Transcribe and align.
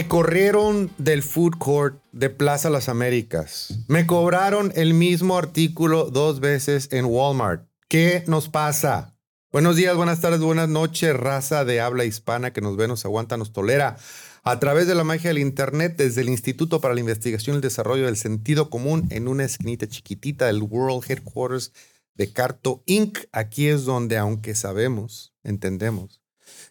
Me 0.00 0.08
corrieron 0.08 0.90
del 0.96 1.22
food 1.22 1.58
court 1.58 2.02
de 2.12 2.30
Plaza 2.30 2.70
Las 2.70 2.88
Américas. 2.88 3.84
Me 3.86 4.06
cobraron 4.06 4.72
el 4.74 4.94
mismo 4.94 5.36
artículo 5.36 6.06
dos 6.10 6.40
veces 6.40 6.88
en 6.90 7.04
Walmart. 7.04 7.68
¿Qué 7.86 8.24
nos 8.26 8.48
pasa? 8.48 9.14
Buenos 9.52 9.76
días, 9.76 9.94
buenas 9.94 10.22
tardes, 10.22 10.40
buenas 10.40 10.70
noches, 10.70 11.14
raza 11.14 11.66
de 11.66 11.82
habla 11.82 12.06
hispana 12.06 12.50
que 12.54 12.62
nos 12.62 12.78
ve, 12.78 12.88
nos 12.88 13.04
aguanta, 13.04 13.36
nos 13.36 13.52
tolera. 13.52 13.98
A 14.42 14.58
través 14.58 14.86
de 14.86 14.94
la 14.94 15.04
magia 15.04 15.28
del 15.28 15.38
Internet, 15.38 15.96
desde 15.98 16.22
el 16.22 16.30
Instituto 16.30 16.80
para 16.80 16.94
la 16.94 17.00
Investigación 17.00 17.56
y 17.56 17.58
el 17.58 17.60
Desarrollo 17.60 18.06
del 18.06 18.16
Sentido 18.16 18.70
Común, 18.70 19.06
en 19.10 19.28
una 19.28 19.44
esquinita 19.44 19.86
chiquitita 19.86 20.46
del 20.46 20.62
World 20.62 21.04
Headquarters 21.10 21.74
de 22.14 22.32
Carto 22.32 22.82
Inc. 22.86 23.18
Aquí 23.32 23.68
es 23.68 23.84
donde, 23.84 24.16
aunque 24.16 24.54
sabemos, 24.54 25.34
entendemos 25.44 26.19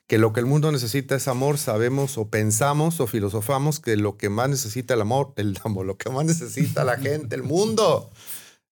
que 0.10 0.18
lo 0.18 0.34
que 0.34 0.40
el 0.40 0.48
mundo 0.48 0.72
necesita 0.72 1.16
es 1.16 1.28
amor, 1.28 1.60
sabemos 1.60 2.18
o 2.18 2.30
pensamos 2.30 3.00
o 3.00 3.06
filosofamos 3.06 3.80
que 3.80 3.96
lo 3.96 4.18
que 4.18 4.30
más 4.30 4.50
necesita 4.50 4.96
el 4.96 5.02
amor, 5.02 5.34
el 5.36 5.56
amor, 5.64 5.86
lo 5.86 6.00
que 6.00 6.10
más 6.10 6.26
necesita 6.26 6.84
la 6.84 6.98
gente, 6.98 7.36
el 7.36 7.44
mundo. 7.44 8.10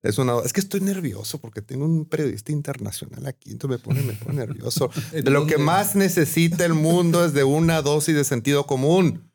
Es, 0.02 0.18
una, 0.18 0.40
es 0.44 0.52
que 0.52 0.62
estoy 0.62 0.82
nervioso 0.82 1.40
porque 1.40 1.62
tengo 1.62 1.86
un 1.86 2.06
periodista 2.06 2.52
internacional 2.52 3.28
aquí, 3.28 3.52
entonces 3.52 3.80
me 3.80 3.84
pone, 3.84 4.02
me 4.02 4.14
pone 4.14 4.38
nervioso. 4.38 4.90
De 5.12 5.30
lo 5.30 5.46
que 5.46 5.60
más 5.60 5.96
necesita 5.96 6.66
el 6.66 6.74
mundo 6.74 7.24
es 7.24 7.34
de 7.34 7.44
una 7.44 7.84
dosis 7.84 8.16
de 8.16 8.24
sentido 8.24 8.66
común. 8.66 9.32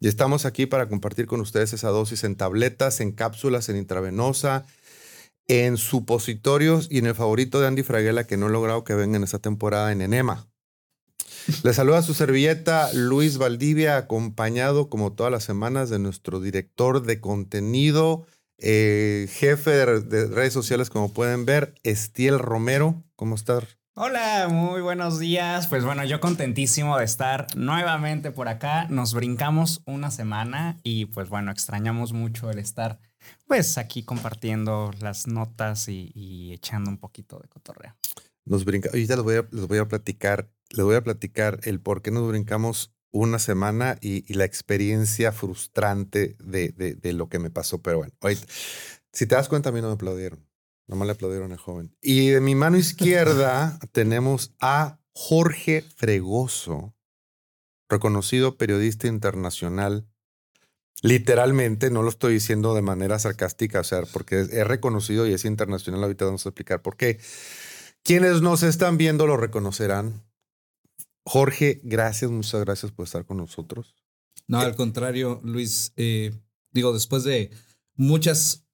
Y 0.00 0.08
estamos 0.08 0.46
aquí 0.46 0.64
para 0.64 0.88
compartir 0.88 1.26
con 1.26 1.42
ustedes 1.42 1.74
esa 1.74 1.90
dosis 1.90 2.24
en 2.24 2.34
tabletas, 2.34 3.00
en 3.00 3.12
cápsulas, 3.12 3.68
en 3.68 3.76
intravenosa, 3.76 4.64
en 5.48 5.76
supositorios 5.76 6.88
y 6.90 6.96
en 6.96 7.06
el 7.06 7.14
favorito 7.14 7.60
de 7.60 7.66
Andy 7.66 7.82
Fraguela 7.82 8.24
que 8.24 8.38
no 8.38 8.46
he 8.46 8.50
logrado 8.50 8.84
que 8.84 8.94
venga 8.94 9.18
en 9.18 9.24
esta 9.24 9.38
temporada 9.38 9.92
en 9.92 10.00
enema. 10.00 10.48
Le 11.62 11.72
saluda 11.72 12.02
su 12.02 12.14
servilleta 12.14 12.92
Luis 12.92 13.38
Valdivia, 13.38 13.96
acompañado 13.96 14.88
como 14.88 15.12
todas 15.12 15.32
las 15.32 15.44
semanas 15.44 15.90
de 15.90 15.98
nuestro 15.98 16.40
director 16.40 17.02
de 17.02 17.20
contenido, 17.20 18.26
eh, 18.58 19.28
jefe 19.30 19.70
de, 19.70 20.26
redes 20.26 20.52
sociales, 20.52 20.88
como 20.90 21.12
pueden 21.12 21.44
ver, 21.44 21.74
Estiel 21.82 22.38
Romero. 22.38 23.02
¿Cómo 23.16 23.34
estás? 23.34 23.64
Hola, 23.94 24.48
muy 24.48 24.80
buenos 24.80 25.18
días. 25.18 25.66
Pues 25.66 25.84
bueno, 25.84 26.04
yo 26.04 26.18
contentísimo 26.18 26.96
de 26.96 27.04
estar 27.04 27.46
nuevamente 27.56 28.30
por 28.30 28.48
acá. 28.48 28.86
Nos 28.88 29.12
brincamos 29.12 29.82
una 29.84 30.10
semana 30.10 30.78
y 30.82 31.06
pues 31.06 31.28
bueno, 31.28 31.50
extrañamos 31.50 32.14
mucho 32.14 32.50
el 32.50 32.58
estar 32.58 32.98
pues 33.46 33.76
aquí 33.78 34.02
compartiendo 34.02 34.92
las 35.00 35.26
notas 35.26 35.88
y, 35.88 36.52
echando 36.52 36.90
un 36.90 36.98
poquito 36.98 37.38
de 37.38 37.48
cotorreo. 37.48 37.94
Nos 38.44 38.64
brinca, 38.64 38.88
ahorita 38.90 39.16
les 39.16 39.24
voy 39.24 39.36
a, 39.36 39.48
les 39.50 39.66
voy 39.66 39.78
a 39.78 39.86
platicar 39.86 40.50
les 40.72 40.84
voy 40.84 40.96
a 40.96 41.04
platicar 41.04 41.60
el 41.64 41.80
por 41.80 42.02
qué 42.02 42.10
nos 42.10 42.28
brincamos 42.28 42.94
una 43.10 43.38
semana 43.38 43.98
y, 44.00 44.32
la 44.32 44.44
experiencia 44.44 45.32
frustrante 45.32 46.36
de, 46.42 47.12
lo 47.12 47.28
que 47.28 47.38
me 47.38 47.50
pasó. 47.50 47.82
Pero 47.82 47.98
bueno, 47.98 48.40
si 49.12 49.26
te 49.26 49.34
das 49.34 49.48
cuenta, 49.48 49.68
a 49.68 49.72
mí 49.72 49.82
no 49.82 49.88
me 49.88 49.94
aplaudieron. 49.94 50.46
Nomás 50.86 51.06
le 51.06 51.12
aplaudieron 51.12 51.52
al 51.52 51.58
joven. 51.58 51.94
Y 52.00 52.28
de 52.28 52.40
mi 52.40 52.54
mano 52.54 52.78
izquierda 52.78 53.78
tenemos 53.92 54.54
a 54.60 54.98
Jorge 55.12 55.84
Fregoso, 55.96 56.94
reconocido 57.88 58.56
periodista 58.56 59.08
internacional. 59.08 60.08
Literalmente, 61.02 61.90
no 61.90 62.02
lo 62.02 62.08
estoy 62.08 62.34
diciendo 62.34 62.74
de 62.74 62.82
manera 62.82 63.18
sarcástica, 63.18 63.80
o 63.80 63.84
sea, 63.84 64.02
porque 64.12 64.40
es, 64.40 64.66
reconocido 64.66 65.26
y 65.26 65.34
es 65.34 65.44
internacional. 65.44 66.02
Ahorita 66.02 66.24
vamos 66.24 66.46
a 66.46 66.48
explicar 66.48 66.80
por 66.80 66.96
qué. 66.96 67.20
Quienes 68.02 68.42
nos 68.42 68.62
están 68.62 68.98
viendo 68.98 69.26
lo 69.26 69.36
reconocerán. 69.36 70.24
Jorge, 71.24 71.80
gracias, 71.84 72.30
muchas 72.30 72.60
gracias 72.60 72.90
por 72.92 73.06
estar 73.06 73.24
con 73.24 73.36
nosotros. 73.36 73.94
No, 74.48 74.58
al 74.58 74.74
contrario, 74.74 75.40
Luis, 75.44 75.92
eh, 75.96 76.32
digo, 76.72 76.92
después 76.92 77.22
de 77.24 77.50
muchas 77.94 78.66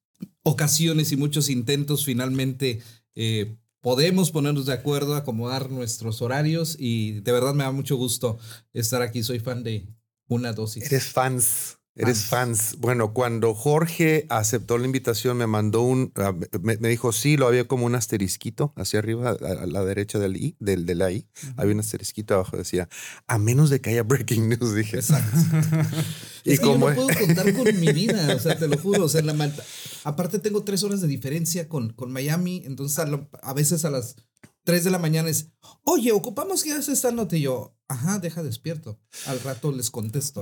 ocasiones 0.43 1.11
y 1.11 1.17
muchos 1.17 1.49
intentos, 1.49 2.05
finalmente 2.05 2.81
eh, 3.15 3.55
podemos 3.81 4.31
ponernos 4.31 4.65
de 4.65 4.73
acuerdo, 4.73 5.15
acomodar 5.15 5.69
nuestros 5.69 6.21
horarios 6.21 6.75
y 6.79 7.19
de 7.21 7.31
verdad 7.31 7.53
me 7.53 7.63
da 7.63 7.71
mucho 7.71 7.95
gusto 7.97 8.39
estar 8.73 9.01
aquí. 9.01 9.23
Soy 9.23 9.39
fan 9.39 9.63
de 9.63 9.87
una 10.27 10.53
dosis. 10.53 10.85
Eres 10.85 11.05
fans. 11.05 11.78
Eres 11.95 12.25
fans. 12.25 12.77
Bueno, 12.77 13.13
cuando 13.13 13.53
Jorge 13.53 14.25
aceptó 14.29 14.77
la 14.77 14.85
invitación, 14.85 15.35
me 15.35 15.47
mandó 15.47 15.81
un, 15.81 16.13
me, 16.61 16.77
dijo 16.77 17.11
sí, 17.11 17.35
lo 17.35 17.47
había 17.47 17.67
como 17.67 17.85
un 17.85 17.95
asterisquito 17.95 18.73
hacia 18.77 18.99
arriba, 18.99 19.31
a, 19.31 19.65
la 19.65 19.83
derecha 19.83 20.17
del 20.17 20.37
I, 20.37 20.55
del, 20.59 20.85
de 20.85 20.95
la 20.95 21.11
I. 21.11 21.27
Había 21.57 21.73
un 21.73 21.81
asterisquito 21.81 22.35
abajo, 22.35 22.55
decía, 22.55 22.87
a 23.27 23.37
menos 23.37 23.69
de 23.69 23.81
que 23.81 23.89
haya 23.89 24.03
breaking 24.03 24.49
news, 24.49 24.75
dije. 24.75 24.97
Exacto. 24.97 25.37
y 26.45 26.53
es 26.53 26.59
que 26.59 26.65
como... 26.65 26.89
yo 26.89 26.95
no 26.95 27.07
puedo 27.07 27.19
contar 27.19 27.53
con 27.53 27.79
mi 27.79 27.91
vida, 27.93 28.33
o 28.33 28.39
sea, 28.39 28.57
te 28.57 28.67
lo 28.67 28.77
juro. 28.77 29.05
O 29.05 29.09
sea, 29.09 29.19
en 29.19 29.27
la 29.27 29.33
Malta. 29.33 29.63
Aparte, 30.05 30.39
tengo 30.39 30.63
tres 30.63 30.83
horas 30.83 31.01
de 31.01 31.07
diferencia 31.07 31.67
con, 31.67 31.91
con 31.91 32.11
Miami, 32.13 32.63
entonces 32.65 32.97
a 33.41 33.53
veces 33.53 33.83
a 33.83 33.89
las 33.89 34.15
3 34.63 34.83
de 34.83 34.91
la 34.91 34.99
mañana 34.99 35.29
es, 35.29 35.49
oye, 35.83 36.11
ocupamos 36.11 36.63
que 36.63 36.71
haces 36.71 36.89
esta 36.89 37.11
nota 37.11 37.35
y 37.35 37.41
yo, 37.41 37.75
ajá, 37.89 38.19
deja 38.19 38.41
despierto. 38.43 38.97
Al 39.25 39.41
rato 39.41 39.73
les 39.73 39.91
contesto. 39.91 40.41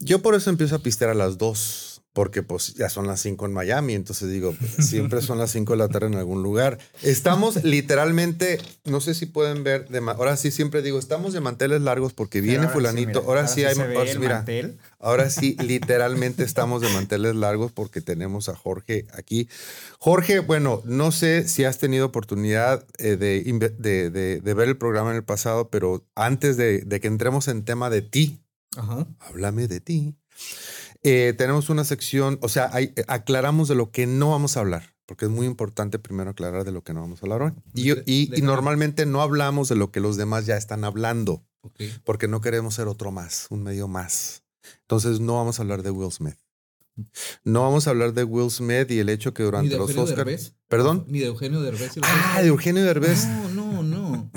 Yo 0.00 0.20
por 0.20 0.34
eso 0.34 0.50
empiezo 0.50 0.74
a 0.74 0.80
pistear 0.80 1.10
a 1.10 1.14
las 1.14 1.38
2 1.38 1.97
porque 2.18 2.42
pues 2.42 2.74
ya 2.74 2.88
son 2.88 3.06
las 3.06 3.20
5 3.20 3.46
en 3.46 3.52
Miami, 3.52 3.94
entonces 3.94 4.28
digo, 4.28 4.52
siempre 4.80 5.22
son 5.22 5.38
las 5.38 5.52
5 5.52 5.74
de 5.74 5.78
la 5.78 5.86
tarde 5.86 6.08
en 6.08 6.16
algún 6.16 6.42
lugar. 6.42 6.80
Estamos 7.00 7.62
literalmente, 7.62 8.58
no 8.84 9.00
sé 9.00 9.14
si 9.14 9.26
pueden 9.26 9.62
ver, 9.62 9.88
de, 9.88 9.98
ahora 10.00 10.36
sí 10.36 10.50
siempre 10.50 10.82
digo, 10.82 10.98
estamos 10.98 11.32
de 11.32 11.40
manteles 11.40 11.80
largos 11.80 12.14
porque 12.14 12.40
viene 12.40 12.66
fulanito, 12.66 13.20
ahora, 13.20 13.46
sí 13.46 13.62
hay, 13.62 13.76
mira, 14.18 14.44
ahora 14.98 15.30
sí 15.30 15.56
literalmente 15.62 16.42
estamos 16.42 16.82
de 16.82 16.88
manteles 16.88 17.36
largos 17.36 17.70
porque 17.70 18.00
tenemos 18.00 18.48
a 18.48 18.56
Jorge 18.56 19.06
aquí. 19.12 19.48
Jorge, 20.00 20.40
bueno, 20.40 20.82
no 20.84 21.12
sé 21.12 21.46
si 21.46 21.62
has 21.62 21.78
tenido 21.78 22.06
oportunidad 22.06 22.84
eh, 22.98 23.16
de, 23.16 23.44
de, 23.78 24.54
ver 24.54 24.68
el 24.68 24.76
programa 24.76 25.10
en 25.10 25.16
el 25.18 25.24
pasado, 25.24 25.70
pero 25.70 26.04
antes 26.16 26.56
de, 26.56 26.84
que 27.00 27.06
entremos 27.06 27.46
en 27.46 27.64
tema 27.64 27.90
de 27.90 28.02
ti, 28.02 28.42
háblame 29.20 29.68
de 29.68 29.78
ti. 29.78 30.16
Eh, 31.02 31.34
tenemos 31.36 31.70
una 31.70 31.84
sección, 31.84 32.38
o 32.42 32.48
sea, 32.48 32.70
eh, 32.80 32.92
aclaramos 33.06 33.68
de 33.68 33.74
lo 33.74 33.90
que 33.90 34.06
no 34.06 34.30
vamos 34.30 34.56
a 34.56 34.60
hablar, 34.60 34.94
porque 35.06 35.26
es 35.26 35.30
muy 35.30 35.46
importante 35.46 35.98
primero 35.98 36.30
aclarar 36.30 36.64
de 36.64 36.72
lo 36.72 36.82
que 36.82 36.92
no 36.92 37.00
vamos 37.00 37.22
a 37.22 37.26
hablar 37.26 37.42
hoy. 37.42 37.52
Y, 37.74 38.30
normalmente 38.42 39.06
no 39.06 39.22
hablamos 39.22 39.68
de 39.68 39.76
lo 39.76 39.90
que 39.90 40.00
los 40.00 40.16
demás 40.16 40.46
ya 40.46 40.56
están 40.56 40.84
hablando, 40.84 41.44
porque 42.04 42.28
no 42.28 42.40
queremos 42.40 42.74
ser 42.74 42.88
otro 42.88 43.12
más, 43.12 43.46
un 43.50 43.62
medio 43.62 43.86
más. 43.86 44.42
Entonces 44.82 45.20
no 45.20 45.36
vamos 45.36 45.58
a 45.58 45.62
hablar 45.62 45.82
de 45.82 45.90
Will 45.90 46.12
Smith. 46.12 46.36
No 47.44 47.62
vamos 47.62 47.86
a 47.86 47.90
hablar 47.90 48.12
de 48.12 48.24
Will 48.24 48.50
Smith 48.50 48.90
y 48.90 48.98
el 48.98 49.08
hecho 49.08 49.32
que 49.32 49.44
durante 49.44 49.76
los 49.76 49.96
Oscars. 49.96 50.54
¿Perdón? 50.66 51.04
Ni 51.08 51.20
de 51.20 51.26
Eugenio 51.26 51.60
Derbez. 51.60 51.92
Ah, 52.02 52.40
de 52.42 52.48
Eugenio 52.48 52.84
Derbez. 52.84 53.26
No, 53.26 53.48
no, 53.48 53.82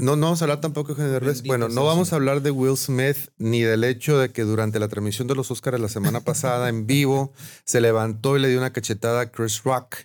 no. 0.02 0.16
No, 0.16 0.26
vamos 0.28 0.42
a 0.42 0.46
hablar 0.46 0.62
tampoco 0.62 0.96
de 0.96 1.10
Derbez. 1.10 1.44
bueno, 1.44 1.70
no 1.70 1.86
vamos 1.86 2.12
a 2.12 2.16
hablar 2.16 2.42
de 2.42 2.52
Will 2.52 2.78
Smith 2.78 3.30
ni 3.38 3.62
del 3.62 3.84
hecho 3.84 4.18
de 4.18 4.32
que 4.32 4.44
durante 4.44 4.80
la 4.80 4.88
transmisión 4.88 5.28
de 5.28 5.36
los 5.36 5.52
Oscars 5.52 5.80
la 5.80 5.90
semana 5.90 6.20
pasada 6.26 6.70
en 6.70 6.88
vivo 6.88 7.34
se 7.64 7.82
levantó 7.82 8.38
y 8.38 8.42
le 8.42 8.50
dio 8.50 8.58
una 8.58 8.74
cachetada 8.74 9.22
a 9.22 9.32
Chris 9.32 9.64
Rock. 9.64 9.96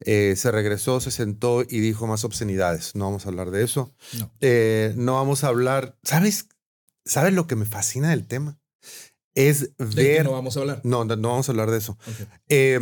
Eh, 0.00 0.34
se 0.36 0.50
regresó, 0.50 1.00
se 1.00 1.10
sentó 1.10 1.62
y 1.62 1.80
dijo 1.80 2.06
más 2.06 2.24
obscenidades. 2.24 2.94
No 2.94 3.06
vamos 3.06 3.26
a 3.26 3.28
hablar 3.30 3.50
de 3.50 3.64
eso. 3.64 3.94
No, 4.18 4.30
eh, 4.40 4.92
no 4.96 5.14
vamos 5.14 5.44
a 5.44 5.48
hablar. 5.48 5.96
¿Sabes? 6.02 6.48
¿Sabes 7.04 7.32
lo 7.32 7.46
que 7.46 7.56
me 7.56 7.64
fascina 7.64 8.10
del 8.10 8.26
tema? 8.26 8.58
Es 9.34 9.72
ver. 9.78 10.24
no 10.24 10.32
vamos 10.32 10.56
a 10.56 10.60
hablar. 10.60 10.80
No, 10.84 11.04
no, 11.04 11.16
vamos 11.16 11.48
a 11.48 11.52
hablar 11.52 11.70
de 11.70 11.78
eso. 11.78 11.98
Eh, 12.48 12.80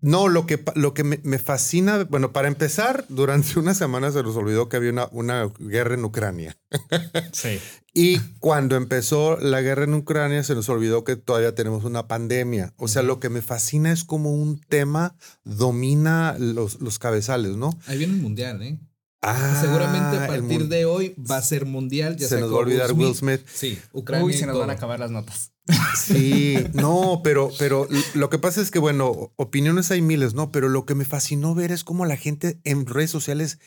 no, 0.00 0.28
lo 0.28 0.46
que, 0.46 0.62
lo 0.74 0.94
que 0.94 1.04
me, 1.04 1.38
fascina, 1.38 2.04
bueno, 2.04 2.32
para 2.32 2.48
empezar, 2.48 3.04
durante 3.08 3.58
una 3.58 3.74
semana 3.74 4.10
se 4.10 4.22
nos 4.22 4.36
olvidó 4.36 4.68
que 4.68 4.76
había 4.76 4.90
una, 4.90 5.08
una 5.12 5.50
guerra 5.58 5.94
en 5.94 6.04
Ucrania. 6.04 6.56
Sí. 7.32 7.58
y 7.92 8.18
cuando 8.40 8.76
empezó 8.76 9.36
la 9.38 9.60
guerra 9.60 9.84
en 9.84 9.94
Ucrania, 9.94 10.42
se 10.42 10.54
nos 10.54 10.68
olvidó 10.68 11.04
que 11.04 11.16
todavía 11.16 11.54
tenemos 11.54 11.84
una 11.84 12.06
pandemia. 12.08 12.72
O 12.76 12.88
sea, 12.88 13.02
lo 13.02 13.20
que 13.20 13.28
me 13.28 13.42
fascina 13.42 13.92
es 13.92 14.04
como 14.04 14.32
un 14.32 14.60
tema 14.60 15.16
domina 15.44 16.36
los, 16.38 16.80
los 16.80 16.98
cabezales, 16.98 17.56
¿no? 17.56 17.78
Ahí 17.86 17.98
viene 17.98 18.14
el 18.14 18.20
mundial, 18.20 18.62
¿eh? 18.62 18.78
Ah, 19.22 19.58
Seguramente 19.60 20.18
a 20.18 20.26
partir 20.26 20.68
de 20.68 20.84
hoy 20.84 21.14
va 21.18 21.38
a 21.38 21.42
ser 21.42 21.66
mundial. 21.66 22.16
Ya 22.16 22.28
se 22.28 22.40
nos 22.40 22.50
va 22.52 22.56
a 22.56 22.60
olvidar 22.60 22.92
Will 22.92 23.14
Smith. 23.14 23.40
Sí, 23.52 23.78
Ucrania. 23.92 24.24
Uy, 24.24 24.32
se 24.32 24.46
nos 24.46 24.58
van 24.58 24.70
a 24.70 24.74
acabar 24.74 25.00
las 25.00 25.10
notas. 25.10 25.52
Sí, 25.96 26.64
no, 26.74 27.20
pero, 27.24 27.50
pero 27.58 27.88
lo 28.14 28.30
que 28.30 28.38
pasa 28.38 28.60
es 28.60 28.70
que, 28.70 28.78
bueno, 28.78 29.32
opiniones 29.36 29.90
hay 29.90 30.02
miles, 30.02 30.34
¿no? 30.34 30.52
Pero 30.52 30.68
lo 30.68 30.86
que 30.86 30.94
me 30.94 31.04
fascinó 31.04 31.54
ver 31.54 31.72
es 31.72 31.84
cómo 31.84 32.04
la 32.06 32.16
gente 32.16 32.60
en 32.64 32.86
redes 32.86 33.10
sociales, 33.10 33.58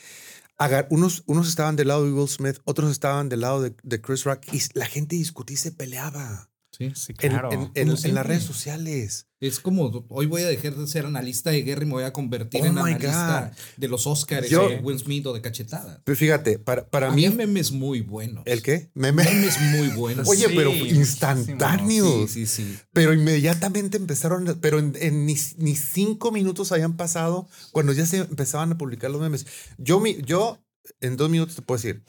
unos, 0.90 1.24
unos 1.26 1.50
estaban 1.50 1.76
del 1.76 1.90
lado 1.90 2.06
de 2.06 2.12
Will 2.12 2.30
Smith, 2.30 2.60
otros 2.64 2.92
estaban 2.92 3.30
del 3.30 3.42
lado 3.42 3.62
de, 3.62 4.02
Chris 4.02 4.24
Rock 4.24 4.54
y 4.54 4.62
la 4.74 4.86
gente 4.86 5.16
discutía 5.16 5.56
y 5.56 5.58
se 5.58 5.72
peleaba. 5.72 6.50
Sí. 6.80 6.92
Sí, 6.96 7.14
en, 7.20 7.30
claro. 7.32 7.52
en- 7.52 7.72
en- 7.76 7.90
Como 7.90 8.02
en 8.06 8.16
las 8.16 8.26
redes 8.26 8.44
sociales. 8.44 9.28
Es 9.42 9.60
como 9.60 10.06
hoy 10.10 10.26
voy 10.28 10.44
a 10.44 10.48
dejar 10.48 10.76
de 10.76 10.88
ser 10.88 11.06
analista 11.06 11.50
de 11.52 11.62
guerra 11.64 11.84
y 11.84 11.86
me 11.86 11.92
voy 11.94 12.04
a 12.06 12.14
convertir 12.14 12.62
Oh 12.62 12.66
en 12.66 12.78
analista 12.78 13.52
God. 13.54 13.58
de 13.78 13.88
los 13.90 14.08
Oscars 14.08 14.50
Yo- 14.50 14.68
de 14.70 14.78
Will 14.78 14.98
Smith 15.00 15.26
o 15.28 15.34
de 15.34 15.42
cachetadas. 15.42 16.00
Pero 16.06 16.16
fíjate, 16.18 16.58
para, 16.60 16.90
para 16.90 17.08
Para 17.08 17.16
mí, 17.16 17.28
mí 17.28 17.36
memes 17.36 17.72
muy 17.74 18.00
buenos. 18.02 18.44
¿el 18.48 18.62
qué? 18.62 18.92
Meme. 18.94 19.24
Memes 19.26 19.60
muy 19.78 19.88
buenos. 19.90 20.28
Oye, 20.28 20.48
Sí, 20.48 20.54
pero 20.56 20.72
instantáneos. 20.74 22.32
Sí, 22.32 22.46
sí, 22.46 22.64
sí. 22.66 22.78
Pero 22.94 23.14
inmediatamente 23.14 23.98
empezaron, 23.98 24.58
pero 24.62 24.80
en, 24.80 24.94
en 25.00 25.26
ni, 25.26 25.36
ni 25.58 25.76
cinco 25.76 26.32
minutos 26.32 26.72
habían 26.72 26.96
pasado 26.98 27.48
cuando 27.72 27.92
ya 27.94 28.06
se 28.06 28.18
empezaban 28.18 28.72
a 28.72 28.78
publicar 28.78 29.12
los 29.12 29.22
memes. 29.22 29.46
Yo, 29.78 30.00
mi- 30.00 30.22
yo 30.22 30.60
en 31.02 31.18
dos 31.18 31.30
minutos 31.30 31.56
te 31.56 31.62
puedo 31.62 31.78
decir, 31.82 32.04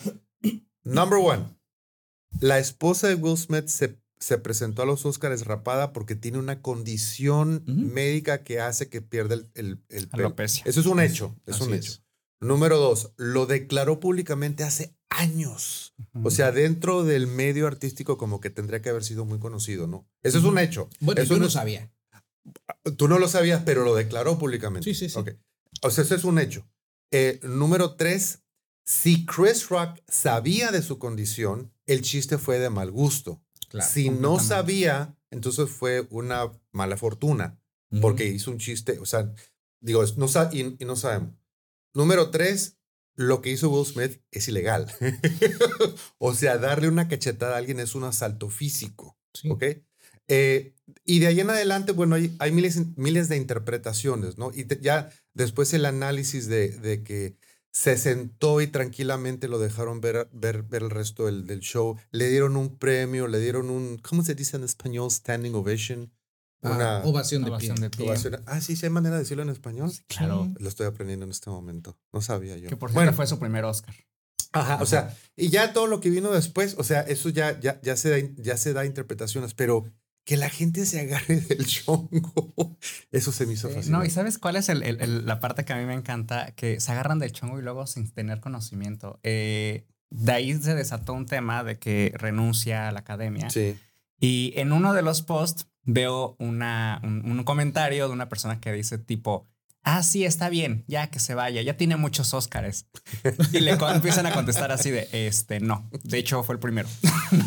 number 0.85 1.19
one, 1.23 1.45
la 2.41 2.59
esposa 2.59 3.09
de 3.09 3.15
Will 3.15 3.37
Smith 3.37 3.67
se, 3.67 3.99
se 4.21 4.37
presentó 4.39 4.83
a 4.83 4.87
los 4.87 5.05
Oscars 5.07 5.47
rapada 5.47 5.93
porque 5.93 6.15
tiene 6.15 6.39
una 6.39 6.61
condición 6.63 7.63
médica 7.67 8.45
que 8.45 8.61
hace 8.61 8.89
que 8.89 9.01
pierda 9.01 9.35
el, 9.35 9.51
el, 9.55 9.83
el 9.89 10.09
pelo. 10.09 10.35
Eso 10.39 10.63
es 10.81 10.87
un 10.87 11.01
hecho, 11.01 11.37
es 11.47 11.57
Así 11.57 11.65
un 11.65 11.75
es. 11.75 11.87
hecho. 11.87 12.03
Número 12.43 12.79
dos, 12.79 13.13
lo 13.17 13.47
declaró 13.47 13.99
públicamente 14.01 14.63
hace 14.65 14.95
años. 15.11 15.95
O 16.23 16.31
sea, 16.31 16.53
dentro 16.53 17.05
del 17.05 17.27
medio 17.27 17.67
artístico 17.67 18.17
como 18.19 18.41
que 18.41 18.49
tendría 18.51 18.81
que 18.81 18.89
haber 18.91 19.05
sido 19.05 19.25
muy 19.25 19.39
conocido, 19.39 19.87
¿no? 19.87 20.07
Eso 20.23 20.39
es 20.39 20.45
un 20.45 20.59
hecho. 20.59 20.89
Bueno, 21.01 21.21
Eso 21.21 21.35
yo 21.35 21.41
no 21.41 21.47
es- 21.47 21.53
sabía. 21.53 21.91
Tú 22.97 23.09
no 23.09 23.19
lo 23.19 23.29
sabías, 23.29 23.63
pero 23.65 23.85
lo 23.85 23.95
declaró 23.95 24.39
públicamente. 24.39 24.85
Sí, 24.85 24.95
sí, 24.95 25.09
sí. 25.11 25.19
O 25.83 25.91
sea, 25.91 26.05
eso 26.05 26.15
es 26.15 26.25
un 26.25 26.39
hecho. 26.39 26.67
Eh, 27.11 27.41
número 27.43 27.97
tres, 27.97 28.41
si 28.85 29.27
Chris 29.27 29.69
Rock 29.69 29.99
sabía 30.09 30.71
de 30.73 30.83
su 30.83 30.99
condición, 30.99 31.73
el 31.87 32.01
chiste 32.03 32.39
fue 32.39 32.59
de 32.59 32.71
mal 32.71 32.91
gusto. 32.91 33.43
Claro, 33.71 33.89
si 33.91 34.11
no 34.11 34.39
sabía, 34.39 35.17
entonces 35.31 35.71
fue 35.71 36.07
una 36.11 36.51
mala 36.73 36.97
fortuna, 36.99 37.59
porque 38.03 38.27
hizo 38.27 38.51
un 38.51 38.59
chiste, 38.59 38.99
o 38.99 39.07
sea, 39.07 39.33
digo, 39.81 40.05
no 40.17 40.29
sa- 40.29 40.51
y, 40.53 40.77
y 40.79 40.85
no 40.85 40.97
sabemos. 40.97 41.35
Número 41.95 42.31
tres, 42.31 42.77
lo 43.17 43.41
que 43.43 43.51
hizo 43.51 43.71
Will 43.71 43.87
Smith 43.87 44.21
es 44.31 44.47
ilegal. 44.49 44.87
o 46.19 46.35
sea, 46.35 46.59
darle 46.59 46.89
una 46.89 47.09
cachetada 47.09 47.55
a 47.55 47.59
alguien 47.59 47.81
es 47.81 47.95
un 47.95 48.05
asalto 48.05 48.49
físico. 48.49 49.17
Sí. 49.35 49.49
¿Ok? 49.51 49.65
Eh, 50.29 50.75
y 51.05 51.19
de 51.19 51.27
ahí 51.29 51.41
en 51.41 51.51
adelante, 51.51 51.93
bueno, 51.93 52.15
hay, 52.17 52.35
hay 52.39 52.53
miles, 52.53 52.97
miles 52.97 53.29
de 53.29 53.37
interpretaciones, 53.37 54.39
¿no? 54.39 54.51
Y 54.55 54.65
te- 54.65 54.81
ya 54.81 55.11
después 55.35 55.73
el 55.75 55.85
análisis 55.87 56.47
de, 56.47 56.69
de 56.71 57.03
que 57.03 57.37
se 57.73 57.97
sentó 57.97 58.61
y 58.61 58.67
tranquilamente 58.67 59.49
lo 59.49 59.59
dejaron 59.59 60.01
ver, 60.01 60.29
ver, 60.33 60.63
ver 60.65 60.83
el 60.83 60.91
resto 60.91 61.27
del, 61.27 61.47
del 61.47 61.61
show, 61.61 61.97
le 62.11 62.29
dieron 62.29 62.57
un 62.57 62.77
premio, 62.77 63.29
le 63.29 63.39
dieron 63.39 63.71
un, 63.71 63.99
¿cómo 63.99 64.23
se 64.25 64.35
dice 64.35 64.57
en 64.57 64.65
español? 64.65 65.11
Standing 65.11 65.55
ovation. 65.55 66.13
Ah, 66.63 66.73
Una 66.73 67.05
ovación 67.05 67.43
de 67.43 67.51
Ovación 67.51 67.77
pie. 67.77 67.83
de 67.85 67.91
pie. 67.91 68.07
ovación. 68.07 68.43
Ah, 68.47 68.61
sí, 68.61 68.77
sí 68.77 68.85
hay 68.87 68.91
manera 68.91 69.15
de 69.17 69.23
decirlo 69.23 69.43
en 69.43 69.49
español. 69.51 69.91
Claro. 70.09 70.53
Lo 70.59 70.69
estoy 70.69 70.87
aprendiendo 70.87 71.25
en 71.25 71.31
este 71.31 71.49
momento. 71.49 71.97
No 72.13 72.21
sabía 72.21 72.57
yo. 72.59 72.69
Que 72.69 72.77
por 72.77 72.91
cierto 72.91 72.99
bueno, 73.01 73.13
fue 73.15 73.27
su 73.27 73.39
primer 73.39 73.65
Oscar. 73.65 73.95
Ajá, 74.53 74.79
o 74.83 74.87
sea, 74.87 75.17
y 75.37 75.49
ya 75.51 75.73
todo 75.73 75.87
lo 75.87 76.01
que 76.01 76.11
vino 76.11 76.33
después, 76.33 76.75
o 76.77 76.83
sea, 76.83 77.03
eso 77.03 77.29
ya, 77.29 77.59
ya, 77.61 77.81
ya, 77.83 77.97
se, 77.97 78.11
da, 78.11 78.29
ya 78.37 78.57
se 78.57 78.73
da 78.73 78.85
interpretaciones, 78.85 79.55
pero 79.55 79.85
que 80.25 80.37
la 80.37 80.49
gente 80.51 80.87
se 80.87 81.01
agarre 81.01 81.37
del 81.41 81.67
chongo, 81.67 82.77
eso 83.11 83.33
se 83.33 83.47
me 83.47 83.55
hizo 83.55 83.69
fascinante. 83.69 83.91
No, 83.91 84.05
y 84.05 84.11
¿sabes 84.11 84.39
cuál 84.39 84.57
es 84.57 84.69
el- 84.69 84.83
el- 84.83 85.01
el- 85.01 85.27
la 85.27 85.41
parte 85.41 85.65
que 85.65 85.73
a 85.73 85.77
mí 85.77 85.85
me 85.85 85.95
encanta? 85.95 86.53
Que 86.55 86.81
se 86.81 86.93
agarran 86.93 87.19
del 87.19 87.33
chongo 87.33 87.59
y 87.59 87.63
luego 87.63 87.87
sin 87.87 88.11
tener 88.11 88.41
conocimiento. 88.41 89.19
Eh, 89.23 89.87
de 90.11 90.33
ahí 90.33 90.55
se 90.55 90.75
desató 90.75 91.13
un 91.15 91.27
tema 91.27 91.65
de 91.65 91.79
que 91.79 92.13
renuncia 92.17 92.89
a 92.89 92.93
la 92.93 93.01
academia. 93.01 93.51
Sí. 93.51 93.77
Y 94.19 94.53
en 94.57 94.73
uno 94.73 94.93
de 94.93 95.03
los 95.03 95.23
posts 95.23 95.67
veo 95.83 96.37
una, 96.39 97.01
un, 97.03 97.29
un 97.31 97.43
comentario 97.45 98.07
de 98.07 98.13
una 98.13 98.29
persona 98.29 98.61
que 98.61 98.73
dice 98.73 98.99
tipo, 98.99 99.49
ah, 99.83 100.03
sí, 100.03 100.25
está 100.25 100.49
bien, 100.49 100.85
ya 100.87 101.09
que 101.11 101.19
se 101.19 101.35
vaya, 101.35 101.63
ya 101.63 101.77
tiene 101.77 101.97
muchos 101.97 102.35
Óscares. 102.35 102.87
Y 103.53 103.61
le 103.61 103.73
empiezan 103.73 104.27
a 104.27 104.33
contestar 104.33 104.73
así 104.73 104.91
de, 104.91 105.09
este, 105.13 105.61
no, 105.61 105.91
de 106.05 106.19
hecho 106.19 106.43
fue 106.43 106.55
el 106.55 106.59
primero. 106.59 106.89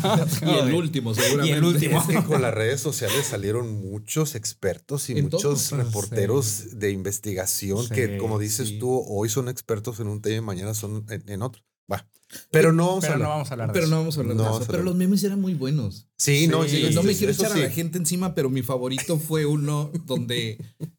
No, 0.02 0.16
Y 0.52 0.58
el 0.58 0.66
de- 0.66 0.74
último, 0.74 1.14
seguramente. 1.14 1.50
Y 1.50 1.52
el 1.58 1.64
último. 1.64 2.00
Es 2.00 2.06
que 2.06 2.24
con 2.24 2.42
las 2.42 2.54
redes 2.54 2.80
sociales 2.80 3.26
salieron 3.26 3.72
muchos 3.72 4.34
expertos 4.34 5.10
y 5.10 5.14
todo, 5.14 5.22
muchos 5.24 5.60
sí. 5.62 5.74
reporteros 5.76 6.78
de 6.78 6.90
investigación 6.90 7.88
que, 7.88 8.18
como 8.18 8.38
dices 8.38 8.68
sí. 8.68 8.78
tú, 8.78 9.04
hoy 9.08 9.28
son 9.28 9.48
expertos 9.48 10.00
en 10.00 10.08
un 10.08 10.20
tema 10.20 10.36
y 10.36 10.40
mañana 10.40 10.74
son 10.74 11.06
en, 11.10 11.28
en 11.28 11.42
otro. 11.42 11.62
Va. 11.90 12.06
Pero 12.50 12.72
no 12.72 12.86
vamos 12.88 13.04
a 13.04 13.08
Pero 13.08 13.14
hablar. 13.14 13.28
no 13.28 13.32
vamos 13.34 13.50
a 13.50 13.54
hablar 13.54 13.68
de 13.68 13.72
Pero 13.74 13.84
eso. 13.86 13.90
no 13.94 13.98
vamos 14.00 14.16
a 14.16 14.20
hablar 14.20 14.36
No 14.36 14.42
de 14.42 14.48
vamos 14.48 14.62
eso. 14.62 14.70
a 14.70 14.72
Pero 14.72 14.82
los 14.84 14.94
memes 14.96 15.24
eran 15.24 15.40
muy 15.40 15.54
buenos. 15.54 16.08
Sí, 16.16 16.46
no, 16.46 16.64
Sí, 16.64 16.70
sí, 16.88 16.94
no 16.94 17.02
me 17.02 17.12
sí, 17.12 17.18
quiero 17.18 17.32
echar 17.32 17.52
a 17.52 17.56
la 17.56 17.70
gente 17.70 17.98
encima, 17.98 18.34
pero 18.34 18.48
mi 18.50 18.62
favorito 18.62 19.18
fue 19.28 19.46
uno 19.46 19.90
donde 20.06 20.58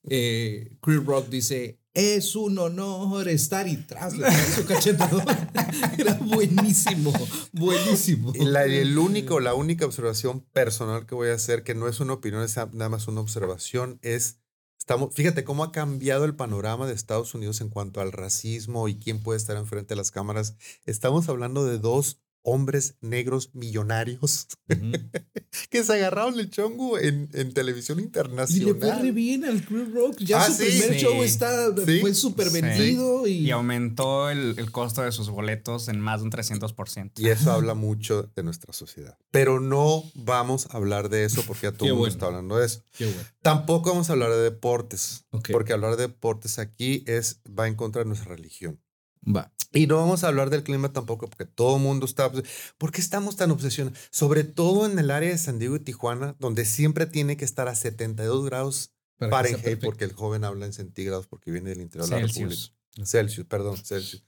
eh, 0.10 0.78
Chris 0.82 1.04
Rock 1.06 1.30
dice: 1.30 1.80
Es 1.94 2.36
un 2.36 2.58
honor 2.60 3.28
estar 3.30 3.68
y 3.68 3.78
tras 3.78 4.14
su 4.56 4.66
cachetado. 4.66 5.22
Era 5.98 6.14
buenísimo, 6.16 7.14
buenísimo. 7.54 8.34
Y 8.36 8.46
la- 8.46 8.66
el 8.66 8.98
único, 8.98 9.40
la 9.40 9.54
única 9.54 9.86
observación 9.86 10.42
personal 10.54 11.06
que 11.06 11.16
voy 11.16 11.30
a 11.30 11.34
hacer, 11.34 11.64
que 11.64 11.76
no 11.76 11.88
es 11.88 12.00
una 12.00 12.14
opinión, 12.14 12.44
es 12.44 12.56
nada 12.74 12.90
más 12.90 13.08
una 13.08 13.22
observación, 13.22 14.00
es, 14.02 14.40
estamos, 14.86 15.16
fíjate 15.16 15.44
cómo 15.44 15.64
ha 15.64 15.72
cambiado 15.72 16.26
el 16.26 16.36
panorama 16.36 16.86
de 16.86 16.94
Estados 16.94 17.34
Unidos 17.34 17.60
en 17.60 17.70
cuanto 17.70 18.02
al 18.02 18.12
racismo 18.12 18.88
y 18.88 19.00
quién 19.00 19.20
puede 19.24 19.38
estar 19.38 19.58
enfrente 19.58 19.96
de 19.96 19.96
las 19.96 20.12
cámaras. 20.12 20.58
Estamos 20.86 21.28
hablando 21.28 21.66
de 21.66 21.80
dos 21.80 22.22
hombres 22.48 22.96
negros 23.02 23.50
millonarios 23.54 24.48
Ujú. 24.70 24.92
que 25.72 25.84
se 25.84 25.94
agarraron 25.94 26.40
el 26.40 26.50
chongo 26.52 27.00
en, 27.00 27.30
en 27.34 27.54
televisión 27.54 28.00
Y 28.00 28.04
le 28.04 28.10
fue 28.12 28.22
re 28.24 28.28
internacional. 28.30 29.12
bien 29.14 29.46
al 29.46 29.66
Chris 29.66 29.92
Rock. 29.92 30.18
Ya 30.20 30.44
Ah, 30.44 30.48
su 30.48 30.54
sí. 30.64 30.66
primer 30.70 30.94
Sí. 30.94 31.00
show 31.00 31.24
está, 31.24 31.76
Sí. 31.86 32.00
fue 32.02 32.14
súper 32.14 32.50
Sí. 32.50 32.62
vendido. 32.62 33.28
Y, 33.28 33.32
Y 33.48 33.52
aumentó 33.52 34.30
el, 34.30 34.56
el 34.58 34.72
costo 34.72 35.02
de 35.02 35.12
sus 35.12 35.30
boletos 35.30 35.88
en 35.90 36.00
más 36.00 36.20
de 36.20 36.26
un 36.26 36.30
300%. 36.32 37.20
Y 37.22 37.30
eso 37.30 37.52
habla 37.52 37.74
mucho 37.74 38.30
de 38.36 38.44
nuestra 38.44 38.74
sociedad. 38.74 39.18
Pero 39.32 39.60
no 39.60 40.04
vamos 40.14 40.68
a 40.70 40.78
hablar 40.78 41.10
de 41.10 41.26
eso 41.26 41.42
porque 41.48 41.64
ya 41.68 41.72
todo 41.78 41.86
el 41.88 41.94
mundo 41.94 42.00
bueno. 42.02 42.14
está 42.14 42.26
hablando 42.28 42.58
de 42.58 42.66
eso. 42.68 42.84
Qué 42.98 43.06
bueno. 43.06 43.22
Tampoco 43.42 43.90
vamos 43.90 44.10
a 44.10 44.14
hablar 44.14 44.30
de 44.32 44.38
deportes. 44.42 45.26
Ok. 45.32 45.50
Porque 45.52 45.74
hablar 45.74 45.96
de 45.98 46.04
deportes 46.08 46.60
aquí 46.60 47.04
es, 47.08 47.42
va 47.48 47.68
en 47.68 47.76
contra 47.76 48.04
de 48.04 48.08
nuestra 48.08 48.36
religión. 48.36 48.80
Va. 49.28 49.52
Y 49.76 49.88
no 49.88 49.98
vamos 49.98 50.24
a 50.24 50.30
hablar 50.30 50.50
del 50.50 50.64
clima 50.64 50.92
tampoco, 50.92 51.28
porque 51.28 51.46
todo 51.46 51.76
el 51.78 51.84
mundo 51.84 52.06
está. 52.06 52.32
¿Por 52.78 52.92
qué 52.92 53.02
estamos 53.02 53.36
tan 53.36 53.52
obsesionados? 53.52 54.00
Sobre 54.10 54.44
todo 54.44 54.86
en 54.86 54.98
el 54.98 55.12
área 55.12 55.30
de 55.30 55.38
San 55.38 55.60
Diego 55.60 55.76
y 55.76 55.80
Tijuana, 55.82 56.36
donde 56.40 56.66
siempre 56.66 57.06
tiene 57.06 57.38
que 57.38 57.46
estar 57.46 57.68
a 57.68 57.76
72 57.76 58.46
grados 58.46 58.94
Para 59.18 59.32
Fahrenheit, 59.32 59.80
porque 59.84 60.06
el 60.06 60.14
joven 60.14 60.44
habla 60.46 60.66
en 60.66 60.74
centígrados, 60.74 61.28
porque 61.28 61.52
viene 61.52 61.70
del 61.70 61.82
interior 61.82 62.10
de 62.10 62.16
la 62.16 62.22
Celsius. 62.22 62.42
República. 62.44 62.76
Celsius, 63.06 63.46
perdón, 63.48 63.76
Celsius. 63.84 64.24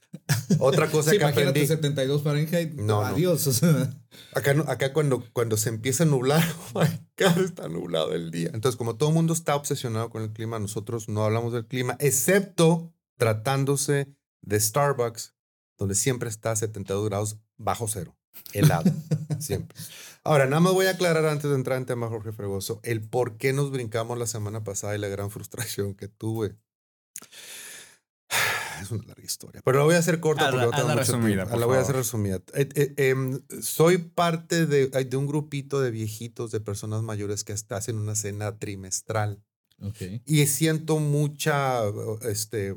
Otra 0.58 0.90
cosa 0.90 1.10
Sí, 1.10 1.16
que 1.16 1.22
imagínate 1.24 1.48
aprendí. 1.48 1.66
72 1.66 2.22
Fahrenheit. 2.22 2.74
No, 2.74 2.84
no. 3.00 3.06
Adiós. 3.06 3.46
o 3.46 3.52
sea. 3.54 3.90
Acá, 4.34 4.52
no- 4.52 4.64
acá 4.68 4.92
cuando, 4.92 5.24
cuando 5.32 5.56
se 5.56 5.70
empieza 5.70 6.02
a 6.04 6.06
nublar, 6.06 6.44
oh 6.74 6.80
my 6.80 6.86
God, 7.18 7.44
está 7.44 7.68
nublado 7.68 8.12
el 8.14 8.30
día. 8.30 8.50
Entonces, 8.52 8.76
como 8.76 8.96
todo 8.96 9.08
el 9.08 9.14
mundo 9.14 9.32
está 9.32 9.56
obsesionado 9.56 10.10
con 10.10 10.22
el 10.22 10.32
clima, 10.34 10.58
nosotros 10.58 11.08
no 11.08 11.24
hablamos 11.24 11.54
del 11.54 11.66
clima, 11.66 11.96
excepto 12.00 12.92
tratándose 13.16 14.14
de 14.42 14.60
Starbucks, 14.60 15.34
donde 15.78 15.94
siempre 15.94 16.28
está 16.28 16.50
a 16.52 16.56
72 16.56 17.08
grados 17.08 17.38
bajo 17.56 17.88
cero, 17.88 18.16
helado, 18.52 18.90
siempre. 19.40 19.76
Ahora, 20.24 20.46
nada 20.46 20.60
más 20.60 20.72
voy 20.74 20.86
a 20.86 20.90
aclarar 20.90 21.24
antes 21.26 21.48
de 21.48 21.56
entrar 21.56 21.78
en 21.78 21.86
tema, 21.86 22.08
Jorge 22.08 22.32
Fregoso, 22.32 22.80
el 22.82 23.00
por 23.08 23.38
qué 23.38 23.52
nos 23.52 23.70
brincamos 23.70 24.18
la 24.18 24.26
semana 24.26 24.64
pasada 24.64 24.94
y 24.94 24.98
la 24.98 25.08
gran 25.08 25.30
frustración 25.30 25.94
que 25.94 26.08
tuve. 26.08 26.56
Es 28.82 28.92
una 28.92 29.02
larga 29.06 29.24
historia, 29.24 29.60
pero 29.64 29.78
la 29.80 29.84
voy 29.84 29.96
a 29.96 29.98
hacer 29.98 30.20
corta 30.20 30.44
Hazla- 30.48 30.50
porque 30.52 30.66
no 30.66 30.70
tengo 30.70 30.82
hazla 30.88 31.00
mucho 31.00 31.12
resumida, 31.12 31.34
tiempo. 31.34 31.50
por 31.50 31.58
La 31.60 31.66
voy 31.66 31.76
a 31.78 31.80
hacer 31.80 31.96
resumida. 31.96 32.36
Eh, 32.54 32.68
eh, 32.76 32.94
em, 33.10 33.40
soy 33.60 33.98
parte 33.98 34.66
de, 34.66 34.86
de 34.86 35.16
un 35.16 35.26
grupito 35.26 35.80
de 35.80 35.90
viejitos, 35.90 36.52
de 36.52 36.60
personas 36.60 37.02
mayores 37.02 37.42
que 37.42 37.52
hasta 37.52 37.76
hacen 37.76 37.96
una 37.98 38.14
cena 38.14 38.56
trimestral 38.58 39.42
Y 40.24 40.46
siento 40.46 40.98
mucha, 40.98 41.82
este, 42.22 42.74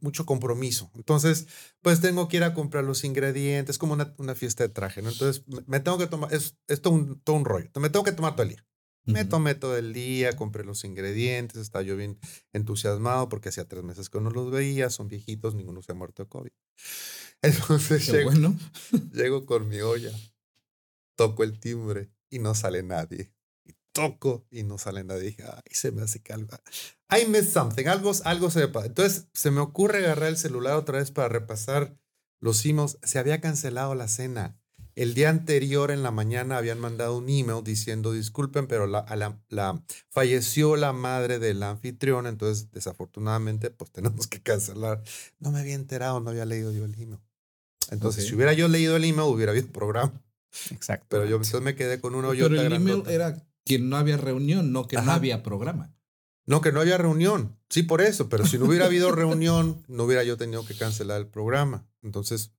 mucho 0.00 0.26
compromiso. 0.26 0.90
Entonces, 0.94 1.48
pues 1.82 2.00
tengo 2.00 2.28
que 2.28 2.36
ir 2.36 2.44
a 2.44 2.54
comprar 2.54 2.84
los 2.84 3.02
ingredientes, 3.04 3.78
como 3.78 3.94
una, 3.94 4.14
una 4.18 4.34
fiesta 4.34 4.62
de 4.62 4.68
traje, 4.68 5.02
¿no? 5.02 5.10
Entonces, 5.10 5.42
me, 5.66 5.80
tengo 5.80 5.98
que 5.98 6.06
tomar, 6.06 6.32
es, 6.32 6.56
es 6.68 6.80
todo, 6.80 6.94
un, 6.94 7.20
todo 7.20 7.36
un 7.36 7.44
rollo, 7.44 7.68
me 7.80 7.90
tengo 7.90 8.04
que 8.04 8.12
tomar 8.12 8.34
todo 8.34 8.44
el 8.44 8.50
día. 8.50 8.66
Me 9.06 9.24
tomé 9.24 9.54
todo 9.54 9.76
el 9.76 9.92
día, 9.92 10.34
compré 10.34 10.64
los 10.64 10.84
ingredientes, 10.84 11.58
estaba 11.58 11.84
yo 11.84 11.96
bien 11.96 12.18
entusiasmado 12.52 13.28
porque 13.28 13.50
hacía 13.50 13.64
tres 13.64 13.84
meses 13.84 14.10
que 14.10 14.20
no 14.20 14.30
los 14.30 14.50
veía, 14.50 14.90
son 14.90 15.06
viejitos, 15.06 15.54
ninguno 15.54 15.80
se 15.80 15.92
ha 15.92 15.94
muerto 15.94 16.24
de 16.24 16.28
COVID. 16.28 16.50
Entonces 17.42 18.04
Qué 18.06 18.12
llego, 18.12 18.30
bueno. 18.30 18.58
llego 19.12 19.46
con 19.46 19.68
mi 19.68 19.80
olla, 19.80 20.10
toco 21.14 21.44
el 21.44 21.60
timbre 21.60 22.10
y 22.30 22.40
no 22.40 22.56
sale 22.56 22.82
nadie. 22.82 23.35
Toco 23.96 24.46
y 24.50 24.62
no 24.62 24.76
sale 24.78 25.02
nadie. 25.04 25.22
Dije, 25.22 25.44
ay, 25.44 25.62
se 25.72 25.90
me 25.90 26.02
hace 26.02 26.20
que 26.20 26.32
algo. 26.34 26.54
I 27.10 27.26
missed 27.28 27.52
something, 27.52 27.86
algo, 27.86 28.12
algo 28.24 28.50
se 28.50 28.60
me 28.60 28.68
pasa. 28.68 28.86
Entonces 28.86 29.28
se 29.32 29.50
me 29.50 29.60
ocurre 29.60 29.98
agarrar 30.04 30.28
el 30.28 30.36
celular 30.36 30.76
otra 30.76 30.98
vez 30.98 31.10
para 31.10 31.28
repasar 31.28 31.96
los 32.40 32.64
emails. 32.66 32.98
Se 33.02 33.18
había 33.18 33.40
cancelado 33.40 33.94
la 33.94 34.06
cena. 34.08 34.58
el 34.94 35.14
día 35.14 35.28
anterior 35.30 35.90
en 35.90 36.02
la 36.02 36.10
mañana 36.10 36.56
habían 36.56 36.78
mandado 36.78 37.16
un 37.18 37.28
email 37.28 37.62
diciendo, 37.64 38.12
disculpen, 38.12 38.66
pero 38.66 38.86
la, 38.86 39.04
la, 39.16 39.38
la, 39.48 39.82
falleció 40.10 40.76
la 40.76 40.92
madre 40.92 41.38
del 41.38 41.62
anfitrión, 41.62 42.26
entonces 42.26 42.70
desafortunadamente 42.72 43.70
pues 43.70 43.90
tenemos 43.90 44.26
que 44.26 44.42
cancelar. 44.42 45.02
No 45.38 45.50
me 45.52 45.60
había 45.60 45.74
enterado, 45.74 46.20
no 46.20 46.30
había 46.30 46.46
leído 46.46 46.72
yo 46.72 46.84
el 46.84 46.94
email. 46.94 47.20
Entonces, 47.90 48.26
si 48.26 48.34
hubiera 48.34 48.52
yo 48.52 48.68
leído 48.68 48.96
el 48.96 49.04
email, 49.04 49.28
hubiera 49.28 49.52
habido 49.52 49.68
programa. 49.68 50.12
Exacto. 50.70 51.06
Pero 51.08 51.24
yo 51.24 51.36
entonces 51.36 51.60
me 51.60 51.76
quedé 51.76 52.00
con 52.00 52.14
uno. 52.14 52.30
Pero 52.30 52.60
el 52.60 52.72
email 52.72 53.02
era 53.08 53.46
que 53.66 53.80
no 53.80 53.96
había 53.96 54.16
reunión, 54.16 54.72
no 54.72 54.86
que 54.86 54.96
no 54.96 55.10
había 55.10 55.42
programa. 55.42 55.92
No, 56.46 56.60
que 56.60 56.70
no 56.70 56.80
había 56.80 56.96
reunión. 56.96 57.58
Sí, 57.68 57.82
por 57.82 58.00
eso. 58.00 58.28
Pero 58.28 58.46
si 58.46 58.58
no 58.58 58.66
hubiera 58.66 58.86
habido 58.86 59.10
reunión, 59.10 59.84
no 59.88 60.04
hubiera 60.04 60.22
yo 60.22 60.36
tenido 60.36 60.64
que 60.64 60.76
cancelar 60.76 61.20
el 61.20 61.26
programa. 61.26 61.84
Entonces, 62.02 62.52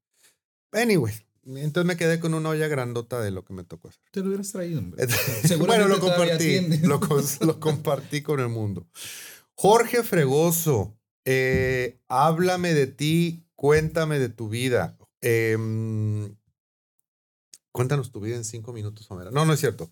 anyway. 0.74 1.14
Entonces 1.46 1.88
me 1.88 1.96
quedé 1.96 2.20
con 2.20 2.34
una 2.34 2.50
olla 2.50 2.68
grandota 2.68 3.22
de 3.22 3.32
lo 3.32 3.46
que 3.46 3.54
me 3.54 3.64
tocó 3.64 3.88
hacer. 3.88 4.02
Te 4.12 4.20
lo 4.20 4.28
hubieras 4.28 4.52
traído, 4.52 4.80
hombre. 4.80 5.08
bueno, 5.66 5.88
lo 5.88 6.02
compartí. 6.02 6.60
Lo, 6.80 7.00
lo, 7.40 7.60
compartí 7.62 8.22
con 8.22 8.42
el 8.42 8.50
mundo. 8.50 8.86
Jorge 9.56 10.04
Fregoso, 10.04 11.00
eh, 11.24 12.02
háblame 12.10 12.74
de 12.74 12.88
ti, 12.88 13.46
cuéntame 13.56 14.20
de 14.20 14.28
tu 14.28 14.50
vida. 14.50 14.98
Eh, 15.22 15.56
Cuéntanos 17.77 18.12
tu 18.12 18.19
vida 18.19 18.36
en 18.36 18.43
cinco 18.43 18.74
minutos, 18.74 19.05
Homero. 19.12 19.29
No, 19.29 19.46
no 19.46 19.53
es 19.53 19.60
cierto. 19.60 19.91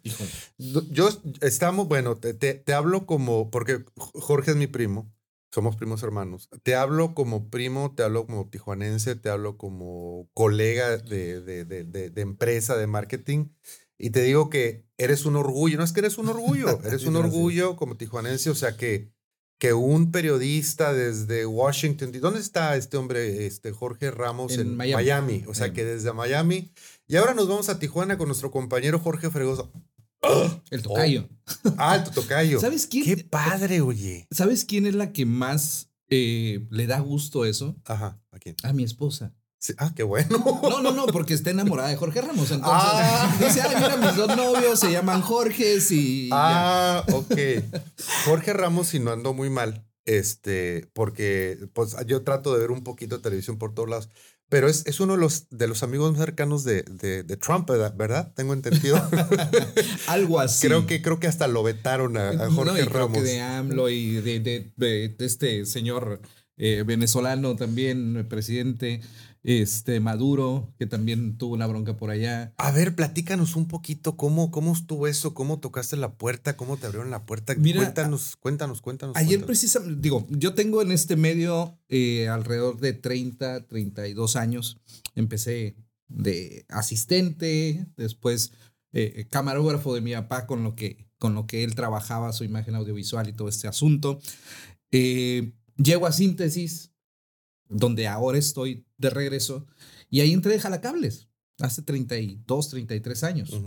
Yo 0.57 1.09
estamos, 1.41 1.87
bueno, 1.87 2.17
te, 2.17 2.33
te, 2.33 2.73
hablo 2.73 3.05
como, 3.05 3.51
porque 3.51 3.85
Jorge 3.95 4.51
es 4.51 4.57
mi 4.57 4.65
primo, 4.65 5.13
somos 5.53 5.75
primos 5.75 6.01
hermanos. 6.01 6.49
Te 6.63 6.73
hablo 6.73 7.13
como 7.13 7.51
primo, 7.51 7.93
te 7.95 8.01
hablo 8.01 8.25
como 8.25 8.49
tijuanense, 8.49 9.15
te 9.15 9.29
hablo 9.29 9.57
como 9.57 10.27
colega 10.33 10.97
de, 10.97 11.41
de, 11.41 11.63
de, 11.63 11.83
de 11.83 12.21
empresa, 12.21 12.75
de 12.75 12.87
marketing. 12.87 13.49
Y 13.99 14.09
te 14.09 14.23
digo 14.23 14.49
que 14.49 14.87
eres 14.97 15.27
un 15.27 15.35
orgullo. 15.35 15.77
No 15.77 15.83
es 15.83 15.93
que 15.93 15.99
eres 15.99 16.17
un 16.17 16.27
orgullo, 16.27 16.79
eres 16.83 17.05
un 17.05 17.15
orgullo 17.15 17.75
como 17.75 17.97
tijuanense. 17.97 18.49
O 18.49 18.55
sea 18.55 18.75
que 18.75 19.13
que 19.57 19.73
un 19.73 20.11
periodista 20.11 20.93
desde 20.93 21.45
Washington, 21.45 22.11
¿dónde 22.19 22.39
está 22.39 22.75
este 22.75 22.97
hombre, 22.97 23.45
este 23.45 23.71
Jorge 23.71 24.11
Ramos 24.11 24.57
en, 24.57 24.75
Miami. 24.75 25.43
O 25.47 25.53
sea, 25.53 25.71
que 25.71 25.85
desde 25.85 26.11
Miami. 26.13 26.71
Y 27.07 27.15
ahora 27.15 27.33
nos 27.33 27.47
vamos 27.47 27.69
a 27.69 27.79
Tijuana 27.79 28.17
con 28.17 28.27
nuestro 28.27 28.51
compañero 28.51 28.99
Jorge 28.99 29.29
Fregoso. 29.29 29.71
El 30.71 30.81
tocayo. 30.81 31.29
Ah, 31.77 31.95
el 31.95 32.11
tocayo. 32.11 32.59
¿Sabes 32.59 32.87
quién? 32.87 33.05
Qué 33.05 33.17
padre, 33.17 33.81
oye. 33.81 34.27
¿Sabes 34.31 34.65
quién 34.65 34.87
es 34.87 34.95
la 34.95 35.13
que 35.13 35.25
más 35.25 35.91
eh, 36.09 36.65
le 36.71 36.87
da 36.87 36.99
gusto 36.99 37.45
eso? 37.45 37.75
Ajá, 37.85 38.19
¿a 38.31 38.39
quién? 38.39 38.55
A 38.63 38.73
mi 38.73 38.83
esposa 38.83 39.33
ah, 39.77 39.91
qué 39.95 40.03
bueno. 40.03 40.43
No, 40.61 40.81
no, 40.81 40.91
no, 40.91 41.05
porque 41.07 41.33
está 41.33 41.49
enamorada 41.49 41.89
de 41.89 41.95
Jorge 41.95 42.21
Ramos. 42.21 42.51
Entonces 42.51 42.63
ah. 42.63 43.37
dice, 43.39 43.61
ay, 43.61 43.75
mira, 43.75 43.97
mis 43.97 44.15
dos 44.15 44.35
novios 44.35 44.79
se 44.79 44.91
llaman 44.91 45.21
Jorge 45.21 45.77
y. 45.89 46.29
Ah, 46.31 47.03
ok. 47.11 47.35
Jorge 48.25 48.53
Ramos, 48.53 48.87
si 48.87 48.99
no 48.99 49.11
ando 49.11 49.33
muy 49.33 49.49
mal, 49.49 49.85
este, 50.05 50.89
porque 50.93 51.67
pues 51.73 51.95
yo 52.05 52.23
trato 52.23 52.53
de 52.53 52.59
ver 52.59 52.71
un 52.71 52.83
poquito 52.83 53.17
de 53.17 53.23
televisión 53.23 53.57
por 53.57 53.73
todos 53.73 53.89
lados. 53.89 54.09
Pero 54.55 54.69
es, 54.69 54.85
es 54.85 55.01
uno 55.01 55.15
de 55.15 55.19
los, 55.19 55.49
de 55.49 55.67
los 55.67 55.83
amigos 55.83 56.11
más 56.11 56.21
cercanos 56.21 56.63
de, 56.63 56.83
de, 56.83 57.23
de 57.23 57.35
Trump, 57.35 57.69
¿verdad? 57.69 58.31
Tengo 58.37 58.53
entendido. 58.53 58.95
Algo 60.07 60.39
así. 60.39 60.65
Creo 60.65 60.87
que, 60.87 61.01
creo 61.01 61.19
que 61.19 61.27
hasta 61.27 61.49
lo 61.49 61.61
vetaron 61.61 62.15
a, 62.15 62.49
Jorge 62.49 62.85
Ramos. 62.85 63.11
Creo 63.11 63.11
que 63.11 63.21
de 63.21 63.41
AMLO 63.41 63.89
y 63.89 64.13
de, 64.21 64.71
de 64.73 65.15
este 65.19 65.65
señor 65.65 66.21
eh, 66.55 66.85
venezolano 66.87 67.57
también, 67.57 68.27
presidente 68.29 69.01
este 69.45 69.99
Maduro, 69.99 70.73
que 70.79 70.87
también 70.87 71.37
tuvo 71.37 71.53
una 71.53 71.67
bronca 71.67 71.95
por 71.95 72.09
allá. 72.09 72.53
A 72.57 72.71
ver, 72.71 72.95
platícanos 72.95 73.55
un 73.55 73.67
poquito 73.67 74.17
cómo, 74.17 74.49
cómo 74.49 74.73
estuvo 74.73 75.07
eso, 75.07 75.35
cómo 75.35 75.59
tocaste 75.59 75.97
la 75.97 76.17
puerta, 76.17 76.57
cómo 76.57 76.77
te 76.77 76.87
abrieron 76.87 77.11
la 77.11 77.27
puerta. 77.27 77.55
cuéntanos, 77.55 78.35
cuéntanos, 78.37 78.81
cuéntanos. 78.81 79.15
Ayer 79.15 79.45
precisamente, 79.45 80.01
digo, 80.01 80.25
yo 80.29 80.55
tengo 80.55 80.81
en 80.81 80.91
este 80.91 81.15
medio 81.15 81.77
eh, 81.89 82.27
alrededor 82.27 82.79
de 82.79 82.93
30, 82.93 83.67
32 83.67 84.35
años. 84.35 84.81
Empecé 85.13 85.75
de 86.07 86.65
asistente, 86.69 87.85
después 87.97 88.51
eh, 88.93 89.27
camarógrafo 89.29 89.93
de 89.93 90.01
mi 90.01 90.13
papá 90.13 90.47
con 90.47 90.63
lo, 90.63 90.75
que, 90.75 91.07
con 91.19 91.35
lo 91.35 91.45
que 91.45 91.63
él 91.63 91.75
trabajaba, 91.75 92.33
su 92.33 92.45
imagen 92.45 92.73
audiovisual 92.73 93.29
y 93.29 93.33
todo 93.33 93.49
este 93.49 93.67
asunto. 93.67 94.19
Eh, 94.91 95.53
llego 95.77 96.07
a 96.07 96.11
síntesis, 96.11 96.94
donde 97.69 98.07
ahora 98.07 98.37
estoy 98.37 98.85
de 98.97 99.09
regreso, 99.09 99.65
y 100.09 100.21
ahí 100.21 100.33
entré 100.33 100.53
de 100.53 100.59
jalacables, 100.59 101.29
hace 101.59 101.81
32, 101.81 102.69
33 102.69 103.23
años. 103.23 103.61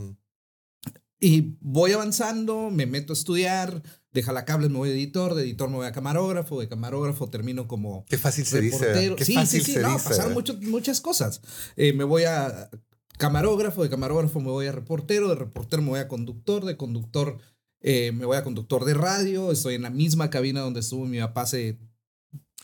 Y 1.21 1.57
voy 1.61 1.93
avanzando, 1.93 2.71
me 2.71 2.87
meto 2.87 3.13
a 3.13 3.15
estudiar, 3.15 3.83
de 4.13 4.23
jalacables 4.23 4.71
me 4.71 4.79
voy 4.79 4.91
a 4.91 4.93
editor, 4.93 5.35
de 5.35 5.43
editor 5.43 5.69
me 5.69 5.77
voy 5.77 5.87
a 5.87 5.93
camarógrafo, 5.93 6.61
de 6.61 6.69
camarógrafo 6.69 7.29
termino 7.29 7.67
como 7.67 8.05
Qué 8.09 8.19
fácil 8.19 8.47
se 8.47 8.61
dice. 8.61 9.17
sí, 9.25 9.35
sí, 9.47 9.61
sí, 9.61 9.77
no, 9.81 9.99
pasaron 9.99 10.45
muchas 10.63 11.01
cosas. 11.01 11.41
Eh, 11.77 11.93
me 11.93 12.05
voy 12.05 12.23
a 12.23 12.71
camarógrafo, 13.19 13.83
de 13.83 13.91
camarógrafo 13.91 14.39
me 14.41 14.51
voy 14.51 14.67
a 14.67 14.73
reportero, 14.73 15.29
de 15.29 15.35
reportero 15.35 15.83
me 15.83 15.89
voy 15.91 16.01
a 16.01 16.09
conductor, 16.09 16.65
de 16.65 16.77
conductor 16.77 17.39
eh, 17.81 18.11
me 18.13 18.25
voy 18.25 18.37
a 18.37 18.43
conductor 18.43 18.85
de 18.85 18.95
radio, 18.95 19.53
estoy 19.53 19.75
en 19.75 19.83
la 19.83 19.91
misma 19.91 20.31
cabina 20.31 20.61
donde 20.61 20.81
estuvo 20.81 21.07
mi 21.07 21.19
papá 21.21 21.43
hace 21.43 21.79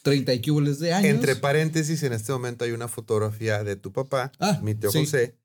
30 0.05 0.35
y 0.35 0.43
cuboles 0.43 0.79
de 0.79 0.93
años. 0.93 1.11
Entre 1.11 1.35
paréntesis, 1.35 2.03
en 2.03 2.13
este 2.13 2.31
momento 2.31 2.65
hay 2.65 2.73
una 2.73 2.89
fotografía 2.89 3.65
de 3.65 3.75
tu 3.75 3.91
papá, 3.91 4.33
ah, 4.39 4.61
mi 4.63 4.75
tío 4.75 4.93
José. 4.93 5.37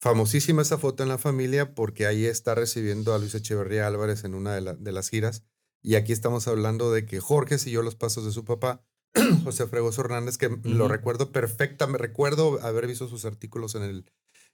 Famosísima 0.00 0.62
esa 0.62 0.78
foto 0.78 1.02
en 1.02 1.08
la 1.08 1.18
familia 1.18 1.74
porque 1.74 2.06
ahí 2.06 2.24
está 2.24 2.54
recibiendo 2.54 3.14
a 3.14 3.18
Luis 3.18 3.34
Echeverría 3.34 3.86
Álvarez 3.86 4.24
en 4.24 4.34
una 4.34 4.54
de, 4.54 4.92
las 4.92 5.08
giras. 5.08 5.44
Y 5.82 5.94
aquí 5.94 6.12
estamos 6.12 6.48
hablando 6.48 6.92
de 6.92 7.06
que 7.06 7.20
Jorge 7.20 7.58
siguió 7.58 7.82
los 7.82 7.94
pasos 7.94 8.24
de 8.24 8.32
su 8.32 8.44
papá, 8.44 8.84
José 9.44 9.66
Fregoso 9.66 10.00
Hernández, 10.00 10.38
que 10.38 10.50
lo 10.64 10.88
recuerdo 10.88 11.30
perfecta. 11.30 11.86
Me 11.86 11.98
recuerdo 11.98 12.60
haber 12.62 12.86
visto 12.86 13.08
sus 13.08 13.24
artículos 13.24 13.74
en 13.74 13.82
el, 13.82 14.10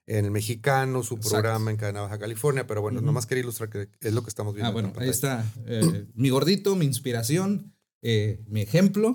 en 0.07 0.25
el 0.25 0.31
Mexicano, 0.31 1.03
su 1.03 1.19
programa 1.19 1.71
en 1.71 1.77
Cadena 1.77 2.03
Baja 2.03 2.19
California, 2.19 2.67
pero 2.67 2.83
bueno, 2.83 3.01
nomás 3.01 3.27
quería 3.27 3.43
ilustrar 3.43 3.69
que 3.69 3.89
es 4.01 4.13
lo 4.13 4.23
que 4.23 4.29
estamos 4.29 4.55
viendo. 4.55 4.71
Ah, 4.71 4.73
bueno, 4.73 4.93
ahí 4.97 5.09
está 5.09 5.45
eh, 5.67 6.07
mi 6.15 6.31
gordito, 6.31 6.75
mi 6.77 6.87
inspiración. 6.87 7.72
Eh, 8.03 8.41
mi 8.49 8.61
ejemplo. 8.61 9.13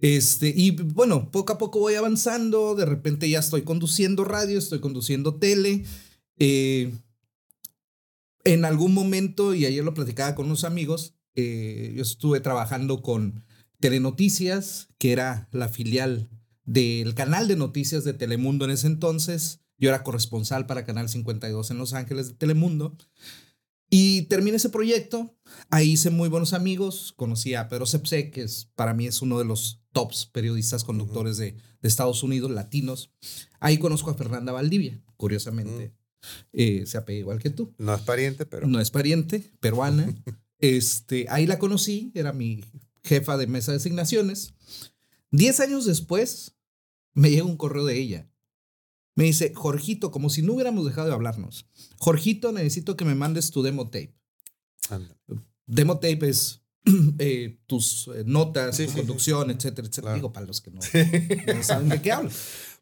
Este, 0.00 0.52
y 0.54 0.70
bueno, 0.70 1.30
poco 1.30 1.52
a 1.52 1.58
poco 1.58 1.78
voy 1.78 1.94
avanzando, 1.94 2.74
de 2.74 2.86
repente 2.86 3.28
ya 3.28 3.38
estoy 3.38 3.62
conduciendo 3.62 4.24
radio, 4.24 4.58
estoy 4.58 4.80
conduciendo 4.80 5.36
tele. 5.36 5.84
Eh, 6.38 6.92
en 8.44 8.64
algún 8.64 8.92
momento, 8.92 9.54
y 9.54 9.66
ayer 9.66 9.84
lo 9.84 9.94
platicaba 9.94 10.34
con 10.34 10.46
unos 10.46 10.64
amigos, 10.64 11.14
eh, 11.34 11.92
yo 11.96 12.02
estuve 12.02 12.40
trabajando 12.40 13.02
con 13.02 13.44
Telenoticias, 13.80 14.88
que 14.98 15.12
era 15.12 15.48
la 15.52 15.68
filial 15.68 16.28
del 16.64 17.14
canal 17.14 17.48
de 17.48 17.56
noticias 17.56 18.04
de 18.04 18.14
Telemundo 18.14 18.64
en 18.64 18.70
ese 18.70 18.86
entonces. 18.86 19.60
Yo 19.78 19.88
era 19.88 20.02
corresponsal 20.02 20.66
para 20.66 20.84
Canal 20.84 21.08
52 21.08 21.70
en 21.70 21.78
Los 21.78 21.92
Ángeles 21.92 22.28
de 22.28 22.34
Telemundo. 22.34 22.96
Y 23.96 24.22
terminé 24.22 24.56
ese 24.56 24.70
proyecto, 24.70 25.38
ahí 25.70 25.92
hice 25.92 26.10
muy 26.10 26.28
buenos 26.28 26.52
amigos, 26.52 27.14
conocí 27.16 27.54
a 27.54 27.68
Pedro 27.68 27.86
Sepse, 27.86 28.32
que 28.32 28.42
es, 28.42 28.68
para 28.74 28.92
mí 28.92 29.06
es 29.06 29.22
uno 29.22 29.38
de 29.38 29.44
los 29.44 29.84
tops 29.92 30.26
periodistas 30.26 30.82
conductores 30.82 31.36
de, 31.36 31.52
de, 31.52 31.88
Estados 31.88 32.24
Unidos, 32.24 32.50
latinos. 32.50 33.12
Ahí 33.60 33.78
conozco 33.78 34.10
a 34.10 34.14
Fernanda 34.14 34.50
Valdivia, 34.50 35.00
curiosamente. 35.16 35.94
Eh, 36.52 36.82
se 36.86 36.98
apega 36.98 37.20
igual 37.20 37.38
que 37.38 37.50
tú. 37.50 37.72
No 37.78 37.94
es 37.94 38.00
pariente, 38.00 38.46
pero... 38.46 38.66
No 38.66 38.80
es 38.80 38.90
pariente, 38.90 39.52
peruana. 39.60 40.12
este, 40.58 41.26
ahí 41.28 41.46
la 41.46 41.60
conocí, 41.60 42.10
era 42.16 42.32
mi 42.32 42.64
jefa 43.04 43.36
de 43.36 43.46
mesa 43.46 43.70
de 43.70 43.76
asignaciones. 43.76 44.54
Diez 45.30 45.60
años 45.60 45.84
después, 45.84 46.56
me 47.12 47.30
llega 47.30 47.44
un 47.44 47.56
correo 47.56 47.84
de 47.84 47.96
ella 47.96 48.28
me 49.14 49.24
dice, 49.24 49.52
Jorgito, 49.54 50.10
como 50.10 50.28
si 50.28 50.42
no 50.42 50.54
hubiéramos 50.54 50.84
dejado 50.84 51.08
de 51.08 51.14
hablarnos. 51.14 51.66
Jorgito, 51.98 52.50
necesito 52.52 52.96
que 52.96 53.04
me 53.04 53.14
mandes 53.14 53.50
tu 53.50 53.62
demo 53.62 53.84
tape. 53.86 54.14
Demo 55.66 55.98
tape 55.98 56.28
es 56.28 56.62
eh, 57.18 57.60
tus 57.66 58.10
eh, 58.14 58.24
notas, 58.26 58.76
tu 58.76 58.92
conducción, 58.92 59.50
etcétera, 59.50 59.88
etcétera. 59.88 60.14
Digo, 60.14 60.32
para 60.32 60.46
los 60.46 60.60
que 60.60 60.70
no, 60.72 60.82
saben 61.62 61.88
de 61.88 62.02
qué 62.02 62.12
hablo. 62.12 62.30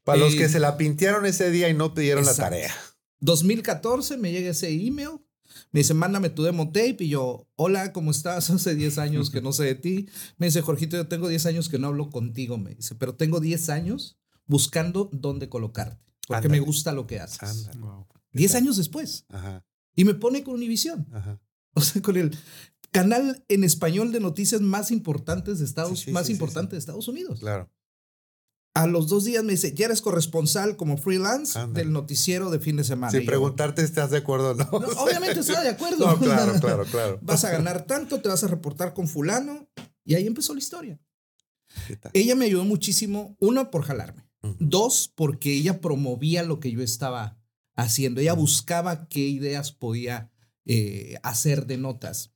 Para 0.05 0.19
los 0.19 0.35
que 0.35 0.45
eh, 0.45 0.49
se 0.49 0.59
la 0.59 0.77
pintearon 0.77 1.27
ese 1.27 1.51
día 1.51 1.69
y 1.69 1.75
no 1.75 1.95
pidieron 1.95 2.25
la 2.25 2.35
tarea. 2.35 2.75
2014 3.21 4.17
me 4.17 4.33
llega 4.33 4.51
ese 4.51 4.71
email. 4.71 5.21
Me 5.71 5.81
dice, 5.81 5.93
mándame 5.93 6.31
tu 6.31 6.43
demo 6.43 6.69
tape. 6.69 6.97
Y 7.01 7.11
yo, 7.11 7.47
hola, 7.57 7.93
¿cómo 7.93 8.11
estás? 8.11 8.49
Hace 8.51 8.75
10 8.75 8.99
años 8.99 9.31
que 9.31 9.43
no 9.43 9.53
sé 9.53 9.65
de 9.65 9.75
ti. 9.75 10.09
Me 10.39 10.47
dice, 10.47 10.63
Jorgito, 10.63 10.97
yo 10.97 11.07
tengo 11.09 11.29
10 11.29 11.47
años 11.47 11.69
que 11.69 11.79
no 11.79 11.89
hablo 11.89 12.11
contigo. 12.11 12.57
Me 12.57 12.75
dice, 12.75 12.95
pero 12.95 13.15
tengo 13.15 13.39
10 13.39 13.69
años 13.69 14.19
buscando 14.47 15.11
dónde 15.13 15.49
colocarte 15.49 16.12
porque 16.29 16.49
me 16.49 16.61
gusta 16.61 16.93
lo 16.93 17.07
que 17.07 17.21
haces. 17.21 17.69
Diez 18.33 18.55
años 18.55 18.77
después. 18.77 19.27
Y 19.95 20.05
me 20.05 20.15
pone 20.15 20.43
con 20.43 20.55
Univision. 20.55 21.07
O 21.75 21.81
sea, 21.81 22.03
con 22.03 22.19
el 22.19 22.37
canal 22.91 23.47
en 23.49 23.65
español 23.65 24.13
de 24.13 24.21
noticias 24.21 24.61
más 24.61 24.91
importantes 24.91 25.59
de 25.59 25.65
Estados, 25.65 26.07
más 26.09 26.29
importante 26.29 26.73
de 26.77 26.79
Estados 26.79 27.09
Unidos. 27.09 27.41
Claro. 27.41 27.71
A 28.75 28.87
los 28.87 29.09
dos 29.09 29.25
días 29.25 29.43
me 29.43 29.53
dice, 29.53 29.73
ya 29.75 29.87
eres 29.87 30.03
corresponsal 30.03 30.77
como 30.77 30.99
freelance 30.99 31.59
del 31.73 31.91
noticiero 31.93 32.51
de 32.51 32.59
fin 32.59 32.77
de 32.77 32.85
semana. 32.85 33.11
Sin 33.11 33.25
preguntarte 33.25 33.81
si 33.81 33.87
estás 33.87 34.11
de 34.11 34.19
acuerdo 34.19 34.51
o 34.51 34.55
no. 34.55 34.65
"No, 34.71 34.87
obviamente 35.03 35.41
estaba 35.41 35.63
de 35.63 35.71
acuerdo. 35.71 36.07
No, 36.07 36.19
claro, 36.19 36.53
claro, 36.61 36.85
claro. 36.91 37.19
Vas 37.23 37.43
a 37.45 37.51
ganar 37.53 37.87
tanto, 37.87 38.21
te 38.21 38.29
vas 38.29 38.45
a 38.45 38.49
reportar 38.49 38.93
con 38.93 39.09
fulano. 39.09 39.67
Y 40.05 40.15
ahí 40.15 40.27
empezó 40.27 40.53
la 40.53 40.59
historia. 40.61 41.01
¿Qué 41.87 41.97
tal? 41.97 42.11
Ella 42.15 42.35
me 42.35 42.45
ayudó 42.45 42.65
muchísimo, 42.67 43.35
uno, 43.41 43.71
por 43.71 43.83
jalarme. 43.85 44.27
Dos, 44.59 45.13
porque 45.15 45.53
ella 45.55 45.81
promovía 45.81 46.43
lo 46.43 46.59
que 46.59 46.73
yo 46.73 46.83
estaba 46.83 47.39
haciendo. 47.75 48.21
Ella 48.21 48.35
buscaba 48.35 49.09
qué 49.09 49.21
ideas 49.21 49.73
podía 49.73 50.31
eh, 50.65 51.17
hacer 51.23 51.67
de 51.67 51.79
notas. 51.79 52.33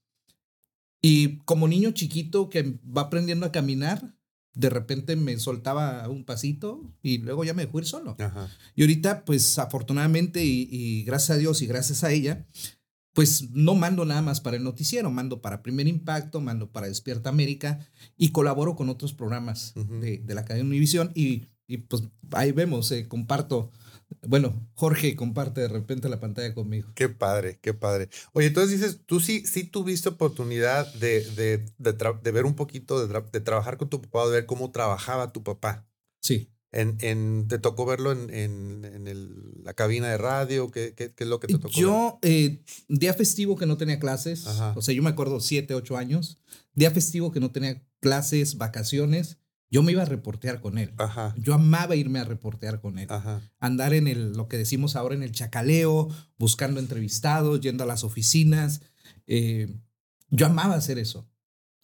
Y 1.03 1.39
como 1.39 1.69
niño 1.69 1.91
chiquito 1.93 2.49
que 2.49 2.79
va 2.85 3.03
aprendiendo 3.03 3.47
a 3.47 3.53
caminar, 3.53 4.15
de 4.55 4.71
repente 4.71 5.17
me 5.17 5.39
soltaba 5.39 6.09
un 6.09 6.25
pasito 6.25 6.95
y 7.03 7.19
luego 7.19 7.45
ya 7.45 7.55
me 7.55 7.67
dejó 7.67 7.79
ir 7.79 7.87
solo. 7.87 8.17
Ajá. 8.19 8.49
Y 8.75 8.83
ahorita, 8.83 9.25
pues 9.25 9.59
afortunadamente 9.59 10.45
y, 10.45 10.69
y 10.71 11.05
gracias 11.05 11.37
a 11.37 11.39
Dios 11.39 11.61
y 11.61 11.67
gracias 11.67 12.05
a 12.05 12.11
ella, 12.11 12.47
pues 13.13 13.51
no 13.51 13.75
mando 13.75 14.05
nada 14.05 14.23
más 14.23 14.41
para 14.41 14.57
el 14.57 14.65
noticiero, 14.65 15.11
mando 15.11 15.41
para 15.43 15.63
Primer 15.63 15.87
Impacto, 15.87 16.41
mando 16.41 16.71
para 16.71 16.87
Despierta 16.87 17.31
América 17.31 17.81
y 18.17 18.31
colaboro 18.31 18.77
con 18.77 18.89
otros 18.89 19.13
programas 19.13 19.75
de, 19.75 20.19
de 20.19 20.35
la 20.35 20.45
cadena 20.45 20.69
Univisión 20.69 21.13
y, 21.15 21.47
y 21.67 21.79
pues 21.79 22.03
ahí 22.33 22.53
vemos, 22.53 22.91
eh, 22.93 23.09
comparto. 23.09 23.71
Bueno, 24.23 24.69
Jorge 24.75 25.17
comparte 25.17 25.61
de 25.63 25.69
repente 25.69 26.09
la 26.09 26.21
pantalla 26.21 26.55
conmigo. 26.55 26.89
Qué 26.95 27.09
padre, 27.09 27.59
qué 27.61 27.75
padre. 27.75 28.09
Oye, 28.35 28.47
entonces 28.47 28.79
dices, 28.81 29.01
tú 29.05 29.19
sí, 29.19 29.45
sí 29.47 29.65
tuviste 29.65 30.09
oportunidad 30.09 30.93
de, 30.95 31.25
de, 31.33 31.65
de, 31.79 31.93
de 32.23 32.31
ver 32.31 32.45
un 32.47 32.55
poquito, 32.55 33.05
de, 33.05 33.13
tra- 33.13 33.29
de 33.31 33.41
trabajar 33.41 33.77
con 33.79 33.89
tu 33.89 34.01
papá, 34.01 34.27
de 34.27 34.33
ver 34.33 34.47
cómo 34.47 34.71
trabajaba 34.71 35.33
tu 35.33 35.43
papá. 35.43 35.89
Sí. 36.21 36.53
En, 36.71 36.97
en, 37.01 37.47
¿Te 37.49 37.59
tocó 37.59 37.85
verlo 37.85 38.13
en, 38.13 38.31
en, 38.33 38.85
en 38.85 39.09
el- 39.09 39.63
la 39.65 39.75
cabina 39.75 40.09
de 40.09 40.19
radio? 40.19 40.71
¿Qué, 40.71 40.95
qué, 40.95 41.13
qué 41.13 41.25
es 41.25 41.31
lo 41.31 41.41
que 41.41 41.49
te 41.49 41.55
tocó? 41.55 41.69
ver? 41.69 41.75
Yo, 41.77 42.19
eh, 42.23 42.63
día 42.89 43.13
festivo 43.13 43.57
que 43.57 43.67
no 43.67 43.77
tenía 43.77 43.99
clases, 43.99 44.47
Ajá. 44.47 44.73
o 44.77 44.83
sea, 44.83 44.95
yo 44.95 45.03
me 45.03 45.11
acuerdo 45.11 45.41
siete, 45.41 45.75
ocho 45.75 45.97
años, 45.97 46.39
día 46.75 46.93
festivo 46.93 47.33
que 47.33 47.41
no 47.41 47.51
tenía 47.51 47.83
clases, 48.01 48.57
vacaciones, 48.57 49.39
yo 49.71 49.83
me 49.83 49.93
iba 49.93 50.03
a 50.03 50.07
reportear 50.07 50.61
con 50.61 50.79
él. 50.79 50.93
Ajá, 50.99 51.35
Yo 51.39 51.55
amaba 51.55 51.97
irme 51.97 52.19
a 52.21 52.25
reportear 52.25 52.81
con 52.81 52.99
él. 52.99 53.07
ajá. 53.11 53.41
Andar 53.59 53.95
en 53.95 54.07
el, 54.09 54.33
lo 54.33 54.47
que 54.49 54.57
decimos 54.59 54.95
ahora 54.97 55.15
en 55.15 55.23
el 55.23 55.33
chacaleo, 55.33 56.09
buscando 56.39 56.79
entrevistados, 56.81 57.61
yendo 57.61 57.85
a 57.85 57.87
las 57.87 58.05
oficinas. 58.05 58.83
eh, 59.27 59.75
yo 60.31 60.47
amaba 60.47 60.75
hacer 60.75 60.99
eso. 60.99 61.29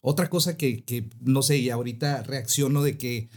Otra 0.01 0.29
cosa 0.29 0.57
que, 0.57 0.83
que, 0.83 1.09
no 1.21 1.41
sé, 1.41 1.57
y 1.59 1.69
ahorita 1.69 2.23
reacciono 2.23 2.83
de 2.83 2.97
que 2.97 3.29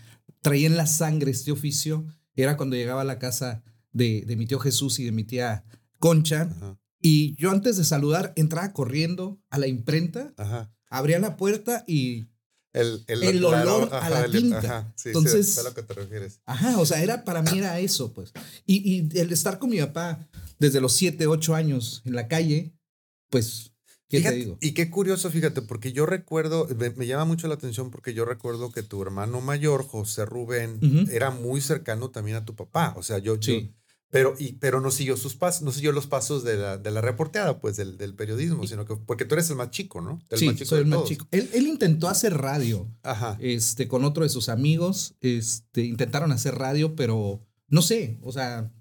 traía 0.42 0.66
en 0.66 0.76
la 0.76 0.86
sangre 0.86 1.30
este 1.30 1.52
oficio, 1.52 2.04
era 2.34 2.56
cuando 2.56 2.74
llegaba 2.76 3.02
a 3.02 3.04
la 3.04 3.18
casa 3.20 3.62
de, 3.92 4.24
de 4.26 4.36
mi 4.36 4.46
tío 4.46 4.58
Jesús 4.58 4.98
y 4.98 5.04
de 5.04 5.12
mi 5.12 5.22
tía 5.24 5.64
Concha. 5.98 6.42
Ajá, 6.42 6.78
Y 7.00 7.34
yo 7.40 7.50
antes 7.52 7.76
de 7.76 7.84
saludar 7.84 8.32
entraba 8.36 8.72
corriendo 8.72 9.40
a 9.48 9.58
la 9.58 9.66
imprenta, 9.68 10.34
abría 10.90 11.18
la 11.20 11.36
puerta 11.36 11.84
y 11.86 12.26
El, 12.76 13.04
el, 13.08 13.22
El 13.24 13.40
la- 13.42 13.48
olor 13.62 13.88
a 13.92 14.10
la 14.10 14.28
tinta. 14.28 14.58
Ajá, 14.58 14.92
sí, 14.96 15.08
Entonces- 15.08 15.58
a 15.58 15.62
lo 15.64 15.74
que 15.74 15.82
te 15.82 15.94
refieres. 15.94 16.40
Ajá, 16.46 16.78
o 16.78 16.86
sea, 16.86 17.02
era 17.02 17.24
para 17.24 17.42
mí 17.42 17.58
era 17.58 17.78
eso, 17.80 18.12
pues. 18.12 18.32
Y, 18.66 18.76
y 19.14 19.18
el 19.18 19.32
estar 19.32 19.58
con 19.58 19.70
mi 19.70 19.78
papá 19.78 20.28
desde 20.58 20.80
los 20.80 20.92
7, 20.92 21.26
8 21.26 21.54
años 21.54 22.02
en 22.04 22.14
la 22.14 22.28
calle, 22.28 22.72
pues, 23.30 23.72
¿qué 24.08 24.18
Fíjate, 24.18 24.34
te 24.36 24.38
digo? 24.40 24.58
Y 24.60 24.72
qué 24.72 24.90
curioso, 24.90 25.30
fíjate, 25.30 25.62
porque 25.62 25.92
yo 25.92 26.06
recuerdo, 26.06 26.68
me, 26.78 26.90
me 26.90 27.06
llama 27.06 27.24
mucho 27.24 27.48
la 27.48 27.54
atención 27.54 27.90
porque 27.90 28.14
yo 28.14 28.24
recuerdo 28.24 28.70
que 28.72 28.82
tu 28.82 29.02
hermano 29.02 29.40
mayor, 29.40 29.84
José 29.86 30.24
Rubén, 30.26 30.78
era 31.10 31.30
muy 31.30 31.60
cercano 31.60 32.10
también 32.10 32.36
a 32.36 32.44
tu 32.44 32.54
papá. 32.54 32.94
O 32.96 33.02
sea, 33.02 33.18
yo, 33.18 33.34
yo- 33.36 33.42
Sí. 33.42 33.72
Pero, 34.10 34.34
y, 34.38 34.52
pero 34.54 34.80
no 34.80 34.90
siguió 34.90 35.16
sus 35.16 35.34
pasos, 35.34 35.62
no 35.62 35.72
siguió 35.72 35.92
los 35.92 36.06
pasos 36.06 36.44
de 36.44 36.56
la, 36.56 36.78
de 36.78 36.90
la 36.90 37.00
reporteada, 37.00 37.60
pues, 37.60 37.76
del, 37.76 37.98
del 37.98 38.14
periodismo, 38.14 38.66
sino 38.66 38.84
que, 38.86 38.96
porque 38.96 39.24
tú 39.24 39.34
eres 39.34 39.50
el 39.50 39.56
más 39.56 39.70
chico, 39.70 40.00
¿no? 40.00 40.20
El 40.30 40.38
Sí, 40.38 40.46
más 40.46 40.54
chico 40.56 40.68
soy 40.68 40.80
el 40.80 40.86
más 40.86 40.98
todos. 40.98 41.08
chico. 41.08 41.26
Él, 41.32 41.50
él 41.52 41.66
intentó 41.66 42.08
hacer 42.08 42.34
radio 42.34 42.88
Ajá. 43.02 43.36
este, 43.40 43.88
con 43.88 44.04
otro 44.04 44.22
de 44.22 44.28
sus 44.30 44.48
amigos. 44.48 45.16
Este, 45.20 45.84
intentaron 45.84 46.30
hacer 46.32 46.54
radio, 46.56 46.94
pero 46.94 47.42
no 47.68 47.82
sé, 47.82 48.18
o 48.22 48.32
sea, 48.32 48.72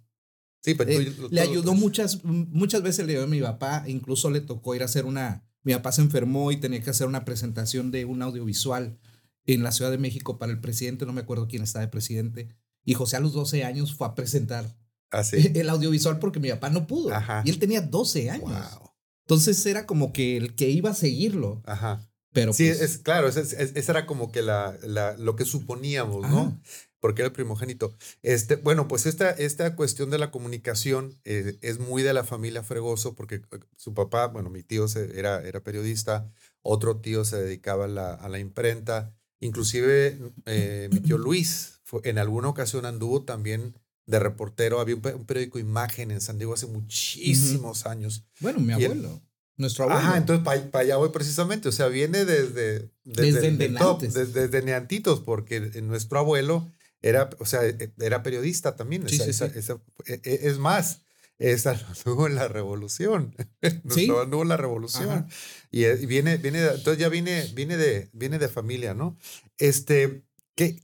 Sí, 0.62 0.74
pero 0.76 0.92
eh, 0.92 1.06
tú- 1.12 1.28
le 1.32 1.44
tú- 1.44 1.50
ayudó 1.52 1.74
muchas, 1.76 2.24
muchas 2.24 2.82
veces 2.82 3.06
le 3.06 3.14
ayudó 3.14 3.26
a 3.26 3.28
mi 3.28 3.42
papá, 3.42 3.84
incluso 3.88 4.30
le 4.32 4.42
tocó 4.42 4.74
ir 4.76 4.82
a 4.82 4.86
hacer 4.86 5.06
una, 5.06 5.44
mi 5.64 5.74
papá 5.74 5.92
se 5.92 6.02
enfermó 6.02 6.52
y 6.52 6.58
tenía 6.58 6.82
que 6.82 6.90
hacer 6.90 7.06
una 7.08 7.24
presentación 7.26 7.92
de 7.92 8.06
un 8.06 8.22
audiovisual 8.24 8.98
en 9.46 9.62
la 9.64 9.72
Ciudad 9.72 9.92
de 9.92 9.98
México 10.00 10.40
para 10.40 10.52
el 10.52 10.60
presidente, 10.60 11.06
no 11.06 11.14
me 11.14 11.22
acuerdo 11.22 11.48
quién 11.48 11.62
estaba 11.62 11.86
de 11.86 11.92
presidente, 11.92 12.50
y 12.84 12.94
José 12.96 13.16
a 13.18 13.20
los 13.20 13.34
12 13.34 13.64
años 13.64 13.94
fue 13.94 14.08
a 14.08 14.16
presentar 14.16 14.76
Así. 15.20 15.52
el 15.56 15.70
audiovisual 15.70 16.20
porque 16.20 16.40
mi 16.40 16.50
papá 16.50 16.70
no 16.70 16.88
pudo, 16.88 17.14
Ajá. 17.14 17.42
y 17.46 17.50
él 17.50 17.60
tenía 17.60 17.82
12 17.82 18.30
años. 18.30 18.50
Wow. 18.50 18.92
Entonces 19.28 19.66
era 19.66 19.86
como 19.86 20.14
que 20.14 20.38
el 20.38 20.56
que 20.56 20.70
iba 20.70 20.92
a 20.92 20.94
seguirlo, 20.94 21.62
Ajá. 21.66 22.08
pero 22.32 22.54
Sí, 22.54 22.68
pues, 22.68 22.82
es 22.82 22.98
claro, 23.00 23.28
esa 23.28 23.42
es- 23.42 23.90
era 23.90 24.06
como 24.06 24.32
que 24.32 24.42
la, 24.44 24.78
la- 24.84 25.18
lo 25.18 25.36
que 25.36 25.46
suponíamos, 25.46 26.30
¿no? 26.30 26.40
Ajá. 26.42 26.60
Porque 27.00 27.22
era 27.22 27.28
el 27.28 27.34
primogénito. 27.34 27.96
Este, 28.24 28.56
bueno, 28.56 28.88
pues 28.88 29.06
esta, 29.06 29.30
esta 29.30 29.76
cuestión 29.76 30.10
de 30.10 30.18
la 30.18 30.32
comunicación 30.32 31.14
eh, 31.24 31.58
es 31.62 31.78
muy 31.80 32.02
de 32.02 32.14
la 32.14 32.24
familia 32.24 32.64
Fregoso, 32.64 33.14
porque 33.14 33.36
eh, 33.36 33.60
su 33.78 33.94
papá, 33.94 34.26
bueno, 34.28 34.50
mi 34.50 34.64
tío 34.64 34.88
se- 34.88 35.20
era, 35.20 35.42
era 35.48 35.60
periodista, 35.62 36.32
otro 36.64 36.98
tío 37.02 37.24
se 37.24 37.38
dedicaba 37.38 37.86
a 37.86 37.88
la, 37.90 38.14
a 38.16 38.28
la 38.30 38.40
imprenta, 38.40 39.14
inclusive 39.40 40.18
eh, 40.46 40.90
mi 40.92 41.00
tío 41.00 41.18
Luis 41.20 41.80
fue- 41.84 42.02
en 42.06 42.18
alguna 42.18 42.48
ocasión 42.50 42.86
anduvo 42.86 43.24
también 43.24 43.76
de 44.08 44.20
reportero, 44.20 44.80
había 44.80 44.96
un, 44.96 45.02
un 45.06 45.26
periódico 45.26 45.60
Imagen 45.60 46.12
en 46.12 46.22
San 46.22 46.38
Diego 46.38 46.54
hace 46.54 46.68
muchísimos 46.68 47.86
años. 47.86 48.24
bueno, 48.40 48.60
mi 48.60 48.74
el- 48.74 48.86
abuelo, 48.86 49.22
nuestro 49.58 49.86
abuelo. 49.86 50.02
Ajá, 50.02 50.18
entonces 50.18 50.44
para 50.46 50.84
allá 50.84 50.98
voy 50.98 51.10
precisamente. 51.10 51.70
O 51.70 51.72
sea, 51.72 51.88
viene 51.88 52.26
desde, 52.26 52.92
Desde 53.04 53.48
el 53.48 53.58
de 53.58 53.70
top, 53.70 53.96
antes. 53.96 54.14
desde, 54.14 54.48
desde 54.48 54.62
neantitos, 54.66 55.22
porque 55.22 55.60
nuestro 55.82 56.20
abuelo 56.20 56.72
era, 57.02 57.30
o 57.40 57.46
sea, 57.46 57.66
e- 57.66 57.94
era 58.00 58.22
periodista 58.24 58.76
también. 58.76 59.08
Sí, 59.08 59.16
Esa- 59.16 59.24
sí, 59.26 59.30
esa- 59.32 59.50
sí. 59.50 59.60
esa- 59.60 59.82
e- 60.06 60.22
e- 60.24 60.40
es 60.50 60.58
más, 60.58 61.02
esa 61.38 61.72
anduvo 62.06 62.28
en 62.28 62.36
la 62.36 62.48
revolución. 62.48 63.34
Nuestro 63.62 63.92
Sí. 63.96 64.10
anduvo 64.22 64.44
en 64.44 64.50
la 64.50 64.58
revolución. 64.58 65.10
Ajá. 65.10 65.28
Y, 65.72 65.84
eh, 65.86 65.96
viene, 66.06 66.38
viene, 66.38 66.60
entonces 66.64 66.98
ya 66.98 67.10
viene, 67.10 67.50
viene 67.54 67.78
de, 67.78 68.10
viene 68.14 68.40
de 68.40 68.50
familia, 68.50 68.94
¿no? 68.94 69.18
Este, 69.58 70.24
¿qué, 70.56 70.82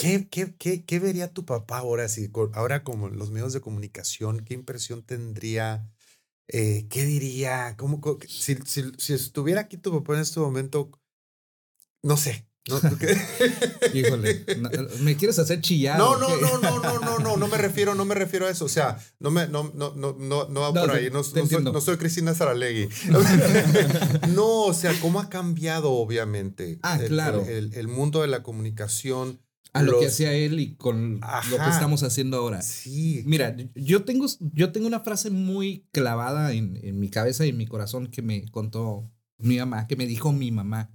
qué, 0.00 0.28
qué, 0.30 0.54
qué, 0.56 0.84
qué 0.84 0.98
vería 0.98 1.30
tu 1.32 1.44
papá 1.44 1.78
ahora 1.78 2.08
si, 2.08 2.30
ahora 2.54 2.82
como 2.82 3.08
los 3.10 3.30
medios 3.30 3.52
de 3.52 3.60
comunicación, 3.60 4.44
qué 4.44 4.54
impresión 4.54 5.02
tendría? 5.02 5.86
Eh, 6.48 6.86
¿Qué 6.88 7.04
diría? 7.04 7.76
¿Cómo, 7.76 8.00
si, 8.26 8.56
si, 8.64 8.92
si 8.96 9.12
estuviera 9.12 9.60
aquí 9.62 9.76
tu 9.76 9.92
papá 9.92 10.14
en 10.14 10.20
este 10.20 10.40
momento, 10.40 10.90
no 12.02 12.16
sé. 12.16 12.46
Híjole, 13.94 14.44
no, 14.58 14.70
¿me 15.00 15.16
quieres 15.16 15.38
hacer 15.38 15.60
chillar? 15.60 15.98
No, 15.98 16.16
no, 16.18 16.28
no, 16.36 16.58
no, 16.58 16.78
no, 16.78 17.00
no, 17.00 17.18
no, 17.18 17.36
no 17.36 17.48
me 17.48 17.56
refiero, 17.58 17.94
no 17.94 18.04
me 18.04 18.14
refiero 18.14 18.46
a 18.46 18.50
eso. 18.50 18.66
O 18.66 18.68
sea, 18.68 18.98
no 19.18 19.30
me, 19.30 19.48
no, 19.48 19.72
no, 19.74 19.94
no, 19.96 20.12
no, 20.12 20.48
no 20.48 20.60
va 20.60 20.72
No, 20.72 20.80
por 20.82 20.90
ahí. 20.92 21.10
No, 21.10 21.24
soy, 21.24 21.64
no 21.64 21.80
soy 21.80 21.96
Cristina 21.96 22.32
Saralegui. 22.34 22.88
no, 24.28 24.64
o 24.64 24.74
sea, 24.74 24.92
cómo 25.00 25.20
ha 25.20 25.28
cambiado, 25.28 25.90
obviamente. 25.92 26.78
Ah, 26.82 26.98
el- 27.00 27.08
claro. 27.08 27.44
El, 27.44 27.74
el 27.74 27.88
mundo 27.88 28.22
de 28.22 28.28
la 28.28 28.42
comunicación. 28.42 29.40
A 29.72 29.82
lo 29.82 30.00
que 30.00 30.06
hacía 30.06 30.32
él 30.32 30.58
y 30.60 30.74
con 30.74 31.20
lo 31.50 31.56
que 31.56 31.70
estamos 31.70 32.02
haciendo 32.02 32.36
ahora. 32.38 32.62
Sí. 32.62 33.22
Mira, 33.26 33.56
yo 33.74 34.04
tengo, 34.04 34.26
yo 34.52 34.72
tengo 34.72 34.86
una 34.86 35.00
frase 35.00 35.30
muy 35.30 35.86
clavada 35.92 36.52
en, 36.52 36.78
en 36.82 36.98
mi 36.98 37.08
cabeza 37.08 37.46
y 37.46 37.50
en 37.50 37.56
mi 37.56 37.66
corazón 37.66 38.08
que 38.08 38.22
me 38.22 38.48
contó 38.50 39.10
mi 39.38 39.58
mamá, 39.58 39.86
que 39.86 39.96
me 39.96 40.06
dijo 40.06 40.32
mi 40.32 40.50
mamá. 40.50 40.90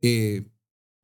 Eh, 0.00 0.48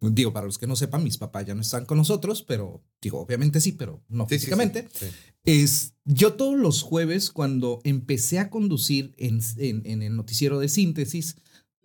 digo, 0.00 0.32
para 0.32 0.46
los 0.46 0.58
que 0.58 0.66
no 0.66 0.76
sepan, 0.76 1.04
mis 1.04 1.18
papás 1.18 1.46
ya 1.46 1.54
no 1.54 1.60
están 1.62 1.84
con 1.84 1.98
nosotros, 1.98 2.42
pero 2.42 2.82
digo, 3.00 3.20
obviamente 3.20 3.60
sí, 3.60 3.72
pero 3.72 4.02
no 4.08 4.24
Sí, 4.24 4.34
sí, 4.34 4.34
sí, 4.34 4.38
físicamente. 4.40 4.88
sí. 4.92 5.06
Es, 5.44 5.94
yo 6.04 6.34
todos 6.34 6.58
los 6.58 6.82
jueves, 6.82 7.30
cuando 7.30 7.80
empecé 7.84 8.38
a 8.38 8.50
conducir 8.50 9.14
en, 9.16 9.40
en, 9.56 9.82
en 9.86 10.02
el 10.02 10.14
noticiero 10.14 10.58
de 10.58 10.68
síntesis, 10.68 11.36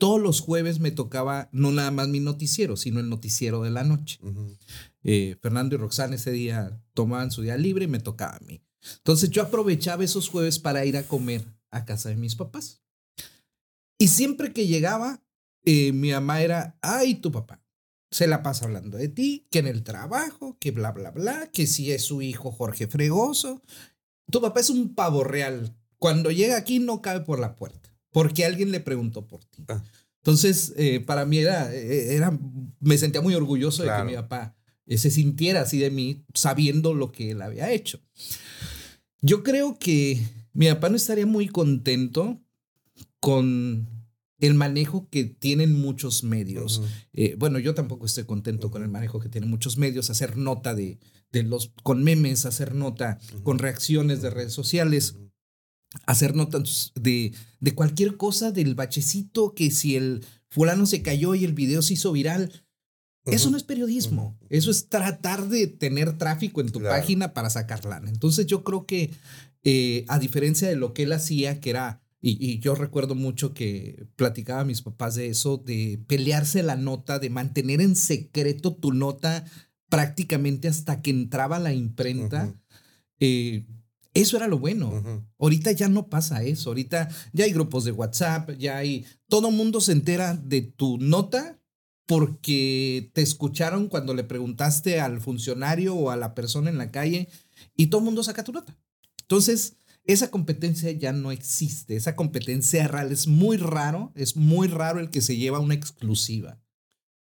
todos 0.04 0.20
los 0.20 0.42
jueves 0.42 0.82
me 0.82 0.92
tocaba 0.92 1.48
no 1.54 1.72
nada 1.72 1.90
más 1.90 2.10
mi 2.10 2.20
noticiero, 2.20 2.76
sino 2.76 3.00
el 3.00 3.08
noticiero 3.08 3.64
de 3.64 3.72
la 3.72 3.86
noche. 3.86 4.20
Eh, 5.02 5.38
Fernando 5.42 5.76
y 5.76 5.78
Roxana 5.78 6.16
ese 6.16 6.32
día 6.32 6.78
tomaban 6.94 7.32
su 7.32 7.42
día 7.42 7.56
libre 7.56 7.86
y 7.86 7.88
me 7.88 8.02
tocaba 8.02 8.36
a 8.36 8.40
mí. 8.42 8.62
Entonces 8.98 9.30
yo 9.30 9.42
aprovechaba 9.42 10.04
esos 10.04 10.28
jueves 10.28 10.60
para 10.60 10.84
ir 10.84 10.98
a 10.98 11.08
comer 11.08 11.46
a 11.72 11.86
casa 11.86 12.10
de 12.10 12.18
mis 12.18 12.36
papás. 12.36 12.82
Y 13.98 14.10
siempre 14.10 14.52
que 14.52 14.68
llegaba, 14.68 15.24
eh, 15.64 15.94
mi 15.94 16.12
mamá 16.12 16.42
era, 16.42 16.78
ay, 16.82 17.16
tu 17.16 17.32
papá. 17.32 17.64
Se 18.12 18.28
la 18.28 18.44
pasa 18.44 18.66
hablando 18.66 18.98
de 18.98 19.08
ti, 19.08 19.48
que 19.52 19.60
en 19.60 19.68
el 19.68 19.84
trabajo, 19.84 20.58
que 20.60 20.72
bla, 20.72 20.92
bla, 20.92 21.12
bla, 21.12 21.50
que 21.50 21.66
si 21.66 21.94
es 21.94 22.04
su 22.04 22.22
hijo 22.22 22.52
Jorge 22.52 22.88
Fregoso. 22.88 23.62
Tu 24.30 24.42
papá 24.42 24.60
es 24.60 24.70
un 24.70 24.96
pavo 24.96 25.24
real. 25.24 25.78
Cuando 25.98 26.30
llega 26.30 26.58
aquí 26.58 26.80
no 26.80 27.02
cabe 27.02 27.22
por 27.22 27.40
la 27.40 27.56
puerta, 27.56 27.93
porque 28.14 28.46
alguien 28.46 28.72
le 28.72 28.80
preguntó 28.80 29.28
por 29.28 29.44
ti. 29.44 29.66
Ah. 29.68 29.84
Entonces, 30.20 30.74
eh, 30.78 31.02
para 31.02 31.26
mí 31.26 31.40
era, 31.40 31.74
eh, 31.76 32.16
era, 32.16 32.40
me 32.80 32.98
sentía 32.98 33.20
muy 33.20 33.36
orgulloso 33.36 33.84
de 33.84 33.90
que 33.90 34.04
mi 34.06 34.14
papá 34.14 34.56
eh, 34.86 34.98
se 34.98 35.12
sintiera 35.12 35.62
así 35.62 35.80
de 35.80 35.92
mí 35.92 36.24
sabiendo 36.34 36.94
lo 36.94 37.12
que 37.12 37.32
él 37.32 37.42
había 37.42 37.72
hecho. 37.72 38.00
Yo 39.22 39.44
creo 39.44 39.78
que 39.78 40.26
mi 40.54 40.70
papá 40.70 40.88
no 40.88 40.96
estaría 40.96 41.26
muy 41.26 41.50
contento 41.50 42.40
con 43.20 43.90
el 44.40 44.54
manejo 44.54 45.08
que 45.10 45.24
tienen 45.24 45.74
muchos 45.74 46.24
medios. 46.24 46.82
Eh, 47.14 47.36
bueno, 47.38 47.60
yo 47.60 47.74
tampoco 47.74 48.06
estoy 48.06 48.26
contento 48.26 48.72
con 48.72 48.84
el 48.84 48.90
manejo 48.90 49.20
que 49.20 49.30
tienen 49.30 49.50
muchos 49.50 49.78
medios, 49.78 50.10
hacer 50.10 50.38
nota 50.38 50.76
de, 50.76 51.00
de 51.32 51.44
los, 51.44 51.72
con 51.84 52.04
memes, 52.04 52.46
hacer 52.46 52.76
nota 52.76 53.20
con 53.44 53.60
reacciones 53.60 54.22
de 54.22 54.30
redes 54.30 54.54
sociales, 54.54 55.16
hacer 56.06 56.36
notas 56.36 56.92
de, 56.96 57.34
de 57.60 57.76
cualquier 57.76 58.18
cosa, 58.18 58.52
del 58.52 58.76
bachecito, 58.76 59.54
que 59.54 59.72
si 59.72 59.96
el 59.96 60.26
fulano 60.50 60.86
se 60.86 61.02
cayó 61.02 61.36
y 61.36 61.46
el 61.46 61.54
video 61.54 61.82
se 61.82 61.94
hizo 61.94 62.12
viral. 62.12 62.52
Eso 63.26 63.50
no 63.50 63.56
es 63.56 63.64
periodismo, 63.64 64.38
eso 64.50 64.70
es 64.70 64.90
tratar 64.90 65.48
de 65.48 65.68
tener 65.68 66.18
tráfico 66.18 66.60
en 66.60 66.74
tu 66.74 66.82
página 66.82 67.34
para 67.34 67.50
sacar 67.50 67.86
lana. 67.86 68.10
Entonces 68.10 68.48
yo 68.48 68.66
creo 68.66 68.86
que 68.86 69.12
eh, 69.64 70.04
a 70.10 70.20
diferencia 70.20 70.68
de 70.68 70.76
lo 70.76 70.94
que 70.94 71.04
él 71.04 71.14
hacía, 71.14 71.62
que 71.62 71.70
era 71.70 72.04
y, 72.26 72.60
yo 72.60 72.74
recuerdo 72.74 73.16
mucho 73.16 73.54
que 73.54 74.06
platicaba 74.16 74.62
a 74.62 74.66
mis 74.66 74.82
papás 74.82 75.16
de 75.16 75.28
eso, 75.28 75.58
de 75.58 76.02
pelearse 76.08 76.64
la 76.64 76.78
nota, 76.78 77.20
de 77.20 77.30
mantener 77.30 77.82
en 77.82 77.98
secreto 77.98 78.74
tu 78.74 78.94
nota 78.94 79.44
prácticamente 79.90 80.70
hasta 80.70 81.02
que 81.02 81.12
entraba 81.12 81.60
la 81.60 81.74
imprenta. 81.74 82.56
Eh, 83.20 83.66
eso 84.14 84.38
era 84.38 84.48
lo 84.48 84.60
bueno. 84.60 85.26
Ahorita 85.40 85.72
ya 85.72 85.90
no 85.90 86.08
pasa 86.08 86.44
eso. 86.44 86.70
Ahorita 86.70 87.10
ya 87.32 87.46
hay 87.46 87.54
grupos 87.54 87.84
de 87.86 87.92
WhatsApp, 87.92 88.52
ya 88.58 88.78
hay... 88.78 89.06
Todo 89.28 89.52
mundo 89.52 89.82
se 89.82 89.92
entera 89.92 90.36
de 90.36 90.62
tu 90.62 90.98
nota 90.98 91.60
porque 92.06 93.12
te 93.14 93.22
escucharon 93.22 93.88
cuando 93.88 94.14
le 94.14 94.24
preguntaste 94.24 95.00
al 95.00 95.22
funcionario 95.22 95.96
o 95.96 96.12
a 96.12 96.18
la 96.18 96.36
persona 96.36 96.70
en 96.70 96.78
la 96.78 96.92
calle 96.92 97.30
y 97.76 97.88
todo 97.88 98.00
el 98.00 98.06
mundo 98.06 98.24
saca 98.24 98.44
tu 98.44 98.52
nota. 98.52 98.78
Entonces, 99.22 99.78
esa 100.04 100.30
competencia 100.30 100.92
ya 100.92 101.14
no 101.14 101.32
existe. 101.32 101.96
Esa 101.96 102.16
competencia 102.16 102.88
real 102.88 103.12
es 103.12 103.28
muy 103.28 103.58
raro, 103.58 104.12
es 104.16 104.36
muy 104.36 104.68
raro 104.68 105.00
el 105.00 105.10
que 105.10 105.22
se 105.22 105.38
lleva 105.38 105.60
una 105.60 105.74
exclusiva. 105.74 106.60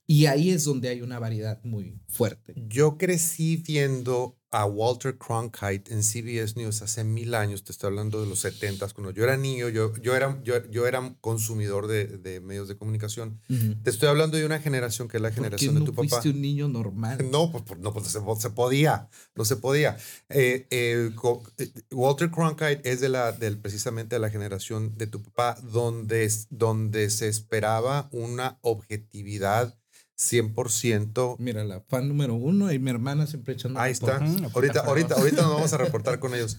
Y 0.09 0.27
ahí 0.27 0.51
es 0.51 0.63
donde 0.63 0.87
hay 0.87 1.01
una 1.01 1.19
variedad 1.19 1.61
muy 1.63 1.99
fuerte. 2.07 2.53
Yo 2.55 2.97
crecí 2.97 3.57
viendo 3.57 4.37
a 4.49 4.65
Walter 4.65 5.17
Cronkite 5.17 5.93
en 5.93 6.01
CBS 6.01 6.55
News 6.55 6.81
hace 6.81 7.03
mil 7.03 7.35
años, 7.35 7.63
te 7.65 7.73
estoy 7.73 7.87
hablando 7.87 8.21
de 8.21 8.27
los 8.27 8.39
70 8.39 8.87
cuando 8.93 9.11
yo 9.11 9.25
era 9.25 9.35
niño, 9.35 9.67
yo, 9.67 9.93
yo, 9.97 10.15
era, 10.15 10.41
yo, 10.43 10.65
yo 10.71 10.87
era 10.87 11.13
consumidor 11.19 11.87
de, 11.87 12.05
de 12.05 12.39
medios 12.39 12.69
de 12.69 12.77
comunicación. 12.77 13.41
Te 13.83 13.89
estoy 13.89 14.07
hablando 14.07 14.37
de 14.37 14.45
una 14.45 14.59
generación 14.59 15.09
que 15.09 15.17
es 15.17 15.23
la 15.23 15.31
generación 15.31 15.75
de 15.75 15.81
tu 15.81 15.93
papá. 15.93 16.07
fuiste 16.07 16.29
un 16.29 16.41
niño 16.41 16.69
normal? 16.69 17.29
No, 17.29 17.51
pues, 17.51 17.65
pues 17.67 17.79
no 17.81 17.91
pues 17.93 18.07
se, 18.07 18.21
se, 18.39 18.49
podía, 18.51 19.09
no 19.35 19.43
se 19.43 19.57
podía. 19.57 19.97
Eh, 20.29 20.67
eh, 20.69 21.11
eh, 21.57 21.71
Walter 21.91 22.31
Cronkite 22.31 22.81
es 22.89 23.01
de 23.01 23.09
la, 23.09 23.33
del, 23.33 23.57
precisamente 23.59 24.15
de 24.15 24.19
la 24.21 24.29
generación 24.29 24.97
de 24.97 25.07
tu 25.07 25.21
papá, 25.21 25.59
donde, 25.61 26.31
donde 26.49 27.09
se 27.09 27.27
esperaba 27.27 28.07
una 28.13 28.59
objetividad 28.61 29.77
100%. 30.17 31.35
Mira, 31.39 31.63
la 31.63 31.81
fan 31.81 32.07
número 32.07 32.33
uno 32.33 32.71
y 32.71 32.79
mi 32.79 32.89
hermana 32.89 33.27
siempre 33.27 33.53
echando. 33.53 33.79
Ahí 33.79 33.91
está. 33.91 34.17
ahorita, 34.53 34.81
ahorita, 34.81 35.15
ahorita 35.15 35.41
nos 35.43 35.53
vamos 35.53 35.73
a 35.73 35.77
reportar 35.77 36.19
con 36.19 36.33
ellos. 36.33 36.57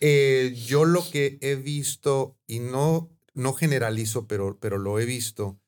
Eh, 0.00 0.54
yo 0.66 0.84
lo 0.84 1.08
que 1.10 1.38
he 1.40 1.56
visto, 1.56 2.38
y 2.46 2.60
no, 2.60 3.10
no 3.34 3.52
generalizo, 3.52 4.26
pero, 4.26 4.58
pero 4.60 4.78
lo 4.78 4.98
he 4.98 5.04
visto, 5.04 5.60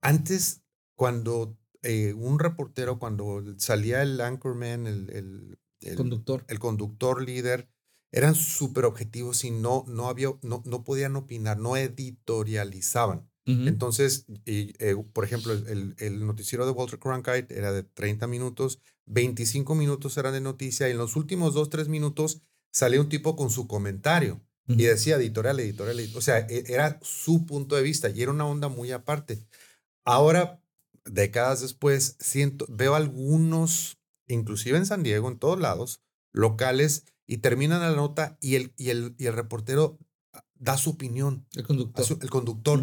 antes 0.00 0.62
cuando 0.96 1.56
eh, 1.82 2.12
un 2.14 2.40
reportero, 2.40 2.98
cuando 2.98 3.44
salía 3.58 4.02
el 4.02 4.20
anchorman, 4.20 4.86
el, 4.86 5.58
el, 5.80 5.96
conductor. 5.96 6.44
El 6.48 6.58
conductor 6.58 7.22
líder, 7.22 7.68
eran 8.10 8.34
súper 8.34 8.84
objetivos 8.84 9.44
y 9.44 9.52
no, 9.52 9.84
no, 9.86 10.08
había, 10.08 10.30
no, 10.42 10.62
no 10.64 10.82
podían 10.82 11.14
opinar, 11.14 11.58
no 11.58 11.76
editorializaban. 11.76 13.30
Entonces, 13.50 14.26
eh, 14.44 14.94
por 15.14 15.24
ejemplo, 15.24 15.54
el, 15.54 15.94
el, 15.96 16.26
noticiero 16.26 16.66
de 16.66 16.72
Walter 16.72 16.98
Cronkite 16.98 17.56
era 17.56 17.72
de 17.72 17.82
30 17.82 18.26
minutos, 18.26 18.78
25 19.06 19.74
minutos 19.74 20.18
eran 20.18 20.34
de 20.34 20.42
noticia 20.42 20.86
y 20.86 20.90
en 20.90 20.98
los 20.98 21.16
últimos 21.16 21.54
2, 21.54 21.70
3 21.70 21.88
minutos 21.88 22.42
salía 22.70 23.00
un 23.00 23.08
tipo 23.08 23.36
con 23.36 23.48
su 23.48 23.66
comentario 23.66 24.42
y 24.66 24.82
decía 24.82 25.16
editorial, 25.16 25.60
editorial, 25.60 25.98
o 26.14 26.20
sea, 26.20 26.40
e, 26.40 26.64
era 26.68 26.98
su 27.00 27.46
punto 27.46 27.74
de 27.74 27.82
vista 27.82 28.10
y 28.10 28.20
era 28.20 28.32
una 28.32 28.44
onda 28.44 28.68
muy 28.68 28.92
aparte. 28.92 29.46
Ahora, 30.04 30.62
décadas 31.06 31.62
después, 31.62 32.16
siento, 32.20 32.66
veo 32.68 32.94
algunos, 32.94 33.98
inclusive 34.26 34.76
en 34.76 34.84
San 34.84 35.02
Diego, 35.02 35.28
en 35.28 35.38
todos 35.38 35.58
lados, 35.58 36.02
locales, 36.32 37.06
y 37.26 37.38
terminan 37.38 37.80
la 37.80 37.92
nota 37.92 38.36
y 38.42 38.56
el, 38.56 38.74
y 38.76 38.90
el, 38.90 39.14
y 39.18 39.26
el 39.26 39.34
reportero 39.34 39.98
da 40.54 40.76
su 40.76 40.90
opinión. 40.90 41.46
El 41.54 41.66
conductor. 41.66 42.18
el 42.20 42.30
conductor 42.30 42.82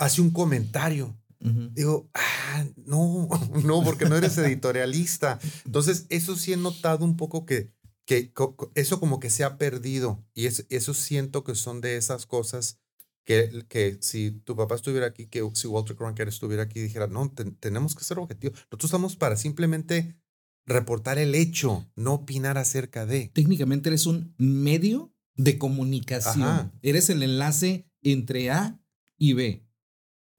hace 0.00 0.20
un 0.22 0.30
comentario. 0.30 1.16
Digo, 1.38 2.10
ah, 2.12 2.66
no, 2.84 3.28
no, 3.64 3.82
porque 3.84 4.06
no 4.06 4.16
eres 4.16 4.36
editorialista. 4.38 5.38
Entonces, 5.64 6.06
eso 6.08 6.36
sí 6.36 6.52
he 6.52 6.56
notado 6.56 7.04
un 7.04 7.16
poco 7.16 7.46
que, 7.46 7.72
que 8.04 8.32
eso 8.74 8.98
como 8.98 9.20
que 9.20 9.30
se 9.30 9.44
ha 9.44 9.56
perdido. 9.56 10.24
Y 10.34 10.46
eso 10.46 10.94
siento 10.94 11.44
que 11.44 11.54
son 11.54 11.80
de 11.80 11.96
esas 11.96 12.26
cosas 12.26 12.78
que, 13.24 13.64
que 13.68 13.98
si 14.00 14.32
tu 14.32 14.56
papá 14.56 14.74
estuviera 14.74 15.06
aquí, 15.06 15.26
que 15.26 15.48
si 15.54 15.66
Walter 15.66 15.96
Cronkite 15.96 16.28
estuviera 16.28 16.64
aquí, 16.64 16.80
dijera, 16.80 17.06
no, 17.06 17.30
tenemos 17.60 17.94
que 17.94 18.04
ser 18.04 18.18
objetivos. 18.18 18.58
Nosotros 18.70 18.84
estamos 18.84 19.16
para 19.16 19.36
simplemente 19.36 20.16
reportar 20.66 21.18
el 21.18 21.34
hecho, 21.34 21.90
no 21.96 22.14
opinar 22.14 22.58
acerca 22.58 23.06
de. 23.06 23.28
Técnicamente 23.28 23.88
eres 23.88 24.06
un 24.06 24.34
medio 24.38 25.14
de 25.36 25.58
comunicación. 25.58 26.72
Eres 26.82 27.08
el 27.08 27.22
enlace 27.22 27.86
entre 28.02 28.50
A 28.50 28.78
y 29.16 29.32
B. 29.32 29.69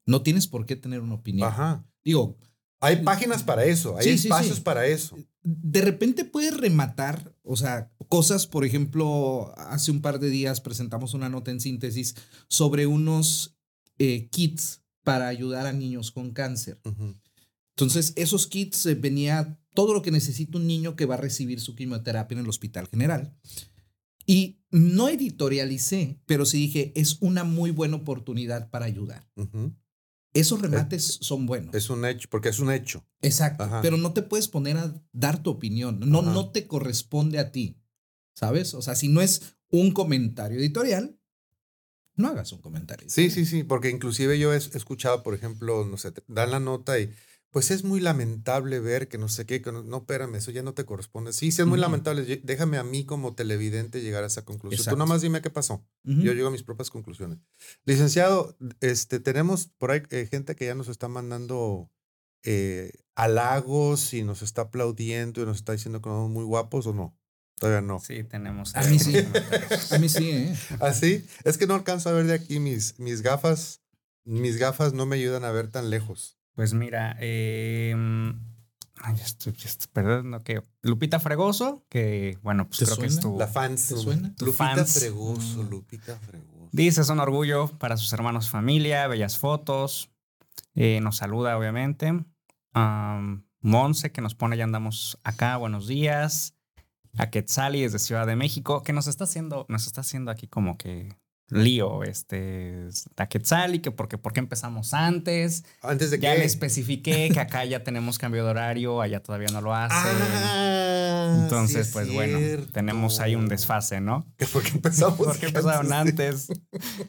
No 0.06 0.22
tienes 0.22 0.46
por 0.46 0.66
qué 0.66 0.76
tener 0.76 1.00
una 1.00 1.14
opinión. 1.14 1.48
Ajá. 1.48 1.84
Digo. 2.04 2.38
Hay 2.80 3.04
páginas 3.04 3.44
para 3.44 3.64
eso, 3.64 3.96
hay 3.96 4.08
espacios 4.08 4.58
para 4.58 4.86
eso. 4.86 5.16
De 5.44 5.80
repente 5.82 6.24
puedes 6.24 6.56
rematar, 6.56 7.32
o 7.44 7.56
sea, 7.56 7.92
cosas, 8.08 8.48
por 8.48 8.64
ejemplo, 8.64 9.54
hace 9.56 9.92
un 9.92 10.00
par 10.00 10.18
de 10.18 10.30
días 10.30 10.60
presentamos 10.60 11.14
una 11.14 11.28
nota 11.28 11.52
en 11.52 11.60
síntesis 11.60 12.16
sobre 12.48 12.88
unos 12.88 13.56
eh, 13.98 14.28
kits 14.30 14.82
para 15.04 15.28
ayudar 15.28 15.66
a 15.66 15.72
niños 15.72 16.10
con 16.10 16.32
cáncer. 16.32 16.80
Entonces, 17.76 18.12
esos 18.16 18.48
kits 18.48 18.86
eh, 18.86 18.96
venía 18.96 19.58
todo 19.74 19.94
lo 19.94 20.02
que 20.02 20.10
necesita 20.10 20.58
un 20.58 20.66
niño 20.66 20.96
que 20.96 21.06
va 21.06 21.14
a 21.14 21.18
recibir 21.18 21.60
su 21.60 21.74
quimioterapia 21.74 22.34
en 22.34 22.44
el 22.44 22.48
hospital 22.48 22.88
general. 22.88 23.36
Y 24.26 24.60
no 24.70 25.08
editorialicé, 25.08 26.20
pero 26.26 26.46
sí 26.46 26.58
dije, 26.58 26.92
es 26.94 27.18
una 27.20 27.44
muy 27.44 27.70
buena 27.70 27.96
oportunidad 27.96 28.70
para 28.70 28.86
ayudar. 28.86 29.28
Esos 30.34 30.62
remates 30.62 31.18
son 31.20 31.46
buenos. 31.46 31.74
Es 31.74 31.90
un 31.90 32.04
hecho, 32.06 32.28
porque 32.30 32.48
es 32.48 32.58
un 32.58 32.70
hecho. 32.70 33.06
Exacto. 33.20 33.68
Pero 33.82 33.96
no 33.98 34.12
te 34.12 34.22
puedes 34.22 34.48
poner 34.48 34.78
a 34.78 34.94
dar 35.12 35.42
tu 35.42 35.50
opinión. 35.50 36.00
No, 36.00 36.22
no 36.22 36.50
te 36.50 36.66
corresponde 36.66 37.38
a 37.38 37.52
ti. 37.52 37.78
¿Sabes? 38.34 38.72
O 38.72 38.80
sea, 38.80 38.94
si 38.94 39.08
no 39.08 39.20
es 39.20 39.56
un 39.68 39.92
comentario 39.92 40.58
editorial, 40.58 41.18
no 42.16 42.28
hagas 42.28 42.52
un 42.52 42.60
comentario. 42.60 43.08
Sí, 43.10 43.30
sí, 43.30 43.44
sí, 43.44 43.62
porque 43.62 43.90
inclusive 43.90 44.38
yo 44.38 44.54
he 44.54 44.56
escuchado, 44.56 45.22
por 45.22 45.34
ejemplo, 45.34 45.84
no 45.84 45.96
sé, 45.96 46.12
dan 46.28 46.50
la 46.50 46.60
nota 46.60 46.98
y 46.98 47.10
pues 47.52 47.70
es 47.70 47.84
muy 47.84 48.00
lamentable 48.00 48.80
ver 48.80 49.08
que 49.08 49.18
no 49.18 49.28
sé 49.28 49.44
qué, 49.44 49.60
que 49.60 49.70
no, 49.72 49.82
no 49.82 49.98
espérame, 49.98 50.36
eso 50.36 50.50
ya 50.50 50.62
no 50.62 50.72
te 50.72 50.86
corresponde. 50.86 51.34
Sí, 51.34 51.52
sí 51.52 51.60
es 51.60 51.68
muy 51.68 51.78
lamentable. 51.78 52.40
Déjame 52.42 52.78
a 52.78 52.82
mí 52.82 53.04
como 53.04 53.34
televidente 53.34 54.00
llegar 54.00 54.24
a 54.24 54.28
esa 54.28 54.42
conclusión. 54.46 54.88
Tú 54.88 54.96
nomás 54.96 55.20
dime 55.20 55.42
qué 55.42 55.50
pasó. 55.50 55.84
Yo 56.02 56.32
llego 56.32 56.48
a 56.48 56.50
mis 56.50 56.62
propias 56.62 56.88
conclusiones. 56.88 57.38
Licenciado, 57.84 58.56
este, 58.80 59.20
tenemos 59.20 59.66
por 59.66 59.90
ahí 59.90 60.02
eh, 60.08 60.26
gente 60.30 60.56
que 60.56 60.64
ya 60.64 60.74
nos 60.74 60.88
está 60.88 61.08
mandando 61.08 61.90
eh, 62.42 62.90
halagos 63.16 64.14
y 64.14 64.22
nos 64.22 64.40
está 64.40 64.62
aplaudiendo 64.62 65.42
y 65.42 65.44
nos 65.44 65.58
está 65.58 65.72
diciendo 65.72 66.00
que 66.00 66.08
somos 66.08 66.30
muy 66.30 66.44
guapos 66.44 66.86
o 66.86 66.94
no. 66.94 67.14
Todavía 67.56 67.82
no. 67.82 68.00
Sí, 68.00 68.24
tenemos. 68.24 68.74
A 68.76 68.82
mí 68.84 68.98
sí. 68.98 69.14
a 69.90 69.98
mí 69.98 70.08
sí, 70.08 70.30
¿eh? 70.30 70.56
¿Ah, 70.80 70.94
sí? 70.94 71.26
Es 71.44 71.58
que 71.58 71.66
no 71.66 71.74
alcanzo 71.74 72.08
a 72.08 72.12
ver 72.12 72.24
de 72.24 72.32
aquí 72.32 72.60
mis, 72.60 72.98
mis 72.98 73.20
gafas. 73.20 73.82
Mis 74.24 74.56
gafas 74.56 74.94
no 74.94 75.04
me 75.04 75.16
ayudan 75.16 75.44
a 75.44 75.50
ver 75.50 75.68
tan 75.68 75.90
lejos. 75.90 76.38
Pues 76.54 76.74
mira, 76.74 77.16
eh, 77.20 77.94
ay, 79.02 79.16
ya 79.16 79.24
estoy, 79.24 79.54
perdón, 79.92 80.42
que 80.44 80.62
Lupita 80.82 81.18
Fregoso, 81.18 81.84
que 81.88 82.38
bueno, 82.42 82.68
pues 82.68 82.80
creo 82.80 82.98
que 82.98 83.06
es 83.06 83.20
tu. 83.20 83.38
La 83.38 83.46
fans. 83.46 83.88
¿Te 83.88 83.96
suena? 83.96 84.34
Lupita 84.38 84.84
Fregoso, 84.84 85.62
mm. 85.62 85.70
Lupita 85.70 86.16
Fregoso. 86.16 86.68
Dice, 86.72 87.02
es 87.02 87.08
un 87.08 87.20
orgullo 87.20 87.68
para 87.78 87.96
sus 87.96 88.12
hermanos, 88.12 88.48
familia, 88.48 89.06
bellas 89.06 89.38
fotos. 89.38 90.10
Eh, 90.74 91.00
nos 91.02 91.16
saluda, 91.16 91.56
obviamente. 91.56 92.24
Monse, 93.60 94.10
que 94.10 94.20
nos 94.20 94.34
pone, 94.34 94.56
ya 94.56 94.64
andamos 94.64 95.18
acá, 95.22 95.56
buenos 95.56 95.86
días. 95.86 96.54
A 97.18 97.30
Quetzali 97.30 97.82
desde 97.82 97.98
Ciudad 97.98 98.26
de 98.26 98.36
México, 98.36 98.82
que 98.82 98.92
nos 98.94 99.06
está 99.06 99.24
haciendo, 99.24 99.66
nos 99.68 99.86
está 99.86 100.00
haciendo 100.00 100.30
aquí 100.30 100.48
como 100.48 100.78
que 100.78 101.14
lío 101.48 102.02
este 102.02 102.88
a 103.16 103.26
Quetzal 103.28 103.74
y 103.74 103.80
que 103.80 103.90
porque, 103.90 104.16
porque 104.18 104.40
empezamos 104.40 104.94
antes. 104.94 105.64
Antes 105.82 106.10
de 106.10 106.18
Ya 106.18 106.32
que. 106.32 106.38
le 106.40 106.44
especifiqué 106.46 107.28
que 107.32 107.40
acá 107.40 107.64
ya 107.64 107.84
tenemos 107.84 108.18
cambio 108.18 108.44
de 108.44 108.50
horario, 108.50 109.00
allá 109.02 109.22
todavía 109.22 109.48
no 109.52 109.60
lo 109.60 109.74
hacen. 109.74 110.16
Ah, 110.20 111.38
Entonces, 111.42 111.86
sí 111.88 111.92
pues 111.92 112.12
bueno, 112.12 112.38
tenemos 112.72 113.20
ahí 113.20 113.34
un 113.34 113.48
desfase, 113.48 114.00
¿no? 114.00 114.26
Que 114.38 114.46
porque 114.46 114.70
empezamos. 114.70 115.18
Porque 115.26 115.46
empezaron 115.46 115.92
antes. 115.92 116.48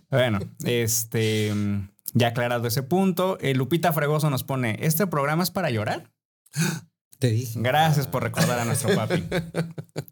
Bueno, 0.09 0.39
este, 0.65 1.53
ya 2.13 2.27
aclarado 2.27 2.67
ese 2.67 2.83
punto, 2.83 3.37
eh, 3.39 3.53
Lupita 3.53 3.93
Fregoso 3.93 4.29
nos 4.29 4.43
pone, 4.43 4.77
¿este 4.81 5.07
programa 5.07 5.43
es 5.43 5.51
para 5.51 5.69
llorar? 5.69 6.11
Te 7.19 7.29
dije. 7.29 7.57
Gracias 7.61 8.05
por 8.07 8.21
recordar 8.23 8.59
a 8.59 8.65
nuestro 8.65 8.93
papi. 8.93 9.23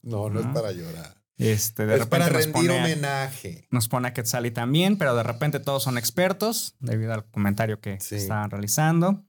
No, 0.02 0.30
no 0.30 0.40
es 0.40 0.46
para 0.48 0.72
llorar. 0.72 1.21
Este, 1.42 1.86
de 1.86 1.98
es 1.98 2.06
para 2.06 2.26
repente 2.30 2.48
nos 2.48 2.56
rendir 2.56 2.72
pone, 2.72 2.80
homenaje. 2.94 3.68
nos 3.72 3.88
pone 3.88 4.08
a 4.10 4.14
Quetzali 4.14 4.52
también, 4.52 4.98
pero 4.98 5.16
de 5.16 5.24
repente 5.24 5.60
todos 5.60 5.84
son 5.84 5.98
expertos, 5.98 6.76
debido 6.80 7.14
al 7.14 7.26
comentario 7.26 7.80
que 7.82 8.00
Sí. 8.00 8.16
estaban 8.16 8.50
realizando. 8.52 9.24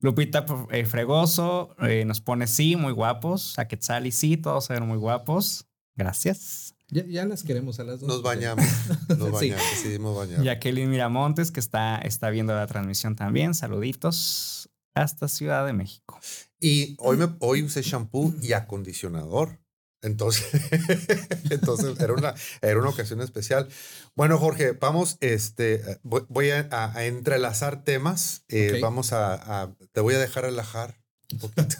Lupita 0.00 0.44
eh, 0.70 0.84
Fregoso 0.84 1.74
eh, 1.82 2.04
nos 2.04 2.20
pone 2.20 2.46
sí, 2.46 2.76
muy 2.76 2.92
guapos. 2.92 3.58
A 3.58 3.66
Quetzali 3.66 4.12
sí, 4.12 4.36
todos 4.36 4.66
se 4.66 4.74
ven 4.74 4.86
muy 4.86 4.98
guapos. 4.98 5.66
Gracias. 5.96 6.74
Ya, 6.88 7.04
ya 7.06 7.24
las 7.24 7.42
queremos 7.42 7.80
a 7.80 7.84
las 7.84 7.98
dos. 8.00 8.08
Nos 8.08 8.22
bañamos. 8.22 8.64
Nos 9.08 9.18
Sí. 9.40 9.50
bañamos. 9.50 9.70
Decidimos 9.72 10.16
bañar. 10.16 10.42
Jacqueline 10.44 10.88
Miramontes, 10.90 11.50
que 11.50 11.58
está, 11.60 11.96
está 11.98 12.30
viendo 12.30 12.54
la 12.54 12.66
transmisión 12.68 13.16
también. 13.16 13.54
Saluditos 13.54 14.68
hasta 14.94 15.26
Ciudad 15.28 15.66
de 15.66 15.72
México. 15.72 16.20
Y 16.60 16.94
hoy, 17.00 17.16
me, 17.16 17.28
hoy 17.40 17.62
usé 17.62 17.82
shampoo 17.82 18.34
y 18.40 18.52
acondicionador. 18.52 19.58
Entonces, 20.06 20.46
entonces 21.50 21.98
era, 22.00 22.12
una, 22.12 22.34
era 22.62 22.78
una 22.78 22.90
ocasión 22.90 23.20
especial. 23.20 23.68
Bueno, 24.14 24.38
Jorge, 24.38 24.72
vamos, 24.72 25.18
este, 25.20 25.82
voy, 26.02 26.22
voy 26.28 26.50
a, 26.50 26.92
entrelazar 27.04 27.84
temas. 27.84 28.44
Eh. 28.48 28.78
Vamos 28.80 29.12
a, 29.12 29.62
a- 29.62 29.74
te 29.92 30.00
voy 30.00 30.14
a 30.14 30.18
dejar 30.18 30.44
relajar 30.44 30.98
un 31.32 31.38
poquito. 31.40 31.76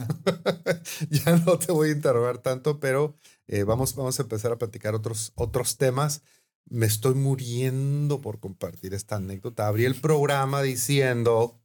ya 1.11 1.37
no 1.37 1.59
te 1.59 1.73
voy 1.73 1.91
a 1.91 1.93
interrogar 1.93 2.39
tanto, 2.39 2.81
pero 2.81 3.17
eh, 3.47 3.63
vamos, 3.63 3.95
vamos 3.95 4.19
a 4.19 4.23
empezar 4.23 4.53
a 4.53 4.59
platicar 4.59 4.95
otros, 4.95 5.33
otros 5.37 5.77
temas. 5.77 6.23
Me 6.69 6.87
estoy 6.87 7.15
muriendo 7.15 8.21
por 8.21 8.41
compartir 8.41 8.93
esta 8.93 9.17
anécdota. 9.17 9.69
Abrí 9.69 9.85
el 9.85 9.95
programa 9.95 10.63
diciendo 10.63 11.61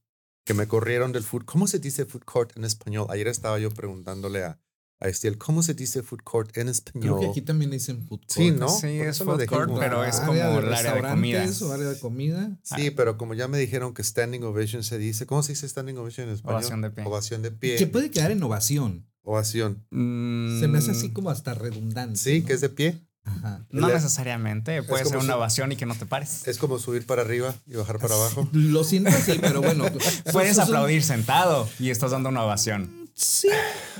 que 0.45 0.53
me 0.53 0.67
corrieron 0.67 1.11
del 1.11 1.23
food. 1.23 1.45
¿Cómo 1.45 1.67
se 1.67 1.79
dice 1.79 2.05
food 2.05 2.23
court 2.23 2.55
en 2.55 2.65
español? 2.65 3.07
Ayer 3.09 3.27
estaba 3.27 3.57
yo 3.57 3.71
preguntándole 3.71 4.43
a, 4.43 4.59
a 5.01 5.07
Estiel, 5.09 5.37
¿cómo 5.37 5.63
se 5.63 5.73
dice 5.73 6.03
food 6.03 6.19
court 6.23 6.49
en 6.57 6.63
Creo 6.67 6.71
español? 6.71 7.19
que 7.19 7.25
aquí 7.27 7.41
también 7.41 7.71
dicen 7.71 7.97
food 8.07 8.19
court. 8.19 8.29
Sí, 8.29 8.51
¿no? 8.51 8.69
Sí, 8.69 8.81
Por 8.99 9.07
es 9.07 9.15
eso 9.15 9.25
lo 9.25 9.31
food 9.37 9.45
court, 9.47 9.67
como- 9.67 9.79
pero 9.79 10.05
es 10.05 10.15
Área 10.15 10.25
como 10.27 10.33
de 10.33 10.67
el 10.67 10.73
área 10.73 10.93
de 10.95 11.01
comidas. 11.01 11.61
o 11.63 11.73
área 11.73 11.89
de 11.89 11.99
comida. 11.99 12.59
Sí, 12.63 12.91
pero 12.91 13.17
como 13.17 13.33
ya 13.33 13.47
me 13.47 13.57
dijeron 13.57 13.93
que 13.93 14.03
standing 14.03 14.43
ovation 14.43 14.83
se 14.83 14.97
dice, 14.97 15.25
¿cómo 15.25 15.43
se 15.43 15.53
dice 15.53 15.67
standing 15.67 15.97
ovation 15.97 16.27
en 16.29 16.35
español? 16.35 16.57
Ovación 16.61 16.81
de 16.81 16.89
pie. 16.91 17.03
Ovación 17.05 17.41
de 17.41 17.51
pie. 17.51 17.75
Que 17.77 17.87
puede 17.87 18.11
quedar 18.11 18.31
en 18.31 18.41
ovación. 18.43 19.07
Ovación. 19.23 19.85
Se 19.91 20.67
me 20.67 20.77
hace 20.77 20.91
Mm, 20.91 20.95
así 20.95 21.09
como 21.11 21.29
hasta 21.29 21.53
redundante. 21.53 22.17
Sí, 22.17 22.41
¿no? 22.41 22.45
que 22.47 22.53
es 22.53 22.61
de 22.61 22.69
pie. 22.69 23.01
Ajá. 23.23 23.65
No 23.69 23.87
Le- 23.87 23.93
necesariamente. 23.93 24.81
Puede 24.81 25.05
ser 25.05 25.17
una 25.17 25.35
ovación 25.35 25.71
y 25.71 25.75
que 25.75 25.85
no 25.85 25.93
te 25.95 26.07
pares. 26.07 26.47
Es 26.47 26.57
como 26.57 26.79
subir 26.79 27.05
para 27.05 27.21
arriba 27.21 27.53
y 27.67 27.73
bajar 27.75 27.99
para 27.99 28.15
abajo. 28.15 28.49
Lo 28.51 28.83
siento 28.83 29.09
así, 29.11 29.37
pero 29.39 29.61
bueno. 29.61 29.85
Puedes 30.31 30.55
son- 30.55 30.65
son- 30.65 30.75
aplaudir 30.75 31.03
sentado 31.03 31.69
y 31.79 31.91
estás 31.91 32.09
dando 32.11 32.29
una 32.29 32.43
ovación. 32.43 33.00
Sí. 33.13 33.49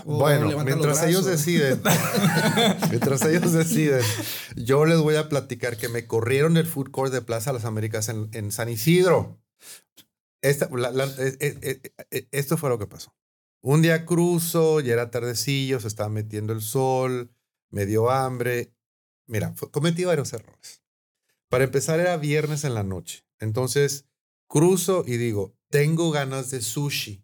Bueno, 0.05 0.47
mientras 0.63 1.03
ellos 1.03 1.25
deciden, 1.25 1.81
mientras 2.89 3.21
ellos 3.23 3.51
deciden, 3.51 4.01
yo 4.55 4.85
les 4.85 4.97
voy 4.99 5.15
a 5.15 5.29
platicar 5.29 5.77
que 5.77 5.89
me 5.89 6.07
corrieron 6.07 6.53
del 6.53 6.65
food 6.67 6.91
court 6.91 7.11
de 7.13 7.21
Plaza 7.21 7.53
Las 7.53 7.65
Américas 7.65 8.09
en, 8.09 8.29
en 8.33 8.51
San 8.51 8.69
Isidro. 8.69 9.39
Esta, 10.41 10.69
la- 10.71 10.91
la- 10.91 11.05
eh, 11.05 11.37
eh, 11.39 11.81
eh, 12.11 12.27
esto 12.31 12.57
fue 12.57 12.69
lo 12.69 12.79
que 12.79 12.87
pasó. 12.87 13.13
Un 13.61 13.81
día 13.83 14.05
cruzo, 14.05 14.79
ya 14.79 14.93
era 14.93 15.11
tardecillo, 15.11 15.79
se 15.79 15.87
estaba 15.87 16.09
metiendo 16.09 16.51
el 16.53 16.61
sol, 16.61 17.31
me 17.69 17.85
dio 17.85 18.09
hambre. 18.09 18.73
Mira, 19.27 19.53
fue- 19.55 19.69
cometí 19.69 20.03
varios 20.03 20.33
errores. 20.33 20.81
Para 21.49 21.65
empezar, 21.65 21.99
era 21.99 22.17
viernes 22.17 22.63
en 22.63 22.73
la 22.73 22.83
noche. 22.83 23.23
Entonces, 23.39 24.05
cruzo 24.47 25.03
y 25.05 25.17
digo, 25.17 25.55
tengo 25.69 26.09
ganas 26.11 26.49
de 26.49 26.61
sushi. 26.61 27.23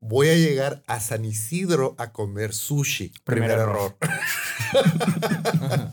Voy 0.00 0.28
a 0.28 0.34
llegar 0.34 0.82
a 0.86 1.00
San 1.00 1.24
Isidro 1.24 1.94
a 1.98 2.12
comer 2.12 2.52
sushi. 2.54 3.12
Primer 3.24 3.50
Primer, 3.50 3.50
error. 3.58 3.96
error. 4.00 5.92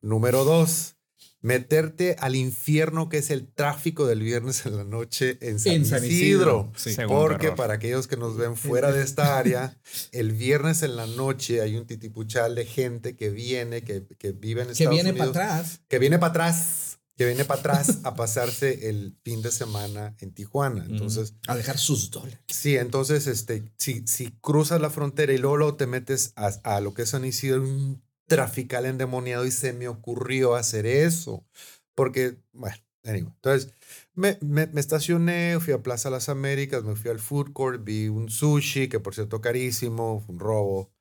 Número 0.00 0.44
dos, 0.44 0.96
meterte 1.40 2.16
al 2.20 2.36
infierno 2.36 3.08
que 3.08 3.18
es 3.18 3.30
el 3.30 3.50
tráfico 3.52 4.06
del 4.06 4.20
viernes 4.20 4.64
en 4.66 4.76
la 4.76 4.84
noche 4.84 5.38
en 5.40 5.58
San, 5.58 5.72
En 5.72 5.86
San 5.86 6.04
Isidro. 6.04 6.70
Isidro. 6.74 6.94
Sí. 6.96 6.96
Porque 7.08 7.46
error. 7.46 7.56
para 7.56 7.74
aquellos 7.74 8.06
que 8.06 8.16
nos 8.16 8.36
ven 8.36 8.56
fuera 8.56 8.92
de 8.92 9.02
esta 9.02 9.38
área, 9.38 9.78
el 10.12 10.32
viernes 10.32 10.82
en 10.82 10.96
la 10.96 11.06
noche 11.06 11.60
hay 11.60 11.76
un 11.76 11.86
titipuchal 11.86 12.54
de 12.54 12.66
gente 12.66 13.16
que 13.16 13.30
viene, 13.30 13.82
que, 13.82 14.06
que 14.18 14.32
vive 14.32 14.60
en 14.62 14.66
Que 14.68 14.72
Estados 14.72 14.94
viene 14.94 15.12
para 15.12 15.30
Unidos, 15.30 15.36
atrás. 15.44 15.80
que 15.88 15.98
viene 15.98 16.18
para 16.18 16.30
atrás, 16.30 16.98
que 17.16 17.26
viene 17.26 17.44
para 17.44 17.60
atrás 17.60 17.98
a 18.02 18.14
pasarse 18.14 18.88
el 18.88 19.16
fin 19.22 19.42
de 19.42 19.52
semana 19.52 20.16
en 20.20 20.32
Tijuana. 20.32 20.84
Entonces, 20.84 21.34
A 21.46 21.56
dejar 21.56 21.78
sus 21.78 22.10
dólares. 22.10 22.38
Sí, 22.48 22.76
entonces, 22.76 23.26
este, 23.26 23.64
si, 23.78 24.06
si 24.06 24.32
cruzas 24.40 24.80
la 24.80 24.90
frontera 24.90 25.32
y 25.32 25.38
luego, 25.38 25.56
luego 25.56 25.76
te 25.76 25.86
metes 25.86 26.32
a, 26.36 26.48
a 26.64 26.80
lo 26.80 26.94
que 26.94 27.02
es 27.02 27.10
San 27.10 27.24
Isidro, 27.24 27.62
un 27.62 28.02
trafical 28.26 28.86
endemoniado 28.86 29.46
y 29.46 29.50
se 29.50 29.72
me 29.72 29.88
ocurrió 29.88 30.54
hacer 30.54 30.86
eso. 30.86 31.46
Porque, 31.94 32.36
bueno, 32.52 32.76
anyway. 33.04 33.32
Entonces, 33.36 33.72
me, 34.14 34.38
me, 34.40 34.66
me 34.68 34.80
estacioné, 34.80 35.58
fui 35.60 35.72
a 35.72 35.82
Plaza 35.82 36.10
Las 36.10 36.28
Américas, 36.28 36.82
me 36.84 36.96
fui 36.96 37.10
al 37.10 37.20
food 37.20 37.52
court, 37.52 37.84
vi 37.84 38.08
un 38.08 38.28
sushi, 38.28 38.88
que 38.88 39.00
por 39.00 39.14
cierto 39.14 39.40
carísimo, 39.40 40.20
fue 40.24 40.34
un 40.34 40.40
robo. 40.40 40.93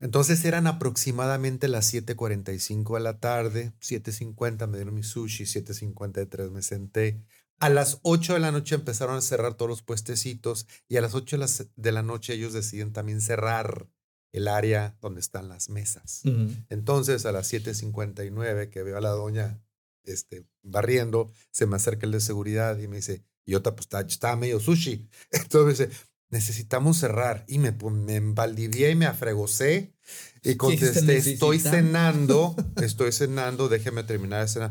Entonces 0.00 0.44
eran 0.44 0.66
aproximadamente 0.66 1.68
las 1.68 1.92
7:45 1.92 2.96
de 2.96 3.00
la 3.00 3.20
tarde, 3.20 3.72
7:50 3.80 4.66
me 4.66 4.78
dieron 4.78 4.94
mi 4.94 5.02
sushi, 5.02 5.44
7:53 5.44 6.50
me 6.50 6.62
senté. 6.62 7.22
A 7.58 7.68
las 7.68 7.98
8 8.02 8.32
de 8.34 8.40
la 8.40 8.52
noche 8.52 8.74
empezaron 8.74 9.16
a 9.16 9.20
cerrar 9.20 9.54
todos 9.54 9.68
los 9.68 9.82
puestecitos 9.82 10.66
y 10.88 10.96
a 10.96 11.02
las 11.02 11.14
8 11.14 11.36
de 11.76 11.92
la, 11.92 12.02
noche 12.02 12.32
ellos 12.32 12.54
deciden 12.54 12.94
también 12.94 13.20
cerrar 13.20 13.86
el 14.32 14.48
área 14.48 14.96
donde 15.02 15.20
están 15.20 15.48
las 15.50 15.68
mesas. 15.68 16.22
Entonces 16.70 17.26
a 17.26 17.32
las 17.32 17.52
7:59 17.52 18.70
que 18.70 18.82
veo 18.82 18.96
a 18.96 19.02
la 19.02 19.10
doña 19.10 19.60
este, 20.04 20.46
barriendo, 20.62 21.32
se 21.50 21.66
me 21.66 21.76
acerca 21.76 22.06
el 22.06 22.12
de 22.12 22.20
seguridad 22.20 22.78
y 22.78 22.88
me 22.88 22.96
dice, 22.96 23.22
y 23.44 23.52
yo 23.52 23.62
pues, 23.62 23.88
estaba 24.08 24.36
medio 24.36 24.60
sushi. 24.60 25.08
Entonces 25.30 25.80
me 25.80 25.86
dice, 25.86 26.09
necesitamos 26.30 26.98
cerrar. 26.98 27.44
Y 27.46 27.58
me, 27.58 27.72
me 27.72 28.16
y 28.16 28.94
me 28.94 29.06
afregocé 29.06 29.94
y 30.42 30.56
contesté, 30.56 31.18
estoy 31.18 31.60
cenando, 31.60 32.56
estoy 32.82 33.12
cenando, 33.12 33.68
déjeme 33.68 34.04
terminar 34.04 34.42
de 34.42 34.48
cenar. 34.48 34.70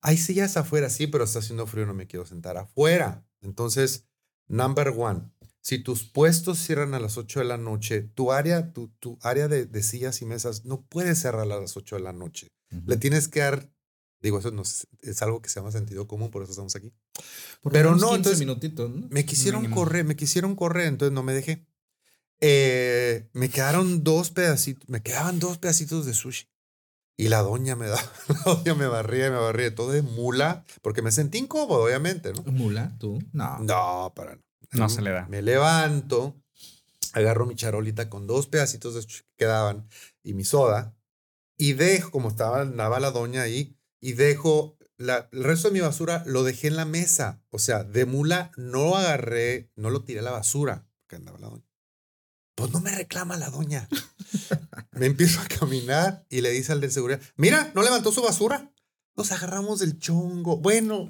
Hay 0.00 0.16
sillas 0.16 0.56
afuera, 0.56 0.90
sí, 0.90 1.06
pero 1.08 1.24
está 1.24 1.40
haciendo 1.40 1.66
frío, 1.66 1.86
no 1.86 1.94
me 1.94 2.06
quiero 2.06 2.24
sentar 2.24 2.56
afuera. 2.56 3.26
Entonces, 3.40 4.06
number 4.46 4.94
one, 4.96 5.32
si 5.60 5.78
tus 5.78 6.04
puestos 6.04 6.58
cierran 6.58 6.94
a 6.94 7.00
las 7.00 7.18
8 7.18 7.40
de 7.40 7.44
la 7.46 7.58
noche, 7.58 8.02
tu 8.02 8.32
área, 8.32 8.72
tu, 8.72 8.88
tu 9.00 9.18
área 9.22 9.48
de, 9.48 9.66
de 9.66 9.82
sillas 9.82 10.22
y 10.22 10.24
mesas 10.24 10.64
no 10.64 10.86
puede 10.86 11.14
cerrar 11.14 11.42
a 11.42 11.60
las 11.60 11.76
8 11.76 11.96
de 11.96 12.02
la 12.02 12.12
noche. 12.12 12.48
Le 12.86 12.96
tienes 12.96 13.28
que 13.28 13.40
dar, 13.40 13.70
digo, 14.20 14.38
eso 14.38 14.50
no 14.50 14.62
es, 14.62 14.86
es 15.02 15.22
algo 15.22 15.40
que 15.42 15.48
se 15.48 15.60
llama 15.60 15.70
sentido 15.72 16.06
común, 16.08 16.30
por 16.30 16.42
eso 16.42 16.52
estamos 16.52 16.74
aquí. 16.76 16.92
Por 17.60 17.72
Pero 17.72 17.90
no, 17.92 17.96
15 18.08 18.14
entonces- 18.16 18.38
minutitos, 18.40 18.90
¿no? 18.90 19.06
Me 19.10 19.24
quisieron 19.24 19.62
Mínimo. 19.62 19.76
correr, 19.80 20.04
me 20.04 20.16
quisieron 20.16 20.54
correr, 20.56 20.86
entonces 20.88 21.12
no 21.12 21.22
me 21.22 21.32
dejé. 21.34 21.66
Eh, 22.40 23.28
me 23.32 23.48
quedaron 23.48 24.04
dos 24.04 24.30
pedacitos, 24.30 24.88
me 24.88 25.02
quedaban 25.02 25.38
dos 25.40 25.58
pedacitos 25.58 26.06
de 26.06 26.14
sushi. 26.14 26.46
Y 27.16 27.28
la 27.28 27.38
doña 27.42 27.74
me 27.74 27.86
da, 27.88 28.00
la 28.28 28.40
doña 28.54 28.74
me 28.74 28.86
barría 28.86 29.26
y 29.26 29.30
me 29.30 29.38
barría 29.38 29.74
todo 29.74 29.90
de 29.90 30.02
mula, 30.02 30.64
porque 30.82 31.02
me 31.02 31.10
sentí 31.10 31.38
incómodo, 31.38 31.84
obviamente, 31.84 32.32
¿no? 32.32 32.42
Mula, 32.52 32.96
tú. 32.98 33.18
No. 33.32 33.58
No, 33.60 34.12
para 34.14 34.36
no. 34.36 34.42
No 34.72 34.88
se 34.88 35.00
le 35.02 35.10
da. 35.10 35.26
Me 35.28 35.42
levanto, 35.42 36.40
agarro 37.14 37.46
mi 37.46 37.56
charolita 37.56 38.08
con 38.10 38.26
dos 38.26 38.46
pedacitos 38.46 38.94
de 38.94 39.02
sushi 39.02 39.22
que 39.22 39.34
quedaban 39.38 39.88
y 40.22 40.34
mi 40.34 40.44
soda, 40.44 40.94
y 41.56 41.72
dejo, 41.72 42.10
como 42.12 42.28
estaba 42.28 42.60
andaba 42.60 43.00
la 43.00 43.10
doña 43.10 43.42
ahí, 43.42 43.76
y 44.00 44.12
dejo 44.12 44.76
la, 44.96 45.28
el 45.32 45.44
resto 45.44 45.68
de 45.68 45.74
mi 45.74 45.80
basura, 45.80 46.22
lo 46.26 46.44
dejé 46.44 46.68
en 46.68 46.76
la 46.76 46.84
mesa. 46.84 47.42
O 47.50 47.58
sea, 47.58 47.84
de 47.84 48.04
mula 48.04 48.50
no 48.56 48.96
agarré, 48.96 49.70
no 49.76 49.90
lo 49.90 50.02
tiré 50.02 50.20
a 50.20 50.22
la 50.22 50.32
basura, 50.32 50.86
porque 51.00 51.16
andaba 51.16 51.38
la 51.38 51.48
doña. 51.48 51.64
Pues 52.54 52.72
no 52.72 52.80
me 52.80 52.94
reclama 52.94 53.36
la 53.36 53.50
doña. 53.50 53.88
me 54.92 55.06
empiezo 55.06 55.40
a 55.40 55.46
caminar 55.46 56.26
y 56.28 56.40
le 56.40 56.50
dice 56.50 56.72
al 56.72 56.80
de 56.80 56.90
seguridad, 56.90 57.20
mira, 57.36 57.70
no 57.74 57.82
levantó 57.82 58.10
su 58.12 58.22
basura. 58.22 58.72
Nos 59.16 59.32
agarramos 59.32 59.80
del 59.80 59.98
chongo. 59.98 60.58
Bueno, 60.58 61.08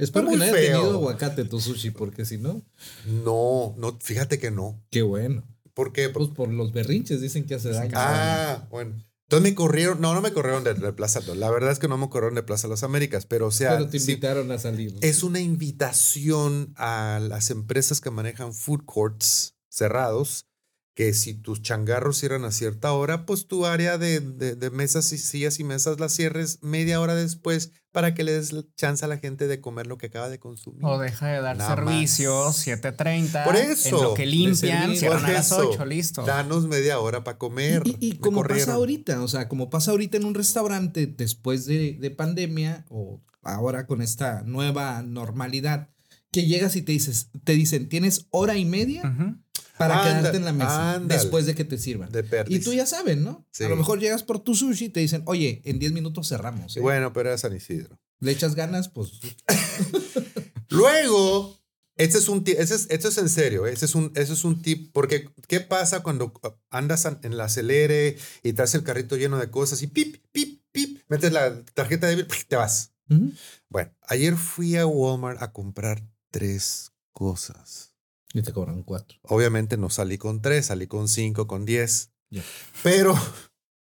Espero 0.00 0.30
que 0.30 0.36
no 0.36 0.44
haya 0.44 0.52
tenido 0.54 0.92
aguacate 0.92 1.44
tu 1.44 1.60
sushi, 1.60 1.90
porque 1.90 2.24
si 2.24 2.38
no, 2.38 2.62
no, 3.04 3.74
no, 3.76 3.98
fíjate 4.00 4.38
que 4.38 4.50
no. 4.50 4.82
qué 4.90 5.02
bueno. 5.02 5.42
¿Por 5.74 5.92
qué? 5.92 6.08
Pues 6.08 6.28
por 6.28 6.48
los 6.48 6.72
berrinches 6.72 7.20
dicen 7.20 7.44
que 7.44 7.54
hace 7.54 7.70
daño. 7.70 7.92
Ah, 7.94 8.66
bueno. 8.70 8.94
Entonces 9.30 9.48
me 9.48 9.54
corrieron, 9.54 10.00
no, 10.00 10.12
no 10.12 10.20
me 10.22 10.32
corrieron 10.32 10.64
de, 10.64 10.74
de 10.74 10.92
Plaza, 10.92 11.20
la 11.36 11.50
verdad 11.52 11.70
es 11.70 11.78
que 11.78 11.86
no 11.86 11.96
me 11.96 12.08
corrieron 12.08 12.34
de 12.34 12.42
Plaza 12.42 12.66
Las 12.66 12.82
Américas, 12.82 13.26
pero 13.26 13.46
o 13.46 13.50
sea, 13.52 13.76
Pero 13.76 13.88
te 13.88 14.00
sí, 14.00 14.10
invitaron 14.10 14.50
a 14.50 14.58
salir. 14.58 14.96
es 15.02 15.22
una 15.22 15.38
invitación 15.38 16.74
a 16.76 17.20
las 17.22 17.50
empresas 17.50 18.00
que 18.00 18.10
manejan 18.10 18.52
food 18.52 18.80
courts 18.86 19.54
cerrados, 19.68 20.48
que 21.00 21.14
si 21.14 21.32
tus 21.32 21.62
changarros 21.62 22.18
cierran 22.18 22.44
a 22.44 22.50
cierta 22.52 22.92
hora, 22.92 23.24
pues 23.24 23.46
tu 23.46 23.64
área 23.64 23.96
de, 23.96 24.20
de- 24.20 24.54
de 24.54 24.68
mesas 24.70 25.10
y 25.14 25.16
sillas 25.18 25.58
y 25.58 25.64
mesas 25.64 25.98
las 25.98 26.12
cierres 26.12 26.58
media 26.60 27.00
hora 27.00 27.14
después 27.14 27.72
para 27.90 28.12
que 28.12 28.22
le 28.22 28.32
des 28.32 28.54
chance 28.76 29.02
a 29.02 29.08
la 29.08 29.16
gente 29.16 29.46
de 29.48 29.62
comer 29.62 29.86
lo 29.86 29.96
que 29.96 30.08
acaba 30.08 30.28
de 30.28 30.38
consumir. 30.38 30.84
O 30.84 30.98
deja 30.98 31.28
de 31.28 31.40
dar 31.40 31.56
Nada 31.56 31.74
servicio, 31.74 32.44
más. 32.44 32.66
7.30. 32.66 33.44
Por 33.46 33.56
En 33.56 33.70
eso, 33.70 34.02
lo 34.02 34.12
que 34.14 34.26
limpian, 34.26 34.94
cierran 34.94 35.24
a 35.24 35.32
las 35.32 35.46
eso, 35.46 35.70
8, 35.70 35.86
listo. 35.86 36.22
Danos 36.26 36.66
media 36.66 36.98
hora 37.00 37.24
para 37.24 37.38
comer. 37.38 37.82
Y, 37.98 38.16
como 38.18 38.42
pasa 38.44 38.74
ahorita, 38.74 39.22
o 39.22 39.28
sea, 39.28 39.48
como 39.48 39.70
pasa 39.70 39.92
ahorita 39.92 40.18
en 40.18 40.26
un 40.26 40.34
restaurante 40.34 41.06
después 41.06 41.64
de, 41.64 41.96
de 41.98 42.10
pandemia 42.10 42.84
o 42.90 43.22
ahora 43.42 43.86
con 43.86 44.02
esta 44.02 44.42
nueva 44.42 45.00
normalidad, 45.00 45.88
que 46.30 46.44
llegas 46.44 46.76
y 46.76 46.82
te 46.82 46.92
dices, 46.92 47.30
te 47.44 47.52
dicen, 47.54 47.88
tienes 47.88 48.26
hora 48.28 48.58
y 48.58 48.66
media. 48.66 49.16
Para 49.80 50.00
Anda- 50.02 50.18
quedarte 50.20 50.36
en 50.36 50.44
la 50.44 50.52
mesa 50.52 50.92
ándale. 50.94 51.20
después 51.20 51.46
de 51.46 51.54
que 51.54 51.64
te 51.64 51.78
sirvan. 51.78 52.12
De. 52.12 52.24
Y 52.48 52.58
tú 52.60 52.72
ya 52.74 52.84
sabes, 52.86 53.16
¿no? 53.16 53.46
Sí. 53.50 53.64
A 53.64 53.68
lo 53.68 53.76
mejor 53.76 53.98
llegas 53.98 54.22
por 54.22 54.38
tu 54.40 54.54
sushi 54.54 54.84
y 54.84 54.88
te 54.90 55.00
dicen, 55.00 55.22
oye, 55.26 55.62
en 55.64 55.78
10 55.78 55.92
minutos 55.92 56.28
cerramos. 56.28 56.76
¿eh? 56.76 56.80
Bueno, 56.80 57.12
pero 57.12 57.30
era 57.30 57.38
San 57.38 57.56
Isidro. 57.56 57.98
Le 58.20 58.32
echas 58.32 58.54
ganas, 58.54 58.88
pues. 58.90 59.10
Luego, 60.68 61.58
este 61.96 62.18
es 62.18 62.28
un 62.28 62.44
ese 62.46 62.74
es, 62.74 62.86
es 62.90 63.18
en 63.18 63.28
serio, 63.28 63.66
ese 63.66 63.84
es 63.86 63.94
un, 63.94 64.12
ese 64.14 64.32
es 64.32 64.44
un 64.44 64.62
tip, 64.62 64.92
porque 64.92 65.28
¿qué 65.48 65.60
pasa 65.60 66.02
cuando 66.02 66.32
andas 66.70 67.06
an- 67.06 67.18
en 67.22 67.36
la 67.36 67.44
acelere 67.44 68.16
y 68.42 68.52
traes 68.52 68.74
el 68.74 68.84
carrito 68.84 69.16
lleno 69.16 69.38
de 69.38 69.50
cosas 69.50 69.82
y 69.82 69.86
pip, 69.88 70.16
pip, 70.32 70.62
pip, 70.72 71.02
metes 71.08 71.32
la 71.32 71.62
tarjeta 71.74 72.06
de 72.06 72.16
débito, 72.16 72.34
te 72.48 72.56
vas? 72.56 72.92
Bueno, 73.68 73.90
ayer 74.06 74.36
fui 74.36 74.76
a 74.76 74.86
Walmart 74.86 75.42
a 75.42 75.52
comprar 75.52 76.02
tres 76.30 76.92
cosas. 77.12 77.89
Y 78.32 78.42
te 78.42 78.52
cobran 78.52 78.82
cuatro. 78.82 79.18
Obviamente 79.22 79.76
no 79.76 79.90
salí 79.90 80.18
con 80.18 80.40
tres, 80.40 80.66
salí 80.66 80.86
con 80.86 81.08
cinco, 81.08 81.46
con 81.46 81.64
diez. 81.64 82.12
Ya. 82.30 82.42
Pero, 82.82 83.14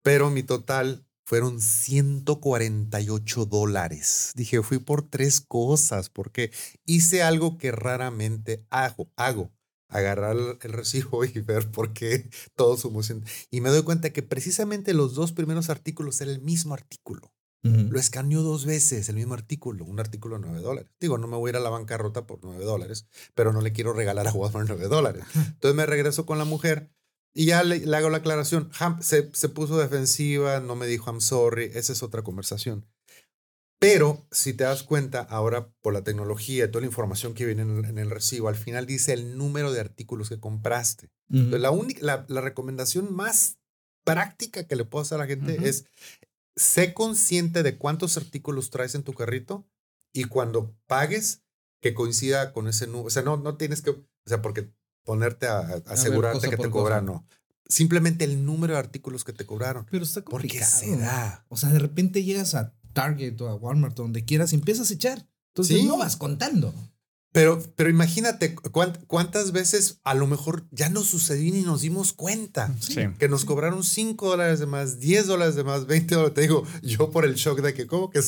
pero 0.04 0.30
mi 0.30 0.44
total 0.44 1.06
fueron 1.26 1.60
148 1.62 3.46
dólares. 3.46 4.32
Dije, 4.36 4.62
fui 4.64 4.80
por 4.80 5.02
tres 5.10 5.42
cosas 5.42 6.10
porque 6.10 6.52
hice 6.86 7.24
algo 7.24 7.58
que 7.58 7.72
raramente 7.72 8.66
hago. 8.70 9.12
hago 9.16 9.52
agarrar 9.94 10.38
el 10.62 10.72
recibo 10.72 11.26
y 11.26 11.32
ver 11.42 11.70
por 11.70 11.92
qué 11.92 12.30
todo 12.56 12.78
sumó. 12.78 13.02
cien- 13.04 13.26
Y 13.50 13.60
me 13.60 13.70
doy 13.70 13.84
cuenta 13.84 14.12
que 14.12 14.24
precisamente 14.24 14.94
los 14.94 15.16
dos 15.16 15.34
primeros 15.34 15.70
artículos 15.70 16.22
eran 16.22 16.36
el 16.36 16.42
mismo 16.42 16.74
artículo. 16.74 17.34
Lo 17.64 18.00
escaneó 18.00 18.42
dos 18.42 18.66
veces, 18.66 19.08
el 19.10 19.18
mismo 19.18 19.36
artículo, 19.36 19.86
un 19.86 20.00
artículo 20.00 20.40
de 20.40 20.48
9 20.48 20.62
dólares. 20.62 20.90
Digo, 21.00 21.20
no 21.20 21.28
me 21.28 21.38
voy 21.38 21.50
a 21.50 21.52
ir 21.52 21.56
a 21.58 21.60
la 21.60 21.70
bancarrota 21.70 22.26
por 22.26 22.40
9 22.42 22.64
dólares, 22.66 23.06
pero 23.36 23.54
no 23.54 23.62
le 23.62 23.72
quiero 23.72 23.94
regalar 23.94 24.28
a 24.28 24.34
Walmart 24.34 24.68
9 24.68 24.88
dólares. 24.88 25.24
Entonces 25.36 25.76
me 25.76 25.86
regreso 25.86 26.26
con 26.26 26.40
la 26.40 26.46
mujer 26.46 26.92
y 27.36 27.46
ya 27.46 27.64
le, 27.64 27.86
le 27.86 27.98
hago 27.98 28.10
la 28.10 28.18
aclaración. 28.18 28.72
Se, 29.02 29.30
se 29.34 29.50
puso 29.50 29.78
defensiva, 29.78 30.60
no 30.60 30.76
me 30.76 30.88
dijo 30.88 31.12
I'm 31.12 31.22
sorry, 31.22 31.70
esa 31.76 31.94
es 31.94 32.02
otra 32.02 32.24
conversación. 32.24 32.88
Pero 33.80 34.28
si 34.32 34.54
te 34.54 34.64
das 34.64 34.84
cuenta, 34.84 35.22
ahora 35.22 35.72
por 35.82 35.94
la 35.94 36.04
tecnología 36.04 36.66
y 36.66 36.68
toda 36.68 36.82
la 36.82 36.88
información 36.88 37.34
que 37.34 37.46
viene 37.46 37.64
en 37.64 37.78
el, 37.78 37.86
en 37.86 37.98
el 37.98 38.12
recibo, 38.12 38.48
al 38.48 38.56
final 38.56 38.86
dice 38.86 39.14
el 39.14 39.38
número 39.38 39.72
de 39.72 39.80
artículos 39.80 40.30
que 40.30 40.40
compraste. 40.40 41.10
Entonces, 41.30 41.62
la, 41.62 41.72
única, 41.72 42.00
la, 42.04 42.26
la 42.28 42.42
recomendación 42.42 43.14
más 43.14 43.58
práctica 44.04 44.68
que 44.68 44.76
le 44.76 44.86
puedo 44.86 45.02
hacer 45.02 45.16
a 45.16 45.24
la 45.24 45.28
gente 45.28 45.68
es 45.68 45.86
sé 46.56 46.94
consciente 46.94 47.64
de 47.64 47.78
cuántos 47.78 48.18
artículos 48.18 48.70
traes 48.70 48.96
en 48.96 49.04
tu 49.04 49.14
carrito 49.14 49.66
y 50.14 50.26
cuando 50.26 50.76
pagues 50.88 51.44
que 51.82 51.94
coincida 51.94 52.54
con 52.54 52.68
ese 52.68 52.86
número. 52.88 53.08
O 53.08 53.10
sea, 53.10 53.24
no, 53.24 53.38
no 53.38 53.58
tienes 53.58 53.82
que, 53.82 53.92
o 53.92 54.06
sea, 54.26 54.42
porque 54.42 54.72
ponerte 55.04 55.48
a, 55.48 55.60
a 55.60 55.76
asegurarte 55.88 56.50
que 56.50 56.58
te 56.58 56.70
cobran, 56.70 57.06
no. 57.06 57.26
Simplemente 57.68 58.26
el 58.26 58.46
número 58.46 58.74
de 58.74 58.80
artículos 58.80 59.24
que 59.24 59.34
te 59.34 59.46
cobraron. 59.46 59.86
Pero 59.90 60.04
está 60.04 60.22
Porque 60.24 60.48
complicado. 60.50 60.80
se 60.80 60.98
da. 60.98 61.46
O 61.48 61.56
sea, 61.58 61.70
de 61.70 61.80
repente 61.80 62.24
llegas 62.24 62.54
a 62.54 62.74
Target 62.94 63.40
o 63.42 63.48
a 63.48 63.56
Walmart 63.56 63.98
o 64.00 64.04
donde 64.04 64.26
quieras 64.26 64.52
y 64.52 64.56
empiezas 64.56 64.92
a 64.92 64.94
echar. 64.94 65.26
Entonces 65.54 65.78
Sí. 65.80 65.86
no 65.86 65.98
vas 65.98 66.18
contando. 66.18 66.74
Pero, 67.34 67.62
pero 67.78 67.90
imagínate 67.90 68.56
cuán- 68.56 68.98
cuántas 69.08 69.54
veces 69.54 70.00
a 70.04 70.14
lo 70.16 70.28
mejor 70.28 70.68
ya 70.72 70.90
nos 70.90 71.08
sucedió 71.08 71.48
y 71.48 71.52
ni 71.52 71.62
nos 71.62 71.82
dimos 71.82 72.12
cuenta. 72.12 72.74
Sí. 72.82 72.96
que 73.20 73.30
nos 73.30 73.46
cobraron 73.46 73.84
5 73.84 74.30
dólares 74.30 74.60
de 74.60 74.66
más, 74.66 75.00
10 75.00 75.28
dólares 75.28 75.56
de 75.56 75.64
más, 75.64 75.86
20 75.86 76.16
dólares. 76.16 76.34
Te 76.36 76.42
digo, 76.42 76.64
yo 76.82 77.10
por 77.12 77.24
el 77.26 77.36
shock 77.36 77.62
de 77.62 77.74
que, 77.74 77.88
como 77.88 78.10
que 78.10 78.20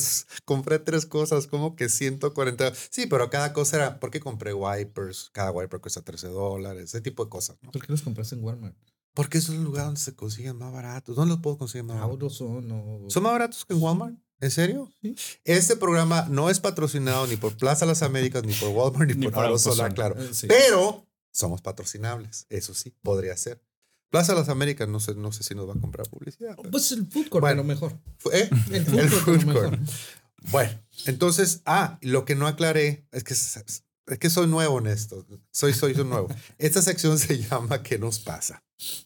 compré 0.46 0.78
tres 0.78 1.04
cosas, 1.06 1.46
como 1.46 1.76
que 1.76 1.88
140. 1.90 2.72
Sí, 2.90 3.06
pero 3.06 3.28
cada 3.28 3.52
cosa 3.52 3.76
era, 3.76 4.00
porque 4.00 4.20
compré 4.20 4.54
wipers? 4.54 5.30
Cada 5.32 5.50
wiper 5.50 5.80
cuesta 5.80 6.00
13 6.02 6.28
dólares, 6.28 6.84
ese 6.84 7.00
tipo 7.02 7.24
de 7.24 7.30
cosas, 7.30 7.58
¿no? 7.62 7.70
¿Por 7.72 7.82
qué 7.84 7.92
los 7.92 8.02
compraste 8.02 8.36
en 8.36 8.42
Walmart? 8.44 8.74
Porque 9.12 9.38
es 9.38 9.48
el 9.48 9.62
lugar 9.62 9.84
donde 9.84 10.00
se 10.00 10.14
consiguen 10.16 10.56
más 10.56 10.72
baratos. 10.72 11.14
¿Dónde 11.14 11.34
los 11.34 11.40
puedo 11.42 11.56
conseguir 11.58 11.84
más 11.84 11.96
baratos? 11.96 12.12
Autos 12.14 12.36
son 12.36 12.72
o. 12.72 13.10
¿Son 13.10 13.22
más 13.22 13.32
baratos 13.32 13.64
que 13.64 13.74
en 13.74 13.80
Walmart? 13.82 14.16
¿En 14.40 14.50
serio? 14.50 14.90
Sí. 15.00 15.14
Este 15.44 15.76
programa 15.76 16.26
no 16.28 16.50
es 16.50 16.60
patrocinado 16.60 17.26
ni 17.26 17.36
por 17.36 17.56
Plaza 17.56 17.86
Las 17.86 18.02
Américas, 18.02 18.42
ni 18.44 18.52
por 18.54 18.68
Walmart, 18.70 19.10
ni, 19.10 19.16
Ni 19.16 19.28
por 19.28 19.42
Aerosolar, 19.44 19.90
Autoson. 19.90 19.94
claro. 19.94 20.22
Eh, 20.22 20.34
sí. 20.34 20.46
Pero 20.48 21.06
somos 21.32 21.62
patrocinables. 21.62 22.46
Eso 22.50 22.74
sí, 22.74 22.94
podría 23.02 23.36
ser. 23.36 23.62
Plaza 24.10 24.34
Las 24.34 24.48
Américas, 24.48 24.88
no 24.88 25.00
sé, 25.00 25.14
no 25.14 25.32
sé 25.32 25.42
si 25.42 25.54
nos 25.54 25.68
va 25.68 25.72
a 25.72 25.80
comprar 25.80 26.08
publicidad. 26.08 26.54
pero- 26.56 26.70
Pues 26.70 26.92
el 26.92 27.06
food 27.06 27.28
court 27.28 27.40
Bueno. 27.42 27.60
a 27.62 27.64
lo 27.64 27.64
mejor. 27.64 27.98
¿Eh? 28.32 28.50
El 28.70 28.84
food 28.86 28.98
El 28.98 29.08
food 29.10 29.42
mejor. 29.44 29.78
Bueno, 30.50 30.78
entonces, 31.06 31.62
ah, 31.64 31.98
lo 32.02 32.24
que 32.26 32.34
no 32.34 32.46
aclaré 32.46 33.06
es 33.12 33.24
que, 33.24 33.32
es 33.34 33.82
que 34.20 34.30
soy 34.30 34.46
nuevo 34.46 34.78
en 34.78 34.88
esto. 34.88 35.24
Soy, 35.50 35.72
soy, 35.72 35.94
soy 35.94 36.04
nuevo. 36.04 36.28
Esta 36.58 36.82
sección 36.82 37.18
se 37.18 37.38
llama 37.38 37.82
¿Qué 37.82 37.98
nos 37.98 38.18
pasa? 38.18 38.62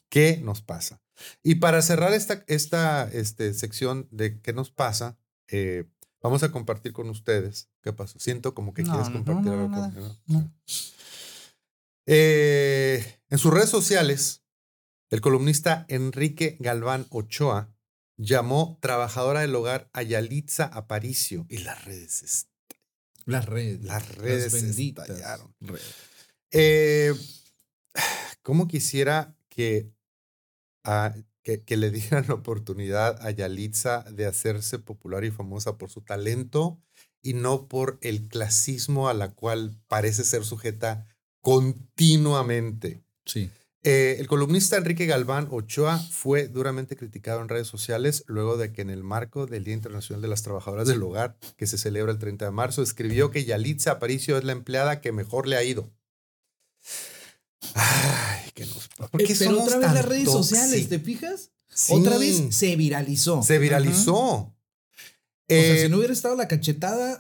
¿Qué 0.08 0.38
nos 0.42 0.62
pasa? 0.62 1.00
Y 1.42 1.56
para 1.56 1.82
cerrar 1.82 2.12
esta, 2.12 2.44
esta 2.46 3.08
este, 3.12 3.54
sección 3.54 4.08
de 4.10 4.40
¿Qué 4.40 4.52
nos 4.52 4.70
pasa? 4.70 5.18
eh, 5.48 5.84
vamos 6.22 6.42
a 6.42 6.50
compartir 6.52 6.92
con 6.92 7.08
ustedes. 7.10 7.68
¿Qué 7.82 7.92
pasó? 7.92 8.18
Siento 8.18 8.54
como 8.54 8.74
que 8.74 8.82
No, 8.82 8.90
quieres 8.92 9.10
compartir 9.10 9.52
no, 9.52 9.64
algo 9.64 9.70
conmigo. 9.70 10.52
Eh, 12.06 13.20
en 13.28 13.38
sus 13.38 13.52
redes 13.52 13.68
sociales, 13.70 14.42
el 15.10 15.20
columnista 15.20 15.84
Enrique 15.88 16.56
Galván 16.60 17.06
Ochoa 17.10 17.74
llamó 18.16 18.78
trabajadora 18.80 19.40
del 19.40 19.54
hogar 19.54 19.90
a 19.92 20.02
Yalitza 20.02 20.64
Aparicio 20.64 21.46
y 21.48 21.58
las 21.58 21.84
redes, 21.84 22.22
est- 22.22 22.48
Las 23.26 23.46
redes. 23.46 23.82
las 23.84 24.08
redes 24.16 24.52
benditas 24.52 25.08
estallaron. 25.08 25.54
redes. 25.60 25.84
Eh, 26.50 27.14
¿Cómo 28.42 28.66
quisiera 28.68 29.36
que, 29.48 29.92
a- 30.88 31.14
que, 31.42 31.62
que 31.62 31.76
le 31.76 31.90
dieran 31.90 32.24
la 32.28 32.34
oportunidad 32.34 33.24
a 33.24 33.30
Yalitza 33.30 34.02
de 34.10 34.26
hacerse 34.26 34.78
popular 34.78 35.24
y 35.24 35.30
famosa 35.30 35.78
por 35.78 35.90
su 35.90 36.00
talento 36.02 36.80
y 37.22 37.34
no 37.34 37.68
por 37.68 37.98
el 38.00 38.28
clasismo 38.28 39.08
a 39.08 39.14
la 39.14 39.32
cual 39.34 39.76
parece 39.86 40.24
ser 40.24 40.44
sujeta 40.44 41.06
continuamente? 41.40 43.02
Sí. 43.24 43.50
Eh, 43.84 44.16
el 44.18 44.26
columnista 44.26 44.76
Enrique 44.76 45.06
Galván 45.06 45.46
Ochoa 45.50 45.98
fue 45.98 46.48
duramente 46.48 46.96
criticado 46.96 47.40
en 47.40 47.48
redes 47.48 47.68
sociales 47.68 48.24
luego 48.26 48.56
de 48.56 48.72
que 48.72 48.82
en 48.82 48.90
el 48.90 49.04
marco 49.04 49.46
del 49.46 49.64
Día 49.64 49.74
Internacional 49.74 50.20
de 50.20 50.28
las 50.28 50.42
Trabajadoras 50.42 50.88
del 50.88 51.02
Hogar, 51.02 51.38
que 51.56 51.66
se 51.66 51.78
celebra 51.78 52.10
el 52.12 52.18
30 52.18 52.44
de 52.46 52.50
marzo, 52.50 52.82
escribió 52.82 53.30
que 53.30 53.44
Yalitza 53.44 53.92
Aparicio 53.92 54.36
es 54.36 54.44
la 54.44 54.52
empleada 54.52 55.00
que 55.00 55.12
mejor 55.12 55.46
le 55.46 55.56
ha 55.56 55.62
ido. 55.62 55.90
Ay, 57.74 58.50
que 58.54 58.66
nos... 58.66 58.88
¿por 59.10 59.10
qué 59.24 59.32
Eh, 59.32 59.36
Pero 59.38 59.50
somos 59.52 59.64
otra 59.66 59.78
vez 59.78 59.86
tan 59.86 59.94
las 59.94 60.04
redes 60.04 60.24
sociales, 60.30 60.88
¿te 60.88 60.98
fijas? 60.98 61.50
Sí, 61.68 61.92
Otra 61.94 62.18
vez 62.18 62.42
se 62.50 62.76
viralizó. 62.76 63.42
se 63.42 63.58
viralizó. 63.58 64.14
O 64.20 64.54
sea, 65.50 65.58
Eh, 65.76 65.82
si 65.84 65.88
no 65.88 65.96
hubiera 65.98 66.12
estado 66.12 66.34
la 66.36 66.46
cachetada, 66.48 67.18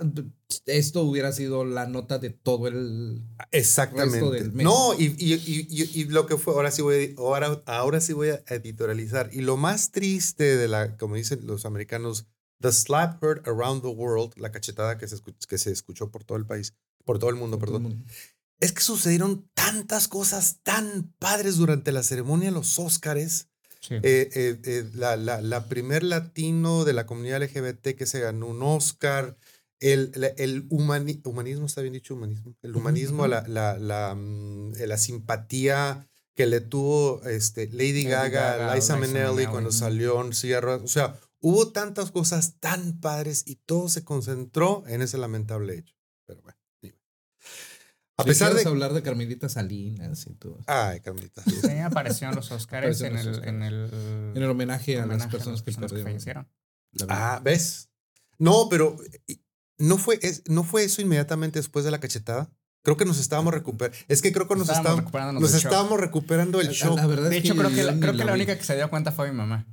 esto 0.66 1.02
hubiera 1.02 1.32
sido 1.32 1.64
la 1.64 1.86
nota 1.86 2.18
de 2.18 2.28
todo 2.30 2.68
el. 2.68 3.22
resto 3.38 3.48
Exactamente. 3.52 4.30
del 4.30 4.52
mes. 4.52 4.64
No, 4.64 4.92
y, 4.94 5.06
y- 5.18 5.34
y- 5.34 6.00
y- 6.00 6.04
lo 6.04 6.26
que 6.26 6.36
fue, 6.36 6.52
ahora 6.54 6.70
sí 6.70 6.82
voy 6.82 7.14
a, 7.16 7.20
ahora, 7.20 7.62
ahora 7.66 8.00
sí 8.02 8.12
voy 8.12 8.28
a 8.30 8.42
editorializar. 8.48 9.30
Y 9.32 9.40
lo 9.40 9.56
más 9.56 9.92
triste 9.92 10.56
de 10.56 10.68
la, 10.68 10.96
como 10.98 11.14
dicen 11.14 11.46
los 11.46 11.64
americanos, 11.64 12.26
the 12.60 12.70
slap 12.72 13.22
heard 13.22 13.48
around 13.48 13.80
the 13.82 13.88
world, 13.88 14.32
la 14.36 14.50
cachetada 14.52 14.98
que 14.98 15.08
se, 15.08 15.16
escu- 15.16 15.34
que 15.46 15.56
se 15.56 15.70
escuchó 15.72 16.10
por 16.10 16.24
todo 16.24 16.36
el 16.36 16.44
país, 16.44 16.74
por 17.06 17.18
todo 17.18 17.30
el 17.30 17.36
mundo, 17.36 17.58
por 17.58 17.68
todo 17.68 17.78
el 17.78 17.82
perdón, 17.84 17.98
mundo. 18.00 18.12
Es 18.60 18.72
que 18.72 18.80
sucedieron 18.82 19.48
tantas 19.54 20.08
cosas 20.08 20.58
tan 20.62 21.12
padres 21.18 21.56
durante 21.56 21.92
la 21.92 22.02
ceremonia 22.02 22.48
de 22.48 22.54
los 22.54 22.78
Óscares. 22.78 23.48
Sí. 23.80 23.94
Eh, 23.94 24.28
eh, 24.34 24.60
eh, 24.64 24.90
la, 24.94 25.16
la, 25.16 25.40
la 25.40 25.68
primer 25.68 26.02
latino 26.02 26.84
de 26.84 26.92
la 26.92 27.06
comunidad 27.06 27.42
LGBT 27.42 27.94
que 27.96 28.06
se 28.06 28.18
ganó 28.20 28.46
un 28.48 28.62
Oscar, 28.62 29.36
el, 29.80 30.10
la- 30.16 30.26
el 30.36 30.68
humani- 30.70 31.20
humanismo, 31.24 31.66
está 31.66 31.80
bien 31.82 31.92
dicho 31.94 32.14
humanismo, 32.14 32.56
el 32.62 32.74
humanismo, 32.74 33.28
la, 33.28 34.14
mm, 34.16 34.72
la 34.74 34.98
simpatía 34.98 36.08
que 36.34 36.46
le 36.46 36.60
tuvo 36.60 37.22
este, 37.24 37.66
Lady, 37.68 37.76
Lady 37.76 38.04
Gaga, 38.04 38.28
Gaga, 38.56 38.74
Liza 38.74 38.96
Minnelli 38.96 39.46
cuando 39.46 39.70
salió 39.72 40.20
en 40.24 40.32
Ruedas. 40.60 40.82
O 40.82 40.88
sea, 40.88 41.18
hubo 41.40 41.70
tantas 41.70 42.10
cosas 42.10 42.54
tan 42.58 42.98
padres 43.00 43.44
y 43.46 43.56
todo 43.56 43.88
se 43.88 44.02
concentró 44.04 44.82
en 44.88 45.02
ese 45.02 45.18
lamentable 45.18 45.78
hecho. 45.78 45.94
Pero 46.26 46.42
bueno. 46.42 46.57
A 48.18 48.24
Sí, 48.24 48.28
pesar 48.30 48.52
de... 48.52 48.62
hablar 48.66 48.92
de 48.94 49.02
Carmelita 49.02 49.48
Salinas 49.48 50.26
y 50.26 50.34
todo. 50.34 50.58
Ay, 50.66 51.00
Carmelita. 51.00 51.42
Sí, 51.44 51.78
apareció 51.78 52.28
en 52.28 52.34
los 52.34 52.50
Oscars 52.50 53.00
en 53.00 53.16
en 53.16 53.26
los 53.26 53.38
el, 53.38 53.44
en 53.48 53.62
el, 53.62 53.90
En 54.34 54.42
el 54.42 54.50
homenaje 54.50 54.98
a 54.98 55.04
homenaje 55.04 55.20
las 55.24 55.30
personas 55.32 55.62
que 55.62 55.70
perdieron. 55.72 56.02
fallecieron. 56.04 56.48
la 56.92 57.06
vida. 57.06 57.34
Ah, 57.36 57.40
¿ves? 57.44 57.90
No, 58.38 58.68
pero 58.68 58.96
eh, 59.28 59.36
no 59.78 59.98
fue, 59.98 60.18
es- 60.22 60.42
no 60.48 60.64
fue 60.64 60.82
eso 60.84 61.00
inmediatamente 61.00 61.60
después 61.60 61.84
de 61.84 61.92
la 61.92 62.00
cachetada. 62.00 62.50
Creo 62.82 62.96
que 62.96 63.04
nos 63.04 63.20
estábamos 63.20 63.54
recuperando. 63.54 63.96
Es 64.08 64.20
que 64.22 64.32
creo 64.32 64.48
que 64.48 64.54
nos 64.54 64.62
Estábamos 64.62 64.78
estábamos, 64.80 65.00
recuperándonos 65.04 65.42
nos 65.42 65.54
estábamos 65.54 66.00
recuperando 66.00 66.60
el 66.60 66.66
La- 66.68 66.72
show. 66.72 66.96
La 66.96 67.06
verdad 67.06 67.30
De 67.30 67.38
es 67.38 67.44
hecho, 67.44 67.54
creo 67.54 67.70
que, 67.70 67.84
la, 67.84 67.98
creo 68.00 68.16
que 68.16 68.24
la 68.24 68.32
única 68.32 68.56
que 68.58 68.64
se 68.64 68.74
dio 68.76 68.90
cuenta 68.90 69.12
fue 69.12 69.30
mi 69.30 69.36
mamá. 69.36 69.64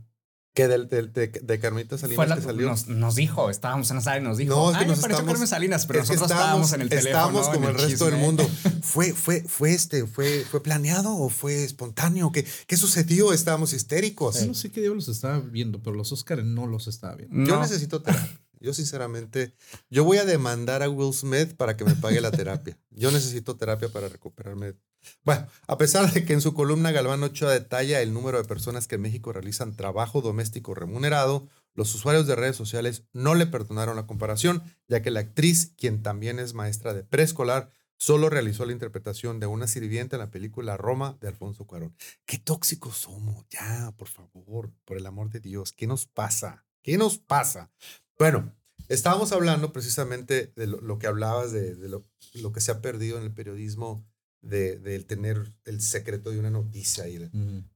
Que 0.55 0.67
del, 0.69 0.87
del- 0.87 1.11
de, 1.13 1.27
de 1.27 1.59
Carmelita 1.59 1.97
Salinas 1.97 2.15
Fue 2.15 2.27
la, 2.27 2.35
que 2.37 2.41
salió. 2.41 2.67
nos, 2.67 2.87
nos 2.87 3.13
dijo, 3.15 3.49
estábamos 3.49 3.89
en 3.91 3.97
la 3.97 4.01
sala 4.01 4.17
y 4.19 4.23
nos 4.23 4.37
dijo, 4.37 4.55
No, 4.55 4.71
es 4.71 4.77
que 4.77 4.83
ay, 4.83 4.87
nos 4.89 4.97
me 4.97 5.01
pareció 5.01 5.17
estamos- 5.17 5.33
Carmen 5.33 5.47
Salinas, 5.47 5.85
pero 5.85 5.99
es 6.01 6.07
que 6.09 6.15
nosotros 6.15 6.39
estábamos, 6.39 6.71
en 6.73 6.81
el 6.81 6.89
teléfono. 6.89 7.09
estábamos 7.09 7.47
en 7.47 7.53
como 7.53 7.67
el, 7.69 7.75
resto 7.75 8.05
del 8.05 8.15
mundo. 8.15 8.49
¿Fue, 8.81 9.11
fue, 9.13 9.41
fue, 9.47 9.73
este, 9.73 10.07
fue, 10.07 10.45
¿Fue 10.49 10.63
planeado 10.63 11.15
o 11.17 11.29
fue 11.29 11.63
espontáneo? 11.65 12.31
¿Qué, 12.31 12.45
qué 12.67 12.77
sucedió? 12.77 13.33
Estábamos 13.33 13.73
histéricos. 13.73 14.39
Yo 14.39 14.47
no 14.47 14.53
sé 14.53 14.71
qué 14.71 14.79
diablos 14.81 15.09
estaba 15.09 15.39
viendo, 15.41 15.83
pero 15.83 15.95
los 15.95 16.11
Oscars 16.13 16.43
no 16.45 16.65
los 16.67 16.87
estaba 16.87 17.15
viendo. 17.15 17.45
Yo 17.47 17.59
necesito 17.59 18.01
terapia. 18.01 18.39
Yo 18.59 18.73
sinceramente, 18.73 19.53
yo 19.89 20.03
voy 20.03 20.17
a 20.17 20.25
demandar 20.25 20.83
a 20.83 20.89
Will 20.89 21.13
Smith 21.13 21.55
para 21.55 21.77
que 21.77 21.85
me 21.85 21.95
pague 21.95 22.21
la 22.21 22.31
terapia. 22.31 22.77
Yo 22.89 23.11
necesito 23.11 23.55
terapia 23.55 23.89
para 23.89 24.09
recuperarme. 24.09 24.75
Bueno, 25.23 25.47
a 25.67 25.77
pesar 25.77 26.11
de 26.11 26.25
que 26.25 26.33
en 26.33 26.41
su 26.41 26.53
columna 26.53 26.91
Galván 26.91 27.23
Ochoa 27.23 27.51
detalla 27.51 28.01
el 28.01 28.13
número 28.13 28.37
de 28.37 28.47
personas 28.47 28.87
que 28.87 28.95
en 28.95 29.01
México 29.01 29.33
realizan 29.33 29.75
trabajo 29.75 30.21
doméstico 30.21 30.73
remunerado, 30.73 31.47
los 31.73 31.93
usuarios 31.93 32.25
de 32.25 32.35
redes 32.35 32.55
sociales 32.55 33.03
no 33.13 33.35
le 33.35 33.45
perdonaron 33.45 33.97
la 33.97 34.07
comparación, 34.07 34.63
ya 34.87 35.01
que 35.01 35.11
la 35.11 35.19
actriz, 35.19 35.73
quien 35.77 36.01
también 36.01 36.39
es 36.39 36.53
maestra 36.53 36.93
de 36.93 37.03
preescolar, 37.03 37.69
solo 37.97 38.29
realizó 38.29 38.65
la 38.65 38.71
interpretación 38.71 39.39
de 39.39 39.47
una 39.47 39.67
sirvienta 39.67 40.15
en 40.15 40.21
la 40.21 40.31
película 40.31 40.77
Roma 40.77 41.17
de 41.21 41.27
Alfonso 41.27 41.65
Cuarón. 41.65 41.95
Qué 42.25 42.37
tóxicos 42.37 42.97
somos, 42.97 43.45
ya, 43.49 43.93
por 43.97 44.07
favor, 44.07 44.71
por 44.85 44.97
el 44.97 45.05
amor 45.05 45.29
de 45.29 45.39
Dios, 45.39 45.73
¿qué 45.73 45.87
nos 45.87 46.05
pasa? 46.05 46.65
¿Qué 46.81 46.97
nos 46.97 47.17
pasa? 47.17 47.71
Bueno, 48.17 48.55
estábamos 48.87 49.31
hablando 49.31 49.73
precisamente 49.73 50.53
de 50.55 50.67
lo, 50.67 50.79
lo 50.81 50.99
que 50.99 51.07
hablabas 51.07 51.51
de, 51.51 51.75
de 51.75 51.89
lo, 51.89 52.07
lo 52.35 52.51
que 52.51 52.61
se 52.61 52.71
ha 52.71 52.81
perdido 52.81 53.17
en 53.17 53.23
el 53.23 53.33
periodismo, 53.33 54.05
de, 54.41 54.77
del 54.77 55.05
tener 55.05 55.53
el 55.65 55.81
secreto 55.81 56.29
de 56.29 56.39
una 56.39 56.51
noticia. 56.51 57.07
Y, 57.07 57.17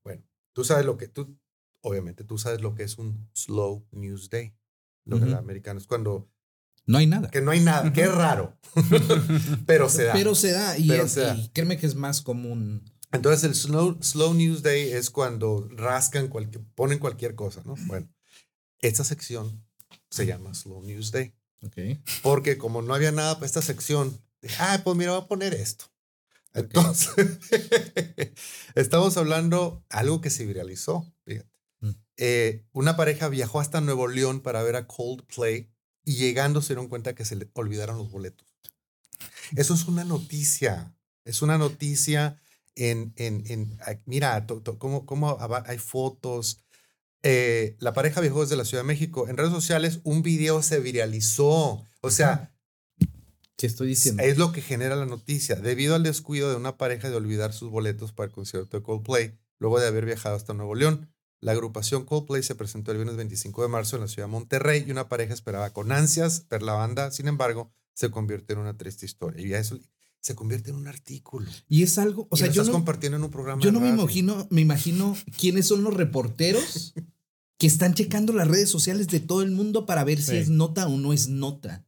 bueno, 0.04 0.24
tú 0.54 0.64
sabes 0.64 0.86
lo 0.86 0.98
que, 0.98 1.08
tú, 1.08 1.38
obviamente, 1.82 2.24
tú 2.24 2.38
sabes 2.38 2.62
lo 2.62 2.76
que 2.76 2.84
es 2.84 2.98
un 2.98 3.28
slow 3.34 3.88
news 3.92 4.30
day. 4.30 4.56
Lo 5.06 5.18
que 5.18 5.24
Ujú. 5.24 5.32
el 5.32 5.38
americano 5.40 5.80
es 5.80 5.88
cuando, 5.88 6.30
No 6.86 7.00
hay 7.00 7.08
nada. 7.08 7.30
que 7.32 7.42
no 7.42 7.50
hay 7.52 7.62
nada, 7.62 7.92
qué 7.92 8.06
raro, 8.06 8.60
pero 9.66 9.90
se 9.90 10.04
da. 10.04 10.14
Pero 10.14 10.36
se 10.36 10.52
da. 10.52 10.78
Y, 10.78 10.88
Pero 10.88 11.04
es- 11.06 11.12
se 11.12 11.22
da. 11.22 11.36
y 11.36 11.50
créeme 11.50 11.78
que 11.78 11.88
es 11.88 11.96
más 11.96 12.22
común. 12.22 12.84
Entonces 13.12 13.44
el 13.44 13.56
slow, 13.56 13.98
slow 14.04 14.36
news 14.36 14.62
day 14.62 14.92
es 14.92 15.10
cuando 15.10 15.68
rascan, 15.72 16.28
cualquier, 16.28 16.64
ponen 16.76 17.00
cualquier 17.00 17.34
cosa, 17.34 17.64
¿no? 17.66 17.74
Bueno, 17.88 18.08
esta 18.82 19.04
sección 19.04 19.66
se 20.10 20.26
llama 20.26 20.53
slow 20.53 20.82
news 20.84 21.12
day. 21.12 21.34
Ok. 21.62 21.78
Porque 22.24 22.57
como 22.57 22.82
no 22.82 22.93
había 22.93 23.12
nada 23.12 23.36
para 23.36 23.45
esta 23.45 23.62
sección, 23.62 24.20
dije, 24.41 24.55
ah, 24.60 24.82
pues 24.84 24.95
mira, 24.97 25.12
voy 25.14 25.22
a 25.24 25.28
poner 25.28 25.53
esto. 25.53 25.86
Entonces, 26.53 27.38
estamos 28.76 29.18
hablando 29.18 29.84
algo 29.89 30.22
que 30.22 30.30
se 30.30 30.45
viralizó. 30.45 31.05
Fíjate. 31.26 31.49
Mm. 31.82 31.91
Eh, 32.18 32.66
una 32.72 32.95
pareja 32.97 33.30
viajó 33.30 33.60
hasta 33.60 33.82
Nuevo 33.82 34.07
León 34.07 34.41
para 34.41 34.64
ver 34.64 34.76
a 34.76 34.88
Coldplay 34.88 35.70
y 36.03 36.16
llegando 36.16 36.62
se 36.62 36.70
dieron 36.70 36.88
cuenta 36.88 37.14
que 37.16 37.26
se 37.26 37.36
le 37.36 37.49
olvidaron 37.53 37.97
los 37.97 38.10
boletos. 38.12 38.47
Eso 39.55 39.74
es 39.74 39.86
una 39.86 40.03
noticia. 40.03 40.95
Es 41.26 41.41
una 41.41 41.57
noticia 41.57 42.41
en, 42.76 43.14
en, 43.18 43.43
en 43.47 43.78
mira, 44.05 44.45
to- 44.47 44.62
to- 44.62 44.80
cómo, 44.80 45.05
cómo 45.05 45.30
aba- 45.39 45.64
hay 45.68 45.78
fotos. 45.78 46.60
Eh, 47.24 47.76
la 47.80 47.94
pareja 47.94 48.22
viajó 48.22 48.42
desde 48.42 48.56
la 48.56 48.66
Ciudad 48.66 48.84
de 48.84 48.88
México. 48.88 49.28
En 49.28 49.38
redes 49.38 49.52
sociales 49.52 50.00
un 50.04 50.24
video 50.24 50.62
se 50.62 50.80
viralizó. 50.80 51.84
O 52.02 52.12
sea, 52.12 52.54
¿Qué 53.58 53.68
estoy 53.68 53.90
diciendo? 53.90 54.24
es 54.24 54.38
lo 54.38 54.52
que 54.52 54.62
genera 54.62 54.96
la 54.96 55.06
noticia. 55.06 55.56
Debido 55.56 55.96
al 55.96 56.04
descuido 56.04 56.50
de 56.50 56.56
una 56.56 56.78
pareja 56.78 57.10
de 57.10 57.16
olvidar 57.16 57.52
sus 57.52 57.70
boletos 57.70 58.14
para 58.14 58.28
el 58.28 58.34
concierto 58.34 58.78
de 58.78 58.84
Coldplay, 58.84 59.38
luego 59.58 59.80
de 59.80 59.88
haber 59.88 60.06
viajado 60.06 60.36
hasta 60.36 60.54
Nuevo 60.54 60.76
León, 60.76 61.14
la 61.42 61.52
agrupación 61.54 62.06
Coldplay 62.06 62.44
se 62.44 62.56
presentó 62.56 62.92
el 62.92 62.98
viernes 62.98 63.18
25 63.18 63.62
de 63.62 63.68
marzo 63.68 63.96
en 63.96 64.02
la 64.04 64.08
ciudad 64.08 64.28
de 64.28 64.32
Monterrey 64.32 64.86
y 64.88 64.92
una 64.92 65.10
pareja 65.10 65.34
esperaba 65.34 65.72
con 65.72 65.92
ansias 65.92 66.48
ver 66.50 66.62
la 66.62 66.74
banda. 66.74 67.12
Sin 67.12 67.28
embargo, 67.28 67.74
se 67.94 68.10
convirtió 68.12 68.56
en 68.56 68.62
una 68.62 68.78
triste 68.78 69.06
historia. 69.06 69.46
Y 69.46 69.54
eso 69.54 69.78
se 70.22 70.36
convierte 70.36 70.70
en 70.72 70.76
un 70.78 70.88
artículo. 70.88 71.50
Y 71.68 71.84
es 71.84 71.98
algo, 71.98 72.28
o 72.30 72.38
sea, 72.38 72.48
yo 72.48 72.62
estás 72.62 72.68
no, 72.68 72.74
compartiendo 72.74 73.18
en 73.18 73.24
un 73.24 73.32
programa. 73.32 73.62
yo 73.62 73.72
no 73.72 73.80
me 73.80 73.90
imagino, 73.90 74.48
me 74.50 74.62
imagino 74.62 75.16
quiénes 75.38 75.66
son 75.68 75.84
los 75.84 75.94
reporteros 75.94 76.94
que 77.58 77.68
están 77.68 77.94
checando 77.94 78.34
las 78.34 78.48
redes 78.48 78.70
sociales 78.70 79.08
de 79.08 79.20
todo 79.20 79.42
el 79.42 79.52
mundo 79.52 79.86
para 79.86 80.04
ver 80.04 80.22
si 80.22 80.36
es 80.38 80.50
nota 80.50 80.88
o 80.88 80.98
no 80.98 81.14
es 81.14 81.28
nota. 81.28 81.86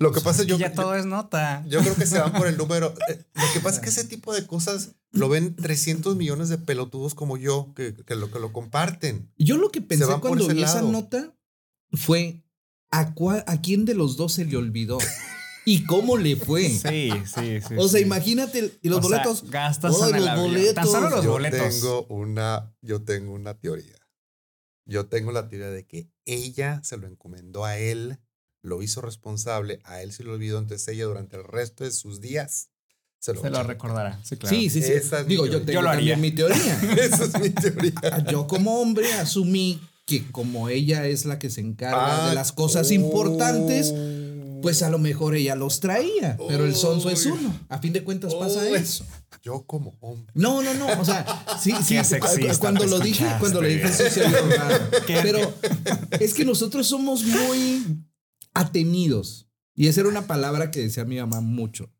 Lo 0.00 0.12
que 0.12 0.20
pasa 0.20 0.42
es 0.42 0.48
yo, 0.48 0.56
ya 0.58 0.68
yo- 0.68 0.74
todo 0.82 0.94
es 0.94 1.06
nota. 1.06 1.64
Yo 1.68 1.80
creo 1.80 1.94
que 1.96 2.06
se 2.06 2.18
van 2.20 2.32
por 2.32 2.46
el 2.46 2.56
número. 2.56 2.94
Eh, 3.08 3.24
Lo 3.34 3.52
que 3.52 3.60
pasa 3.60 3.78
es 3.78 3.82
que 3.82 3.88
ese 3.90 4.04
tipo 4.04 4.32
de 4.32 4.46
cosas 4.46 4.92
lo 5.10 5.28
ven 5.28 5.56
300 5.56 6.14
millones 6.16 6.48
de 6.48 6.56
pelotudos 6.58 7.14
como 7.14 7.36
yo 7.36 7.72
que, 7.74 7.94
que 8.06 8.14
lo, 8.14 8.30
que 8.30 8.38
lo 8.38 8.52
comparten. 8.52 9.32
Yo 9.38 9.56
lo 9.56 9.70
que 9.70 9.80
pensé 9.80 10.04
cuando 10.20 10.46
vi 10.48 10.62
esa 10.62 10.76
lado. 10.76 10.92
nota 10.92 11.34
fue 11.92 12.44
a, 12.90 13.12
cuál- 13.14 13.42
a 13.48 13.60
quién 13.60 13.84
de 13.86 13.94
los 13.94 14.16
dos 14.16 14.34
se 14.34 14.44
le 14.44 14.56
olvidó 14.56 14.98
y 15.70 15.84
cómo 15.84 16.16
le 16.16 16.36
fue. 16.36 16.68
Sí, 16.68 17.10
sí, 17.26 17.60
sí. 17.60 17.74
O 17.76 17.88
sea, 17.88 17.98
sí. 18.00 18.06
imagínate, 18.06 18.72
y 18.82 18.88
los 18.88 18.98
O 19.04 19.08
sea, 19.08 19.18
boletos. 19.18 19.50
gastas 19.50 19.94
Ay, 20.02 20.10
en 20.10 20.16
el 20.16 20.20
los 20.22 20.30
avión. 20.30 20.46
boletos. 20.46 20.74
Tan 20.74 20.86
solo 20.86 21.10
los 21.10 21.24
yo 21.24 21.30
boletos. 21.32 21.60
tengo 21.80 22.06
una, 22.08 22.74
yo 22.82 23.02
tengo 23.02 23.32
una 23.32 23.54
teoría. 23.54 23.96
Yo 24.86 25.06
tengo 25.06 25.32
la 25.32 25.48
teoría 25.48 25.68
de 25.70 25.86
que 25.86 26.08
ella 26.24 26.80
se 26.82 26.96
lo 26.96 27.06
encomendó 27.06 27.64
a 27.66 27.76
él, 27.78 28.18
lo 28.62 28.82
hizo 28.82 29.00
responsable, 29.02 29.80
a 29.84 30.00
él 30.02 30.12
se 30.12 30.24
lo 30.24 30.32
olvidó, 30.32 30.58
entonces 30.58 30.88
ella 30.88 31.04
durante 31.04 31.36
el 31.36 31.44
resto 31.44 31.84
de 31.84 31.90
sus 31.90 32.20
días 32.20 32.70
se 33.20 33.34
lo, 33.34 33.42
Se 33.42 33.50
lo 33.50 33.62
recordará. 33.64 34.18
Sí, 34.24 34.36
claro. 34.36 34.56
Sí, 34.56 34.70
sí, 34.70 34.80
sí. 34.80 34.92
Esa 34.92 35.20
es 35.20 35.26
Digo, 35.26 35.44
yo 35.46 35.58
tengo 35.60 35.72
Yo 35.72 35.82
lo 35.82 35.90
haría. 35.90 36.14
también 36.14 36.20
mi 36.20 36.30
teoría. 36.36 36.80
Esa 37.02 37.24
es 37.24 37.40
mi 37.40 37.50
teoría. 37.50 37.92
Yo 38.30 38.46
como 38.46 38.80
hombre 38.80 39.12
asumí 39.14 39.80
que 40.06 40.30
como 40.30 40.68
ella 40.70 41.04
es 41.06 41.26
la 41.26 41.38
que 41.38 41.50
se 41.50 41.60
encarga 41.60 42.26
Ah, 42.26 42.28
de 42.30 42.34
las 42.36 42.52
cosas 42.52 42.88
oh. 42.90 42.94
importantes, 42.94 43.92
pues 44.62 44.82
a 44.82 44.90
lo 44.90 44.98
mejor 44.98 45.34
ella 45.34 45.54
los 45.54 45.80
traía, 45.80 46.36
pero 46.48 46.64
el 46.64 46.74
sonso 46.74 47.10
es 47.10 47.26
uno. 47.26 47.58
A 47.68 47.78
fin 47.78 47.92
de 47.92 48.02
cuentas 48.04 48.34
pasa 48.34 48.68
eso. 48.68 49.04
Yo 49.42 49.64
como 49.66 49.96
hombre. 50.00 50.32
No, 50.34 50.62
no, 50.62 50.74
no, 50.74 50.86
o 51.00 51.04
sea, 51.04 51.24
sí, 51.60 51.72
sí, 51.84 51.96
sexista 52.04 52.58
cuando 52.58 52.84
lo 52.86 52.98
dije, 52.98 53.26
cuando 53.38 53.60
lo 53.62 53.68
dije, 53.68 53.88
sí 53.88 54.04
se 54.10 54.24
oyó 54.26 54.48
raro. 54.56 54.90
Qué- 55.06 55.18
pero 55.22 55.54
es 56.20 56.34
que 56.34 56.44
nosotros 56.44 56.86
somos 56.86 57.24
muy 57.24 58.02
atenidos. 58.54 59.48
Y 59.74 59.86
esa 59.88 60.00
era 60.00 60.08
una 60.08 60.26
palabra 60.26 60.70
que 60.70 60.80
decía 60.80 61.04
mi 61.04 61.16
mamá 61.18 61.40
mucho. 61.40 61.90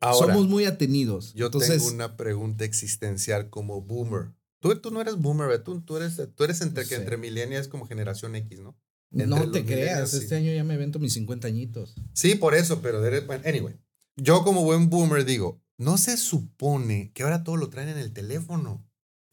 Ahora, 0.00 0.34
somos 0.34 0.48
muy 0.48 0.64
atenidos. 0.64 1.32
yo 1.34 1.46
Entonces, 1.46 1.78
tengo 1.78 1.86
una 1.88 2.16
pregunta 2.16 2.64
existencial 2.64 3.50
como 3.50 3.80
boomer. 3.82 4.32
Tú, 4.60 4.74
tú 4.80 4.90
no 4.90 5.00
eres 5.00 5.16
boomer, 5.16 5.62
tú, 5.62 5.80
tú 5.80 5.96
eres, 5.96 6.20
tú 6.34 6.44
eres 6.44 6.60
entre, 6.60 6.82
No 6.82 6.88
que 6.88 6.94
entre 6.96 7.16
millennials 7.16 7.68
como 7.68 7.86
generación 7.86 8.34
X, 8.34 8.58
¿no? 8.60 8.76
No 9.10 9.50
te 9.50 9.64
creas, 9.64 10.14
este 10.14 10.36
año 10.36 10.52
ya 10.52 10.64
me 10.64 10.76
vento 10.76 10.98
mis 10.98 11.12
50 11.14 11.48
añitos. 11.48 11.94
Sí, 12.12 12.34
por 12.34 12.54
eso, 12.54 12.80
pero 12.82 13.00
anyway. 13.44 13.76
Yo 14.16 14.42
como 14.42 14.64
buen 14.64 14.90
boomer 14.90 15.24
digo, 15.24 15.62
no 15.78 15.96
se 15.96 16.16
supone 16.16 17.12
que 17.14 17.22
ahora 17.22 17.44
todo 17.44 17.56
lo 17.56 17.70
traen 17.70 17.88
en 17.90 17.98
el 17.98 18.12
teléfono 18.12 18.84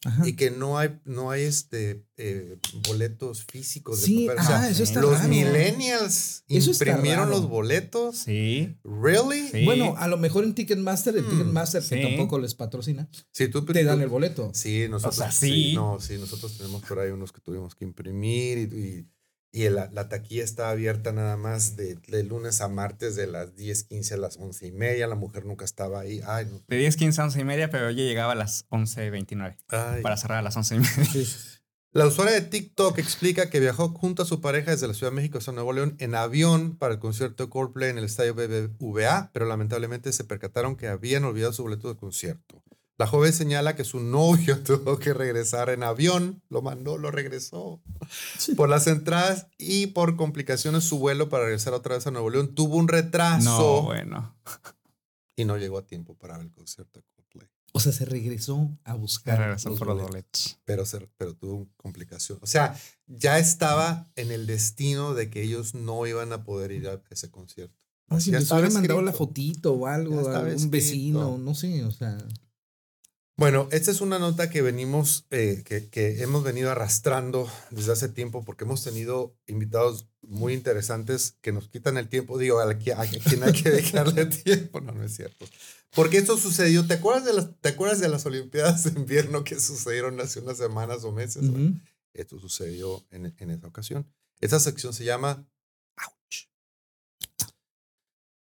Ajá. 0.03 0.27
y 0.27 0.33
que 0.33 0.51
no 0.51 0.77
hay, 0.77 0.99
no 1.05 1.31
hay 1.31 1.41
este, 1.41 2.05
eh, 2.17 2.59
boletos 2.87 3.45
físicos. 3.45 4.01
de 4.01 4.05
Sí, 4.05 4.27
papel. 4.27 4.43
O 4.43 4.47
sea, 4.47 4.61
ah, 4.61 4.69
eso 4.69 4.83
está 4.83 5.01
los 5.01 5.17
raro. 5.17 5.27
millennials 5.27 6.43
Eso 6.47 6.69
imprimieron 6.69 7.31
los 7.31 7.49
boletos. 7.49 8.17
Sí. 8.17 8.77
¿Really? 8.83 9.47
Sí. 9.47 9.65
Bueno, 9.65 9.95
a 9.97 10.07
lo 10.07 10.17
mejor 10.17 10.43
en 10.43 10.53
Ticketmaster, 10.53 11.17
el 11.17 11.25
Hmm, 11.25 11.29
Ticketmaster 11.31 11.81
que 11.83 12.03
tampoco 12.03 12.37
les 12.37 12.53
patrocina, 12.53 13.09
Sí, 13.31 13.47
tú, 13.47 13.65
te 13.65 13.83
dan 13.83 14.01
el 14.01 14.09
boleto. 14.09 14.51
Sí, 14.53 14.85
nosotros. 14.87 15.15
sea, 15.15 15.31
sí. 15.31 15.47
sí. 15.47 15.73
No, 15.73 15.99
sí, 15.99 16.19
nosotros 16.19 16.55
tenemos 16.59 16.83
por 16.83 16.99
ahí 16.99 17.09
unos 17.09 17.31
que 17.31 17.41
tuvimos 17.41 17.73
que 17.73 17.85
imprimir 17.85 18.59
y, 18.59 18.61
y, 18.61 19.07
y 19.55 19.69
la, 19.69 19.89
la 19.93 20.09
taquilla 20.09 20.43
está 20.43 20.69
abierta 20.69 21.13
nada 21.13 21.37
más 21.37 21.77
de, 21.77 21.95
de 21.95 22.23
lunes 22.23 22.59
a 22.59 22.67
martes 22.67 23.15
de 23.15 23.25
las 23.25 23.55
10, 23.55 23.85
15 23.85 24.13
a 24.15 24.17
las 24.17 24.35
11 24.35 24.67
y 24.67 24.71
media. 24.73 25.07
La 25.07 25.15
mujer 25.15 25.45
nunca 25.45 25.63
estaba 25.63 26.01
ahí. 26.01 26.19
Ay, 26.27 26.47
no. 26.51 26.61
De 26.67 26.75
10, 26.75 26.97
15 26.97 27.21
a 27.21 27.23
11 27.23 27.39
y 27.39 27.43
media, 27.45 27.69
pero 27.69 27.87
ella 27.87 28.03
llegaba 28.03 28.33
a 28.33 28.35
las 28.35 28.67
11.29 28.67 29.55
Ay. 29.69 30.01
para 30.01 30.17
cerrar 30.17 30.39
a 30.39 30.41
las 30.41 30.57
11 30.57 30.75
y 30.75 30.79
media. 30.79 31.27
La 31.93 32.05
usuaria 32.05 32.33
de 32.33 32.41
TikTok 32.41 32.99
explica 32.99 33.49
que 33.49 33.61
viajó 33.61 33.87
junto 33.87 34.23
a 34.23 34.25
su 34.25 34.41
pareja 34.41 34.71
desde 34.71 34.89
la 34.89 34.93
Ciudad 34.93 35.13
de 35.13 35.15
México 35.15 35.37
hasta 35.37 35.53
Nuevo 35.53 35.71
León 35.71 35.95
en 35.99 36.15
avión 36.15 36.75
para 36.75 36.95
el 36.95 36.99
concierto 36.99 37.45
de 37.45 37.49
Coldplay 37.49 37.89
en 37.91 37.97
el 37.97 38.03
estadio 38.03 38.35
BBVA, 38.35 39.29
pero 39.31 39.45
lamentablemente 39.45 40.11
se 40.11 40.25
percataron 40.25 40.75
que 40.75 40.89
habían 40.89 41.23
olvidado 41.23 41.53
su 41.53 41.63
boleto 41.63 41.87
de 41.87 41.95
concierto. 41.95 42.61
La 42.97 43.07
joven 43.07 43.33
señala 43.33 43.75
que 43.75 43.83
su 43.83 43.99
novio 43.99 44.57
tuvo 44.63 44.97
que 44.99 45.13
regresar 45.13 45.69
en 45.69 45.83
avión, 45.83 46.41
lo 46.49 46.61
mandó, 46.61 46.97
lo 46.97 47.11
regresó 47.11 47.81
por 48.55 48.69
las 48.69 48.87
entradas 48.87 49.47
y 49.57 49.87
por 49.87 50.15
complicaciones 50.15 50.83
su 50.85 50.97
vuelo 50.99 51.27
para 51.29 51.43
regresar 51.45 51.73
otra 51.73 51.95
vez 51.95 52.07
a 52.07 52.11
Nuevo 52.11 52.29
León 52.29 52.55
tuvo 52.55 52.77
un 52.77 52.87
retraso 52.87 53.43
No, 53.49 53.81
bueno. 53.83 54.33
y 55.35 55.43
no 55.45 55.57
llegó 55.57 55.77
a 55.79 55.85
tiempo 55.85 56.15
para 56.15 56.37
ver 56.37 56.45
el 56.47 56.51
concierto 56.53 56.99
de 57.01 57.05
Coldplay. 57.13 57.49
O 57.73 57.81
sea, 57.81 57.91
se 57.91 58.05
regresó 58.05 58.69
a 58.85 58.93
buscar. 58.93 59.37
Regresó 59.39 59.67
los 59.69 59.77
por 59.79 59.87
los 59.89 59.97
boletos. 59.97 60.11
boletos. 60.13 60.59
Pero, 60.63 60.85
se- 60.85 61.09
pero 61.17 61.33
tuvo 61.35 61.67
complicación. 61.75 62.39
O 62.41 62.47
sea, 62.47 62.79
ya 63.07 63.37
estaba 63.37 64.09
en 64.15 64.31
el 64.31 64.47
destino 64.47 65.13
de 65.13 65.29
que 65.29 65.41
ellos 65.43 65.75
no 65.75 66.07
iban 66.07 66.31
a 66.31 66.45
poder 66.45 66.71
ir 66.71 66.87
a 66.87 67.01
ese 67.09 67.29
concierto. 67.29 67.75
Ah, 68.07 68.21
si 68.21 68.31
les 68.31 68.43
estaba 68.43 68.61
hubieran 68.61 68.75
mandado 68.75 69.01
la 69.01 69.11
fotito 69.11 69.73
o 69.73 69.87
algo, 69.87 70.19
a 70.29 70.39
un 70.39 70.47
escrito. 70.47 70.69
vecino, 70.71 71.37
no 71.37 71.53
sé, 71.55 71.83
o 71.83 71.91
sea. 71.91 72.17
Bueno, 73.37 73.67
esta 73.71 73.91
es 73.91 73.99
una 73.99 74.17
nota 74.17 74.49
que 74.49 74.61
venimos, 74.61 75.25
eh, 75.29 75.63
que, 75.65 75.89
que 75.89 76.21
hemos 76.23 76.43
venido 76.43 76.71
arrastrando 76.71 77.51
desde 77.69 77.91
hace 77.91 78.07
tiempo 78.07 78.45
porque 78.45 78.63
hemos 78.63 78.81
tenido 78.83 79.35
invitados 79.45 80.07
muy 80.21 80.53
interesantes 80.53 81.35
que 81.41 81.51
nos 81.51 81.67
quitan 81.67 81.97
el 81.97 82.07
tiempo. 82.07 82.37
Digo, 82.37 82.61
a, 82.61 82.73
qui- 82.79 82.93
a 82.97 83.05
quien 83.05 83.43
hay 83.43 83.51
que 83.51 83.71
dejarle 83.71 84.25
tiempo. 84.43 84.79
No, 84.79 84.93
no 84.93 85.03
es 85.03 85.13
cierto. 85.15 85.45
Porque 85.93 86.17
esto 86.17 86.37
sucedió. 86.37 86.87
¿Te 86.87 86.93
acuerdas 86.93 87.25
de 87.25 87.33
las, 87.33 87.49
te 87.59 87.69
acuerdas 87.69 87.99
de 87.99 88.07
las 88.07 88.25
Olimpiadas 88.25 88.85
de 88.85 88.97
invierno 88.99 89.43
que 89.43 89.59
sucedieron 89.59 90.19
hace 90.21 90.39
unas 90.39 90.57
semanas 90.57 91.03
o 91.03 91.11
meses? 91.11 91.43
Ujú. 91.43 91.73
Esto 92.13 92.39
sucedió 92.39 93.05
en, 93.11 93.35
en 93.37 93.49
esa 93.51 93.67
ocasión. 93.67 94.07
Esta 94.39 94.61
sección 94.61 94.93
se 94.93 95.03
llama 95.03 95.45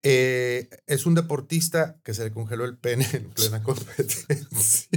Eh, 0.03 0.69
es 0.87 1.05
un 1.07 1.15
deportista 1.15 2.01
que 2.05 2.15
se 2.15 2.25
le 2.25 2.33
congeló 2.33 2.65
el 2.65 2.79
pene 2.79 3.07
en 3.13 3.31
plena 3.31 3.63
competencia. 3.63 4.89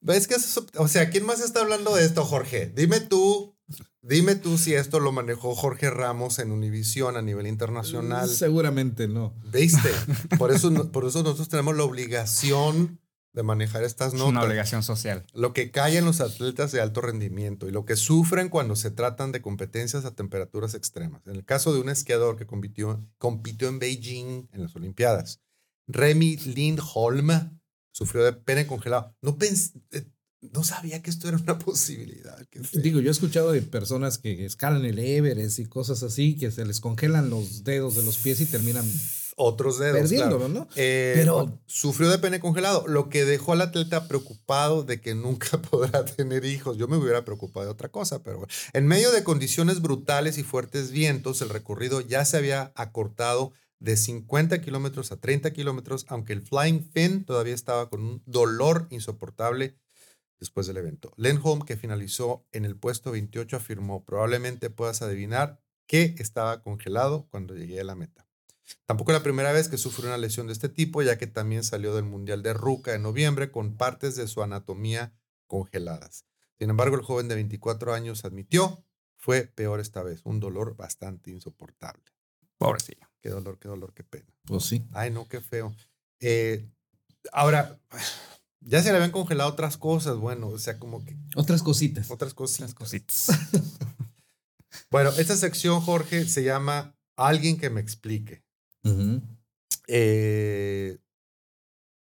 ¿Ves 0.00 0.26
que 0.26 0.34
eso- 0.34 0.66
o 0.76 0.88
sea, 0.88 1.10
¿quién 1.10 1.24
más 1.24 1.40
está 1.40 1.60
hablando 1.60 1.94
de 1.94 2.04
esto, 2.04 2.24
Jorge? 2.24 2.72
Dime 2.74 2.98
tú, 3.00 3.56
dime 4.00 4.34
tú 4.34 4.58
si 4.58 4.74
esto 4.74 4.98
lo 4.98 5.12
manejó 5.12 5.54
Jorge 5.54 5.90
Ramos 5.90 6.40
en 6.40 6.50
Univisión 6.50 7.16
a 7.16 7.22
nivel 7.22 7.46
internacional. 7.46 8.28
Seguramente 8.28 9.06
no. 9.06 9.34
¿Viste? 9.52 9.90
Por 10.38 10.50
eso, 10.50 10.90
por 10.90 11.04
eso 11.06 11.22
nosotros 11.22 11.48
tenemos 11.48 11.76
la 11.76 11.84
obligación 11.84 12.98
de 13.34 13.42
manejar 13.42 13.82
estas 13.82 14.08
Es 14.08 14.18
notas 14.18 14.28
una 14.30 14.42
obligación 14.42 14.82
social. 14.82 15.24
lo 15.32 15.52
que 15.54 15.70
callan 15.70 16.04
los 16.04 16.20
atletas 16.20 16.70
de 16.72 16.80
alto 16.80 17.00
rendimiento 17.00 17.66
y 17.68 17.72
lo 17.72 17.84
que 17.86 17.96
sufren 17.96 18.48
cuando 18.50 18.76
se 18.76 18.90
tratan 18.90 19.32
de 19.32 19.40
competencias 19.40 20.04
a 20.04 20.14
temperaturas 20.14 20.74
extremas. 20.74 21.22
En 21.26 21.36
el 21.36 21.44
caso 21.44 21.72
de 21.72 21.80
un 21.80 21.88
esquiador 21.88 22.36
que 22.36 22.46
compitió, 22.46 23.00
compitió 23.18 23.68
en 23.68 23.78
Beijing 23.78 24.48
en 24.52 24.62
las 24.62 24.76
Olimpiadas, 24.76 25.40
Remy 25.88 26.36
Lindholm 26.36 27.58
sufrió 27.92 28.24
de 28.24 28.32
pene 28.34 28.66
congelado. 28.66 29.14
No, 29.22 29.36
pens- 29.38 29.72
eh, 29.92 30.04
no 30.40 30.64
sabía 30.64 31.02
que 31.02 31.10
esto 31.10 31.28
era 31.28 31.36
una 31.38 31.58
posibilidad. 31.58 32.36
Digo, 32.72 33.00
yo 33.00 33.08
he 33.08 33.12
escuchado 33.12 33.52
de 33.52 33.62
personas 33.62 34.18
que 34.18 34.44
escalan 34.44 34.84
el 34.84 34.98
Everest 34.98 35.58
y 35.58 35.66
cosas 35.66 36.02
así, 36.02 36.36
que 36.36 36.50
se 36.50 36.64
les 36.64 36.80
congelan 36.80 37.30
los 37.30 37.64
dedos 37.64 37.94
de 37.94 38.02
los 38.02 38.18
pies 38.18 38.40
y 38.40 38.46
terminan 38.46 38.84
Otros 39.44 39.78
dedos. 39.78 39.98
perdiéndolo, 39.98 40.46
claro. 40.46 40.52
¿no? 40.54 40.68
Eh, 40.76 41.12
Pero- 41.16 41.58
sufrió 41.66 42.08
de 42.10 42.18
pene 42.18 42.40
congelado, 42.40 42.84
lo 42.86 43.08
que 43.08 43.24
dejó 43.24 43.52
al 43.52 43.60
atleta 43.62 44.08
preocupado 44.08 44.82
de 44.84 45.00
que 45.00 45.14
nunca 45.14 45.60
podrá 45.70 46.04
tener 46.04 46.44
hijos. 46.44 46.76
Yo 46.76 46.88
me 46.88 46.96
hubiera 46.96 47.24
preocupado 47.24 47.66
de 47.66 47.72
otra 47.72 47.88
cosa, 47.90 48.22
pero 48.22 48.38
bueno. 48.38 48.52
en 48.72 48.86
medio 48.86 49.10
de 49.12 49.24
condiciones 49.24 49.80
brutales 49.82 50.38
y 50.38 50.42
fuertes 50.42 50.90
vientos, 50.90 51.42
el 51.42 51.48
recorrido 51.48 52.00
ya 52.00 52.24
se 52.24 52.36
había 52.36 52.72
acortado 52.76 53.52
de 53.80 53.96
50 53.96 54.60
kilómetros 54.60 55.10
a 55.10 55.16
30 55.16 55.52
kilómetros, 55.52 56.06
aunque 56.08 56.32
el 56.32 56.42
Flying 56.42 56.88
Finn 56.92 57.24
todavía 57.24 57.54
estaba 57.54 57.88
con 57.90 58.04
un 58.04 58.22
dolor 58.26 58.86
insoportable 58.90 59.76
después 60.38 60.66
del 60.68 60.76
evento. 60.76 61.12
Lenholm, 61.16 61.62
que 61.62 61.76
finalizó 61.76 62.46
en 62.52 62.64
el 62.64 62.76
puesto 62.76 63.10
28, 63.10 63.56
afirmó, 63.56 64.04
probablemente 64.04 64.70
puedas 64.70 65.02
adivinar 65.02 65.60
que 65.88 66.14
estaba 66.18 66.62
congelado 66.62 67.26
cuando 67.30 67.54
llegué 67.56 67.80
a 67.80 67.84
la 67.84 67.96
meta. 67.96 68.21
Tampoco 68.86 69.10
es 69.12 69.18
la 69.18 69.22
primera 69.22 69.52
vez 69.52 69.68
que 69.68 69.78
sufre 69.78 70.06
una 70.06 70.18
lesión 70.18 70.46
de 70.46 70.52
este 70.52 70.68
tipo, 70.68 71.02
ya 71.02 71.18
que 71.18 71.26
también 71.26 71.64
salió 71.64 71.94
del 71.94 72.04
Mundial 72.04 72.42
de 72.42 72.52
Ruca 72.54 72.94
en 72.94 73.02
noviembre 73.02 73.50
con 73.50 73.76
partes 73.76 74.16
de 74.16 74.26
su 74.28 74.42
anatomía 74.42 75.12
congeladas. 75.46 76.24
Sin 76.58 76.70
embargo, 76.70 76.96
el 76.96 77.02
joven 77.02 77.28
de 77.28 77.34
24 77.34 77.92
años 77.92 78.24
admitió, 78.24 78.84
fue 79.16 79.42
peor 79.42 79.80
esta 79.80 80.02
vez, 80.02 80.20
un 80.24 80.40
dolor 80.40 80.76
bastante 80.76 81.30
insoportable. 81.30 82.04
Pobrecillo. 82.58 83.08
Qué 83.20 83.30
dolor, 83.30 83.58
qué 83.58 83.68
dolor, 83.68 83.92
qué 83.94 84.04
pena. 84.04 84.26
Pues 84.44 84.64
sí. 84.64 84.84
Ay, 84.92 85.10
no, 85.10 85.28
qué 85.28 85.40
feo. 85.40 85.74
Eh, 86.20 86.68
ahora, 87.32 87.78
ya 88.60 88.82
se 88.82 88.90
le 88.90 88.96
habían 88.96 89.10
congelado 89.10 89.50
otras 89.50 89.76
cosas, 89.76 90.16
bueno, 90.16 90.48
o 90.48 90.58
sea, 90.58 90.78
como 90.78 91.04
que 91.04 91.16
Otras 91.36 91.62
cositas. 91.62 92.10
otras 92.10 92.34
cosas. 92.34 92.60
Las 92.60 92.74
cositas. 92.74 93.28
Bueno, 94.90 95.10
esta 95.18 95.36
sección, 95.36 95.80
Jorge, 95.80 96.26
se 96.26 96.42
llama 96.44 96.96
Alguien 97.16 97.58
que 97.58 97.70
me 97.70 97.80
explique. 97.80 98.42
Eh, 99.88 100.98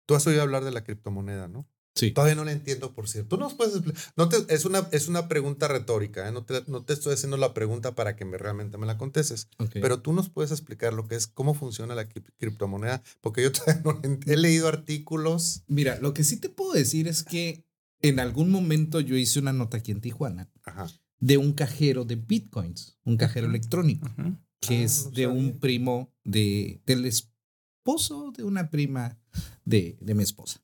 Tú 0.06 0.14
has 0.14 0.26
oído 0.26 0.42
hablar 0.42 0.64
de 0.64 0.70
la 0.70 0.84
criptomoneda, 0.84 1.48
¿no? 1.48 1.66
Sí. 1.94 2.10
Todavía 2.10 2.34
no 2.34 2.44
la 2.44 2.52
entiendo, 2.52 2.92
por 2.92 3.08
cierto. 3.08 3.36
Tú 3.36 3.40
nos 3.40 3.54
puedes 3.54 3.76
expli- 3.76 3.94
no 4.16 4.28
te- 4.28 4.52
es, 4.52 4.64
una, 4.64 4.86
es 4.90 5.08
una 5.08 5.28
pregunta 5.28 5.66
retórica, 5.68 6.28
¿eh? 6.28 6.32
no, 6.32 6.44
te, 6.44 6.62
no 6.66 6.84
te 6.84 6.92
estoy 6.92 7.14
haciendo 7.14 7.36
la 7.36 7.54
pregunta 7.54 7.94
para 7.94 8.16
que 8.16 8.24
me, 8.24 8.36
realmente 8.36 8.76
me 8.76 8.86
la 8.86 8.98
contestes, 8.98 9.48
pero 9.72 10.00
tú 10.02 10.12
nos 10.12 10.28
puedes 10.28 10.50
explicar 10.50 10.92
lo 10.92 11.06
que 11.06 11.14
es, 11.14 11.26
cómo 11.28 11.54
funciona 11.54 11.94
la 11.94 12.08
cri- 12.08 12.24
criptomoneda, 12.36 13.02
porque 13.20 13.42
yo 13.44 13.52
todavía 13.52 13.80
no 13.84 14.00
he 14.26 14.36
leído 14.36 14.68
artículos. 14.68 15.62
Mira, 15.68 15.98
lo 16.00 16.12
que 16.12 16.24
sí 16.24 16.36
te 16.38 16.48
puedo 16.50 16.72
decir 16.72 17.06
es 17.08 17.22
que 17.22 17.64
en 18.02 18.18
algún 18.20 18.50
momento 18.50 19.00
yo 19.00 19.16
hice 19.16 19.38
una 19.38 19.52
nota 19.52 19.76
aquí 19.78 19.92
en 19.92 20.00
Tijuana 20.02 20.50
Ajá. 20.64 20.88
de 21.20 21.38
un 21.38 21.52
cajero 21.52 22.04
de 22.04 22.16
bitcoins, 22.16 22.98
un 23.04 23.16
cajero 23.16 23.46
electrónico, 23.46 24.08
Ujú. 24.18 24.36
Que 24.66 24.80
Ah, 24.80 24.82
es 24.82 25.06
no 25.06 25.10
de 25.10 25.26
un 25.26 25.58
primo 25.58 26.12
de, 26.24 26.80
del 26.86 27.04
esposo 27.04 28.32
de 28.36 28.44
una 28.44 28.70
prima 28.70 29.18
de, 29.64 29.96
de 30.00 30.14
mi 30.14 30.22
esposa. 30.22 30.60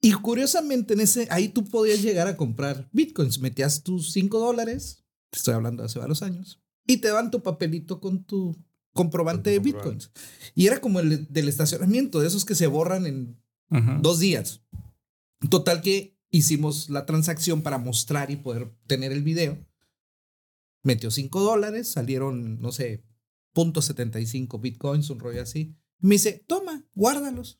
Y 0.00 0.12
curiosamente, 0.12 0.94
en 0.94 1.00
ese, 1.00 1.26
ahí 1.30 1.48
tú 1.48 1.64
podías 1.64 2.02
llegar 2.02 2.26
a 2.26 2.36
comprar 2.36 2.88
bitcoins. 2.92 3.38
Metías 3.38 3.82
tus 3.82 4.12
5 4.12 4.38
dólares, 4.38 5.04
te 5.30 5.38
estoy 5.38 5.54
hablando 5.54 5.82
de 5.82 5.86
hace 5.86 5.98
varios 5.98 6.22
años, 6.22 6.60
y 6.86 6.98
te 6.98 7.08
dan 7.08 7.30
tu 7.30 7.42
papelito 7.42 8.00
con 8.00 8.22
tu 8.24 8.54
comprobante 8.92 9.50
de 9.50 9.60
bitcoins. 9.60 10.10
Y 10.54 10.66
era 10.66 10.80
como 10.80 11.00
el 11.00 11.26
del 11.32 11.48
estacionamiento, 11.48 12.20
de 12.20 12.28
esos 12.28 12.44
que 12.44 12.54
se 12.54 12.66
borran 12.66 13.06
en 13.06 13.40
dos 14.02 14.20
días. 14.20 14.60
Total 15.50 15.80
que 15.80 16.16
hicimos 16.30 16.90
la 16.90 17.06
transacción 17.06 17.62
para 17.62 17.78
mostrar 17.78 18.30
y 18.30 18.36
poder 18.36 18.72
tener 18.86 19.10
el 19.10 19.22
video. 19.22 19.58
Metió 20.84 21.10
5 21.10 21.40
dólares, 21.40 21.90
salieron, 21.90 22.60
no 22.60 22.70
sé, 22.70 23.04
punto 23.52 23.80
.75 23.80 24.60
bitcoins, 24.60 25.10
un 25.10 25.18
rollo 25.18 25.42
así. 25.42 25.74
Me 25.98 26.16
dice, 26.16 26.44
toma, 26.46 26.84
guárdalos. 26.94 27.58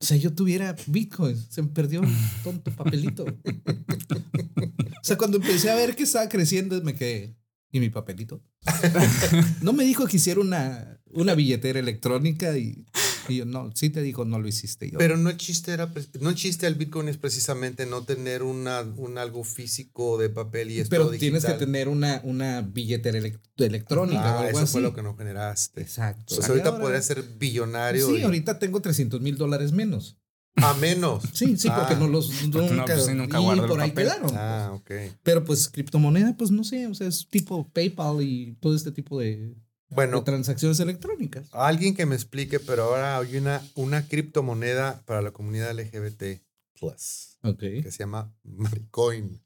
O 0.00 0.06
sea, 0.06 0.16
yo 0.16 0.34
tuviera 0.34 0.74
bitcoins, 0.86 1.46
se 1.50 1.62
me 1.62 1.68
perdió 1.68 2.02
el 2.02 2.08
tonto 2.42 2.70
papelito. 2.74 3.24
o 3.24 5.04
sea, 5.04 5.16
cuando 5.16 5.36
empecé 5.36 5.70
a 5.70 5.76
ver 5.76 5.94
que 5.94 6.04
estaba 6.04 6.28
creciendo, 6.28 6.80
me 6.82 6.94
quedé, 6.94 7.36
¿y 7.70 7.80
mi 7.80 7.90
papelito? 7.90 8.42
no 9.62 9.72
me 9.72 9.84
dijo 9.84 10.06
que 10.06 10.16
hiciera 10.16 10.40
una, 10.40 11.00
una 11.12 11.34
billetera 11.34 11.78
electrónica 11.78 12.56
y, 12.56 12.86
y 13.28 13.36
yo, 13.36 13.44
no, 13.46 13.70
sí 13.74 13.90
te 13.90 14.02
digo, 14.02 14.24
no 14.24 14.38
lo 14.38 14.48
hiciste 14.48 14.90
yo. 14.90 14.98
Pero 14.98 15.16
no 15.16 15.30
el 15.30 15.36
chiste 15.36 15.72
era, 15.72 15.92
no 16.20 16.28
el 16.30 16.34
chiste 16.34 16.66
del 16.66 16.74
Bitcoin 16.74 17.08
es 17.08 17.16
precisamente 17.16 17.86
no 17.86 18.02
tener 18.04 18.42
una, 18.42 18.80
un 18.96 19.18
algo 19.18 19.44
físico 19.44 20.18
de 20.18 20.28
papel 20.30 20.70
y 20.70 20.80
esto 20.80 20.90
Pero 20.90 21.10
tienes 21.10 21.44
que 21.44 21.52
digital. 21.52 21.58
tener 21.58 21.88
una, 21.88 22.20
una 22.24 22.60
billetera 22.62 23.18
elec- 23.18 23.40
electrónica 23.56 24.20
o 24.20 24.24
Ah, 24.24 24.38
algo 24.40 24.50
eso 24.50 24.58
así. 24.60 24.72
fue 24.72 24.80
lo 24.82 24.94
que 24.94 25.02
no 25.02 25.16
generaste. 25.16 25.80
Exacto. 25.80 26.34
Pues 26.36 26.48
ahorita 26.48 26.68
ahora- 26.70 26.80
podrías 26.82 27.06
ser 27.06 27.22
billonario. 27.38 28.06
Sí, 28.08 28.16
y- 28.18 28.22
ahorita 28.22 28.58
tengo 28.58 28.80
300 28.80 29.20
mil 29.20 29.36
dólares 29.36 29.72
menos. 29.72 30.16
A 30.56 30.72
menos. 30.74 31.24
Sí, 31.32 31.56
sí, 31.56 31.68
porque 31.68 31.94
Ah. 31.94 31.98
no 31.98 32.06
los 32.06 32.28
Porque 32.28 32.68
no, 32.70 32.76
nunca, 32.76 32.94
pues 32.94 33.06
sí, 33.06 33.14
nunca 33.14 33.40
y 33.40 33.60
por 33.66 33.80
ahí 33.80 33.90
papel. 33.90 34.04
quedaron. 34.04 34.30
Ah, 34.36 34.70
ok. 34.72 34.90
Pero 35.24 35.44
pues 35.44 35.68
criptomoneda, 35.68 36.36
pues 36.36 36.52
no 36.52 36.62
sé, 36.62 36.86
o 36.86 36.94
sea, 36.94 37.08
es 37.08 37.26
tipo 37.28 37.68
PayPal 37.72 38.22
y 38.22 38.56
todo 38.60 38.76
este 38.76 38.92
tipo 38.92 39.18
de, 39.18 39.52
de 39.94 40.06
Bueno, 40.08 40.24
transacciones 40.24 40.80
electrónicas. 40.80 41.46
alguien 41.52 41.94
que 41.94 42.06
me 42.06 42.14
explique, 42.14 42.60
pero 42.60 42.84
ahora 42.84 43.18
hay 43.18 43.36
una, 43.36 43.62
una 43.74 44.06
criptomoneda 44.08 45.02
para 45.06 45.22
la 45.22 45.30
comunidad 45.32 45.72
LGBT 45.78 46.42
plus 46.78 47.38
Ok. 47.42 47.58
que 47.60 47.90
se 47.90 47.98
llama 47.98 48.34
Maricoin. 48.42 49.40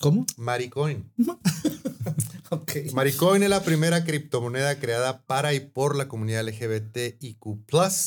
¿Cómo? 0.00 0.26
Maricoin. 0.36 1.10
Ok. 2.50 2.72
Maricoin 2.92 3.42
es 3.42 3.48
la 3.48 3.62
primera 3.64 4.04
criptomoneda 4.04 4.78
creada 4.78 5.22
para 5.24 5.54
y 5.54 5.60
por 5.60 5.96
la 5.96 6.08
comunidad 6.08 6.44
LGBTIQ+, 6.46 7.38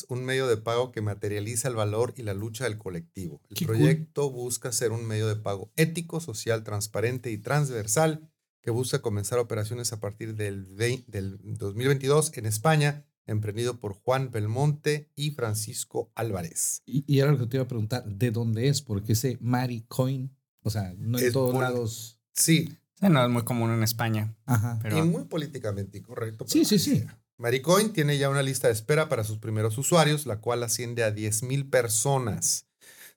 un 0.09 0.23
medio 0.25 0.47
de 0.47 0.57
pago 0.57 0.91
que 0.91 1.01
materializa 1.01 1.67
el 1.67 1.75
valor 1.75 2.13
y 2.15 2.21
la 2.23 2.33
lucha 2.33 2.63
del 2.65 2.77
colectivo. 2.77 3.41
El 3.49 3.55
Qué 3.57 3.65
cool. 3.65 3.75
proyecto 3.77 4.29
busca 4.29 4.71
ser 4.71 4.91
un 4.91 5.05
medio 5.05 5.27
de 5.27 5.35
pago 5.35 5.71
ético, 5.75 6.19
social, 6.21 6.63
transparente 6.63 7.31
y 7.31 7.39
transversal 7.39 8.29
que 8.68 8.72
busca 8.72 8.99
comenzar 9.01 9.39
operaciones 9.39 9.93
a 9.93 10.01
partir 10.01 10.36
del, 10.36 10.68
vei- 10.76 11.05
del 11.07 11.38
2022 11.57 12.34
en 12.36 12.45
España 12.45 13.05
emprendido 13.26 13.80
por 13.80 13.93
Juan 13.93 14.30
Belmonte 14.30 15.09
y 15.15 15.32
Francisco 15.32 16.11
Álvarez. 16.15 16.82
Y, 16.86 17.05
y 17.07 17.20
era 17.22 17.32
lo 17.32 17.38
que 17.38 17.45
te 17.45 17.55
iba 17.55 17.63
a 17.63 17.68
preguntar, 17.70 18.03
¿de 18.03 18.30
dónde 18.30 18.68
es? 18.68 18.82
Porque 18.82 19.13
ese 19.13 19.38
Maricoin, 19.39 20.36
o 20.63 20.70
sea, 20.70 20.93
no 20.97 21.18
en 21.18 21.28
Es 21.28 21.32
todos 21.32 21.53
por- 21.53 21.61
lados. 21.61 22.20
Sí, 22.34 22.78
Sí, 22.99 23.07
no 23.09 23.24
es 23.24 23.30
muy 23.30 23.43
común 23.45 23.72
en 23.72 23.84
España. 23.84 24.36
Ajá. 24.45 24.80
Pero 24.82 24.97
y 24.97 25.01
muy 25.03 25.24
políticamente 25.24 25.99
incorrecto. 25.99 26.43
Sí, 26.49 26.65
sí, 26.65 26.78
sí. 26.78 27.05
Maricoin 27.38 27.93
tiene 27.93 28.18
ya 28.18 28.30
una 28.30 28.43
lista 28.43 28.68
de 28.68 28.74
espera 28.74 29.07
para 29.07 29.24
sus 29.24 29.38
primeros 29.38 29.78
usuarios, 29.78 30.26
la 30.26 30.41
cual 30.41 30.61
asciende 30.63 31.05
a 31.05 31.11
10 31.11 31.43
mil 31.43 31.70
personas. 31.70 32.65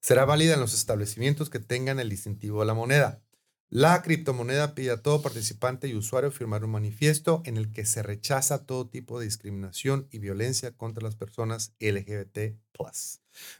Será 0.01 0.24
válida 0.26 0.55
en 0.55 0.61
los 0.61 0.74
establecimientos 0.74 1.51
que 1.51 1.59
tengan 1.59 1.98
el 1.98 2.09
distintivo 2.09 2.61
de 2.61 2.66
la 2.66 2.74
moneda. 2.74 3.20
La 3.72 4.02
criptomoneda 4.02 4.74
pide 4.74 4.90
a 4.90 5.00
todo 5.00 5.22
participante 5.22 5.86
y 5.86 5.94
usuario 5.94 6.32
firmar 6.32 6.64
un 6.64 6.72
manifiesto 6.72 7.40
en 7.44 7.56
el 7.56 7.70
que 7.70 7.86
se 7.86 8.02
rechaza 8.02 8.66
todo 8.66 8.88
tipo 8.88 9.20
de 9.20 9.26
discriminación 9.26 10.08
y 10.10 10.18
violencia 10.18 10.72
contra 10.76 11.04
las 11.04 11.14
personas 11.14 11.72
LGBT. 11.78 12.58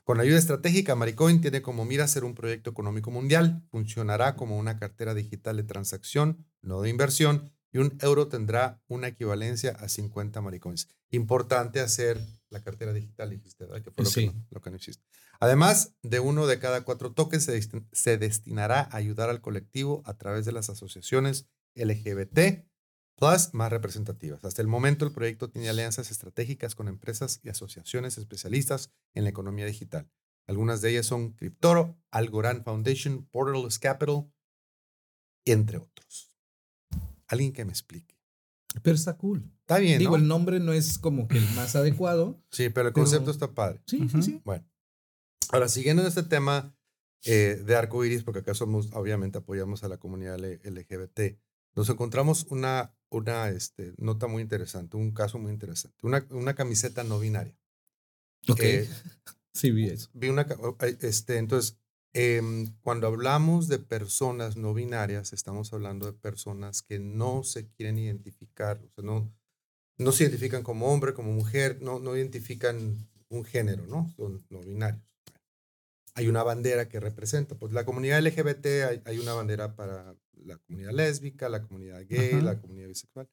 Con 0.03 0.19
ayuda 0.19 0.37
estratégica, 0.37 0.97
Maricoin 0.97 1.41
tiene 1.41 1.63
como 1.63 1.85
mira 1.85 2.09
ser 2.09 2.25
un 2.25 2.35
proyecto 2.35 2.71
económico 2.71 3.13
mundial. 3.13 3.63
Funcionará 3.71 4.35
como 4.35 4.59
una 4.59 4.81
cartera 4.81 5.15
digital 5.15 5.59
de 5.59 5.63
transacción, 5.63 6.45
no 6.61 6.81
de 6.81 6.91
inversión, 6.91 7.53
y 7.73 7.79
un 7.79 7.97
euro 8.01 8.29
tendrá 8.29 8.81
una 8.89 9.09
equivalencia 9.09 9.73
a 9.73 9.89
50 9.89 10.41
maricoins. 10.41 10.89
Importante 11.11 11.81
hacer 11.81 12.21
la 12.51 12.63
cartera 12.63 12.93
digital, 12.93 13.31
dijiste, 13.31 13.65
¿verdad? 13.65 13.83
Que 13.83 13.91
fue 13.91 14.05
lo, 14.05 14.11
Sí. 14.11 14.29
que, 14.29 14.35
no, 14.35 14.47
lo 14.51 14.61
que 14.61 14.71
no 14.71 14.77
hiciste. 14.77 15.05
Además 15.39 15.95
de 16.03 16.21
uno 16.21 16.47
de 16.47 16.59
cada 16.59 16.83
cuatro 16.83 17.13
tokens, 17.13 17.45
se, 17.45 17.57
destin- 17.59 17.89
se 17.93 18.19
destinará 18.19 18.81
a 18.91 18.97
ayudar 18.97 19.31
al 19.31 19.41
colectivo 19.41 20.03
a 20.05 20.15
través 20.19 20.45
de 20.45 20.53
las 20.53 20.69
asociaciones 20.69 21.47
LGBT 21.75 22.67
plus 23.17 23.53
más 23.55 23.71
representativas. 23.71 24.45
Hasta 24.45 24.63
el 24.63 24.69
momento, 24.69 25.05
el 25.05 25.13
proyecto 25.13 25.51
tiene 25.51 25.69
alianzas 25.69 26.11
estratégicas 26.11 26.75
con 26.75 26.89
empresas 26.89 27.41
y 27.43 27.51
asociaciones 27.51 28.19
especialistas 28.19 28.91
en 29.15 29.25
la 29.25 29.31
economía 29.31 29.67
digital. 29.67 30.11
Algunas 30.47 30.81
de 30.81 30.91
ellas 30.91 31.07
son 31.07 31.33
Cryptoro, 31.35 31.97
Algorand 32.11 32.65
Foundation, 32.65 33.27
Portals 33.31 33.79
Capital, 33.79 34.33
entre 35.45 35.79
otros. 35.79 36.30
Alguien 37.31 37.53
que 37.53 37.65
me 37.65 37.73
explique. 37.73 38.17
Pero 38.83 38.95
está 38.95 39.17
cool. 39.17 39.51
Está 39.61 39.79
bien, 39.79 39.99
Digo, 39.99 40.13
¿no? 40.13 40.17
el 40.23 40.29
nombre 40.29 40.61
no 40.61 40.73
es 40.73 40.99
como 40.99 41.27
que 41.29 41.39
el 41.39 41.49
más 41.57 41.75
adecuado. 41.77 42.41
Sí, 42.51 42.69
pero 42.69 42.89
el 42.89 42.95
pero- 42.95 43.05
concepto 43.05 43.31
está 43.31 43.53
padre. 43.53 43.81
Sí, 43.87 43.97
Ujú. 44.03 44.23
sí, 44.23 44.33
sí. 44.33 44.41
Bueno, 44.45 44.65
ahora 45.51 45.69
siguiendo 45.69 46.03
en 46.03 46.09
este 46.09 46.23
tema 46.23 46.77
eh, 47.25 47.61
de 47.65 47.77
arco 47.77 48.05
iris, 48.05 48.23
porque 48.23 48.41
acá 48.41 48.55
somos, 48.55 48.91
obviamente, 48.93 49.39
apoyamos 49.39 49.83
a 49.85 49.89
la 49.89 49.99
comunidad 49.99 50.39
LGBT, 50.39 51.39
nos 51.75 51.89
encontramos 51.89 52.47
una, 52.51 52.95
una 53.11 53.49
este, 53.51 53.93
nota 53.99 54.27
muy 54.27 54.43
interesante, 54.43 54.97
un 54.97 55.13
caso 55.13 55.39
muy 55.39 55.53
interesante, 55.53 55.97
una, 56.07 56.25
una 56.31 56.55
camiseta 56.55 57.03
no 57.05 57.19
binaria. 57.19 57.57
Ok. 58.49 58.61
Eh, 58.63 58.89
sí, 59.53 59.71
vi 59.73 59.89
eso. 59.89 60.09
vi 60.15 60.29
una, 60.29 60.43
eh, 60.81 60.97
este, 61.03 61.39
entonces, 61.39 61.77
em, 62.13 62.73
cuando 62.83 63.07
hablamos 63.07 63.69
de 63.69 63.79
personas 63.79 64.57
no 64.57 64.75
binarias, 64.75 65.33
estamos 65.33 65.73
hablando 65.73 66.07
de 66.07 66.13
personas 66.13 66.83
que 66.83 66.99
no 66.99 67.43
se 67.45 67.69
quieren 67.69 67.99
identificar, 67.99 68.81
o 68.85 68.89
sea, 68.91 69.05
no, 69.05 69.33
no 69.99 70.13
se 70.13 70.25
identifican 70.25 70.63
como 70.63 70.93
hombre, 70.93 71.15
como 71.15 71.33
mujer, 71.33 71.79
no, 71.81 71.99
no 71.99 72.17
identifican 72.17 73.09
un 73.29 73.45
género, 73.45 73.87
¿no? 73.87 74.13
Son 74.17 74.43
no 74.51 74.61
binarios. 74.61 75.03
Hay 76.15 76.29
una 76.29 76.43
bandera 76.43 76.89
que 76.89 77.01
representa, 77.01 77.55
pues 77.55 77.73
la 77.73 77.85
comunidad 77.85 78.21
LGBT, 78.21 78.67
hay, 78.89 79.03
hay 79.05 79.19
una 79.19 79.35
bandera 79.35 79.77
para 79.77 80.17
la 80.45 80.59
comunidad 80.59 80.93
lésbica, 80.93 81.49
la 81.49 81.63
comunidad 81.63 82.05
gay, 82.09 82.33
Ajá. 82.33 82.43
la 82.43 82.61
comunidad 82.61 82.89
bisexual. 82.89 83.29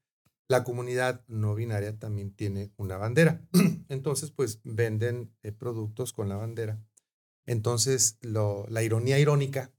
La 0.50 0.64
comunidad 0.64 1.26
no 1.28 1.56
binaria 1.56 1.98
también 1.98 2.32
tiene 2.32 2.72
una 2.78 2.98
bandera. 2.98 3.42
Entonces, 3.90 4.32
pues 4.32 4.62
venden 4.64 5.34
eh, 5.44 5.52
productos 5.52 6.14
con 6.14 6.30
la 6.30 6.38
bandera. 6.38 6.80
Entonces, 7.48 8.18
lo- 8.22 8.68
la 8.70 8.84
ironía 8.84 9.18
irónica 9.18 9.72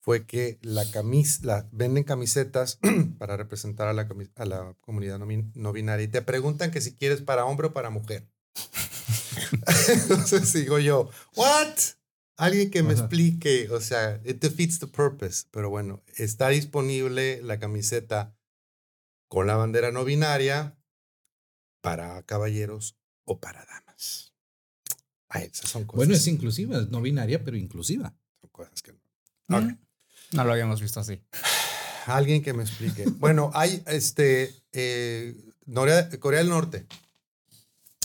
fue 0.00 0.26
que 0.26 0.58
la 0.62 0.84
camis, 0.90 1.44
la, 1.44 1.68
venden 1.70 2.02
camisetas 2.04 2.78
para 3.18 3.36
representar 3.36 3.86
a 3.88 3.92
la, 3.92 4.08
cami- 4.08 4.30
a 4.34 4.44
la 4.44 4.74
comunidad 4.80 5.18
no, 5.18 5.26
bin- 5.26 5.52
no 5.54 5.72
binaria 5.72 6.04
y 6.04 6.08
te 6.08 6.20
preguntan 6.22 6.70
que 6.72 6.80
si 6.80 6.94
quieres 6.96 7.22
para 7.22 7.44
hombre 7.46 7.68
o 7.68 7.72
para 7.72 7.90
mujer. 7.90 8.26
Entonces 9.88 10.52
digo 10.52 10.78
yo, 10.78 11.10
¿what? 11.36 11.74
Alguien 12.36 12.70
que 12.70 12.82
me 12.82 12.94
Ajá. 12.94 13.02
explique, 13.02 13.68
o 13.70 13.80
sea, 13.80 14.20
it 14.24 14.40
defeats 14.40 14.78
the 14.80 14.86
purpose. 14.88 15.46
Pero 15.50 15.70
bueno, 15.70 16.02
está 16.16 16.48
disponible 16.48 17.40
la 17.42 17.58
camiseta 17.60 18.36
con 19.28 19.46
la 19.46 19.56
bandera 19.56 19.90
no 19.92 20.04
binaria 20.04 20.76
para 21.80 22.22
caballeros 22.24 22.96
o 23.24 23.38
para 23.40 23.64
damas. 23.66 24.33
Ay, 25.34 25.50
esas 25.52 25.68
son 25.70 25.84
cosas, 25.84 25.96
Bueno, 25.96 26.14
es 26.14 26.26
inclusiva, 26.28 26.78
es 26.80 26.88
no 26.90 27.00
binaria, 27.02 27.42
pero 27.44 27.56
inclusiva. 27.56 28.14
son 28.40 28.50
cosas 28.50 28.80
que 28.82 28.92
no. 29.48 29.60
No 30.32 30.44
lo 30.44 30.52
habíamos 30.52 30.80
visto 30.80 31.00
así. 31.00 31.20
Alguien 32.06 32.42
que 32.42 32.52
me 32.52 32.62
explique. 32.62 33.04
Bueno, 33.18 33.50
hay 33.54 33.82
este 33.86 34.54
eh, 34.72 35.34
Norea- 35.66 36.08
Corea 36.18 36.40
del 36.40 36.50
Norte. 36.50 36.86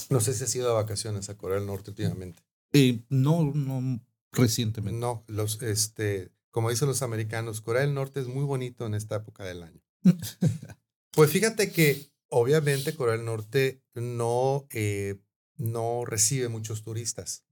No 0.08 0.20
sé 0.20 0.34
si 0.34 0.42
has 0.44 0.54
ido 0.54 0.68
de 0.68 0.74
vacaciones 0.74 1.28
a 1.28 1.36
Corea 1.36 1.58
del 1.58 1.66
Norte 1.66 1.90
últimamente. 1.90 2.42
Eh, 2.72 3.00
no, 3.10 3.44
no 3.54 4.00
recientemente. 4.32 4.98
No, 4.98 5.24
los 5.28 5.60
este, 5.62 6.30
como 6.50 6.70
dicen 6.70 6.88
los 6.88 7.02
americanos, 7.02 7.60
Corea 7.60 7.82
del 7.82 7.94
Norte 7.94 8.20
es 8.20 8.26
muy 8.26 8.44
bonito 8.44 8.86
en 8.86 8.94
esta 8.94 9.16
época 9.16 9.44
del 9.44 9.62
año. 9.62 9.80
Pues 11.12 11.30
fíjate 11.32 11.72
que 11.72 12.12
obviamente 12.28 12.94
Corea 12.94 13.16
del 13.16 13.24
Norte 13.26 13.82
no, 13.94 14.68
eh, 14.70 15.16
no 15.60 16.04
recibe 16.04 16.48
muchos 16.48 16.82
turistas. 16.82 17.44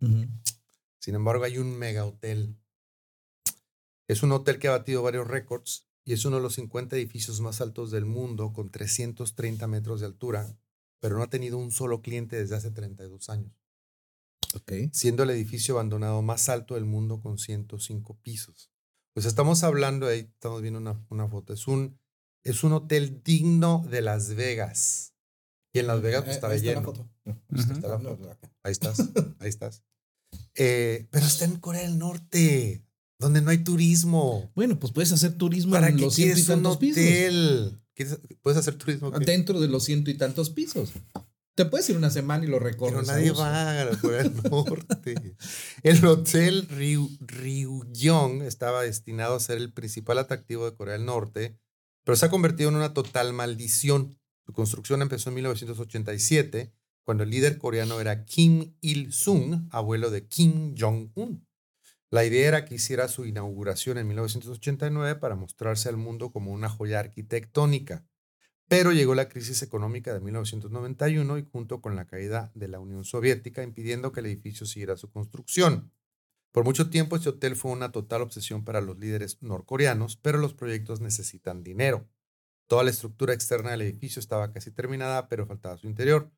Sin 0.98 1.14
embargo, 1.14 1.44
hay 1.44 1.58
un 1.58 1.78
mega 1.78 2.04
hotel. 2.04 2.56
Es 4.08 4.22
un 4.22 4.32
hotel 4.32 4.58
que 4.58 4.68
ha 4.68 4.72
batido 4.72 5.02
varios 5.02 5.28
récords 5.28 5.86
y 6.04 6.14
es 6.14 6.24
uno 6.24 6.36
de 6.36 6.42
los 6.42 6.54
50 6.54 6.96
edificios 6.96 7.40
más 7.40 7.60
altos 7.60 7.90
del 7.90 8.06
mundo 8.06 8.52
con 8.52 8.70
330 8.70 9.66
metros 9.66 10.00
de 10.00 10.06
altura, 10.06 10.58
pero 11.00 11.16
no 11.16 11.22
ha 11.22 11.30
tenido 11.30 11.58
un 11.58 11.70
solo 11.70 12.00
cliente 12.00 12.36
desde 12.36 12.56
hace 12.56 12.70
32 12.70 13.28
años, 13.28 13.52
Ok. 14.54 14.72
siendo 14.92 15.22
el 15.24 15.30
edificio 15.30 15.74
abandonado 15.74 16.22
más 16.22 16.48
alto 16.48 16.74
del 16.74 16.86
mundo 16.86 17.20
con 17.20 17.38
105 17.38 18.18
pisos. 18.22 18.70
Pues 19.12 19.26
estamos 19.26 19.62
hablando, 19.64 20.06
ahí 20.06 20.20
estamos 20.20 20.62
viendo 20.62 20.78
una, 20.80 21.04
una 21.10 21.28
foto, 21.28 21.52
es 21.52 21.68
un, 21.68 21.98
es 22.44 22.64
un 22.64 22.72
hotel 22.72 23.22
digno 23.22 23.84
de 23.90 24.00
Las 24.00 24.34
Vegas. 24.34 25.12
Y 25.78 25.80
en 25.80 25.86
Las 25.86 26.02
Vegas 26.02 26.24
pues, 26.24 26.34
estaba 26.34 26.56
lleno. 26.56 26.80
Ujú. 26.80 27.72
Está 27.72 27.88
la 27.88 27.98
foto. 28.00 28.36
Ahí 28.64 28.72
estás, 28.72 28.98
ahí 29.38 29.48
estás. 29.48 29.82
Eh, 30.60 31.06
pero 31.10 31.24
está 31.24 31.44
en 31.44 31.56
Corea 31.56 31.82
del 31.82 31.98
Norte, 31.98 32.84
donde 33.18 33.40
no 33.40 33.50
hay 33.50 33.58
turismo. 33.58 34.50
Bueno, 34.56 34.78
pues 34.78 34.92
puedes 34.92 35.12
hacer 35.12 35.38
turismo 35.38 35.72
¿Para 35.72 35.88
en 35.88 35.96
qué 35.96 36.02
los 36.02 36.14
ciento 36.14 36.38
y 36.38 36.42
un 36.42 36.48
tantos 36.48 36.76
pisos. 36.78 37.74
¿Puedes 38.42 38.58
hacer 38.58 38.74
turismo? 38.74 39.10
Dentro 39.12 39.60
de 39.60 39.68
los 39.68 39.84
ciento 39.84 40.10
y 40.10 40.14
tantos 40.14 40.50
pisos. 40.50 40.92
Te 41.54 41.64
puedes 41.64 41.88
ir 41.90 41.96
una 41.96 42.10
semana 42.10 42.44
y 42.44 42.48
lo 42.48 42.58
recorres. 42.58 43.00
Pero 43.00 43.10
a 43.10 43.16
nadie 43.16 43.32
va 43.32 43.82
a 43.82 43.98
Corea 43.98 44.22
del 44.22 44.34
Norte. 44.50 45.36
El 45.82 46.04
hotel 46.04 46.68
Ryu, 46.68 47.10
Ryugyong 47.20 48.42
estaba 48.42 48.82
destinado 48.82 49.34
a 49.34 49.40
ser 49.40 49.58
el 49.58 49.72
principal 49.72 50.18
atractivo 50.18 50.66
de 50.66 50.76
Corea 50.76 50.94
del 50.94 51.06
Norte, 51.06 51.58
pero 52.04 52.16
se 52.16 52.26
ha 52.26 52.30
convertido 52.30 52.68
en 52.68 52.76
una 52.76 52.94
total 52.94 53.32
maldición. 53.32 54.18
Su 54.48 54.54
construcción 54.54 55.02
empezó 55.02 55.28
en 55.28 55.34
1987, 55.34 56.72
cuando 57.04 57.22
el 57.22 57.28
líder 57.28 57.58
coreano 57.58 58.00
era 58.00 58.24
Kim 58.24 58.76
Il-sung, 58.80 59.68
abuelo 59.70 60.08
de 60.10 60.26
Kim 60.26 60.74
Jong-un. 60.74 61.46
La 62.08 62.24
idea 62.24 62.48
era 62.48 62.64
que 62.64 62.76
hiciera 62.76 63.08
su 63.08 63.26
inauguración 63.26 63.98
en 63.98 64.08
1989 64.08 65.16
para 65.16 65.36
mostrarse 65.36 65.90
al 65.90 65.98
mundo 65.98 66.32
como 66.32 66.50
una 66.50 66.70
joya 66.70 66.98
arquitectónica. 66.98 68.06
Pero 68.68 68.92
llegó 68.92 69.14
la 69.14 69.28
crisis 69.28 69.60
económica 69.60 70.14
de 70.14 70.20
1991 70.20 71.36
y 71.36 71.42
junto 71.42 71.82
con 71.82 71.94
la 71.94 72.06
caída 72.06 72.50
de 72.54 72.68
la 72.68 72.80
Unión 72.80 73.04
Soviética 73.04 73.62
impidiendo 73.62 74.12
que 74.12 74.20
el 74.20 74.26
edificio 74.26 74.64
siguiera 74.64 74.96
su 74.96 75.10
construcción. 75.10 75.92
Por 76.52 76.64
mucho 76.64 76.88
tiempo 76.88 77.16
este 77.16 77.28
hotel 77.28 77.54
fue 77.54 77.70
una 77.70 77.92
total 77.92 78.22
obsesión 78.22 78.64
para 78.64 78.80
los 78.80 78.98
líderes 78.98 79.42
norcoreanos, 79.42 80.16
pero 80.16 80.38
los 80.38 80.54
proyectos 80.54 81.02
necesitan 81.02 81.62
dinero. 81.62 82.08
Toda 82.68 82.84
la 82.84 82.90
estructura 82.90 83.32
externa 83.32 83.70
del 83.70 83.80
edificio 83.82 84.20
estaba 84.20 84.52
casi 84.52 84.70
terminada, 84.70 85.28
pero 85.28 85.46
faltaba 85.46 85.78
su 85.78 85.86
interior. 85.86 86.30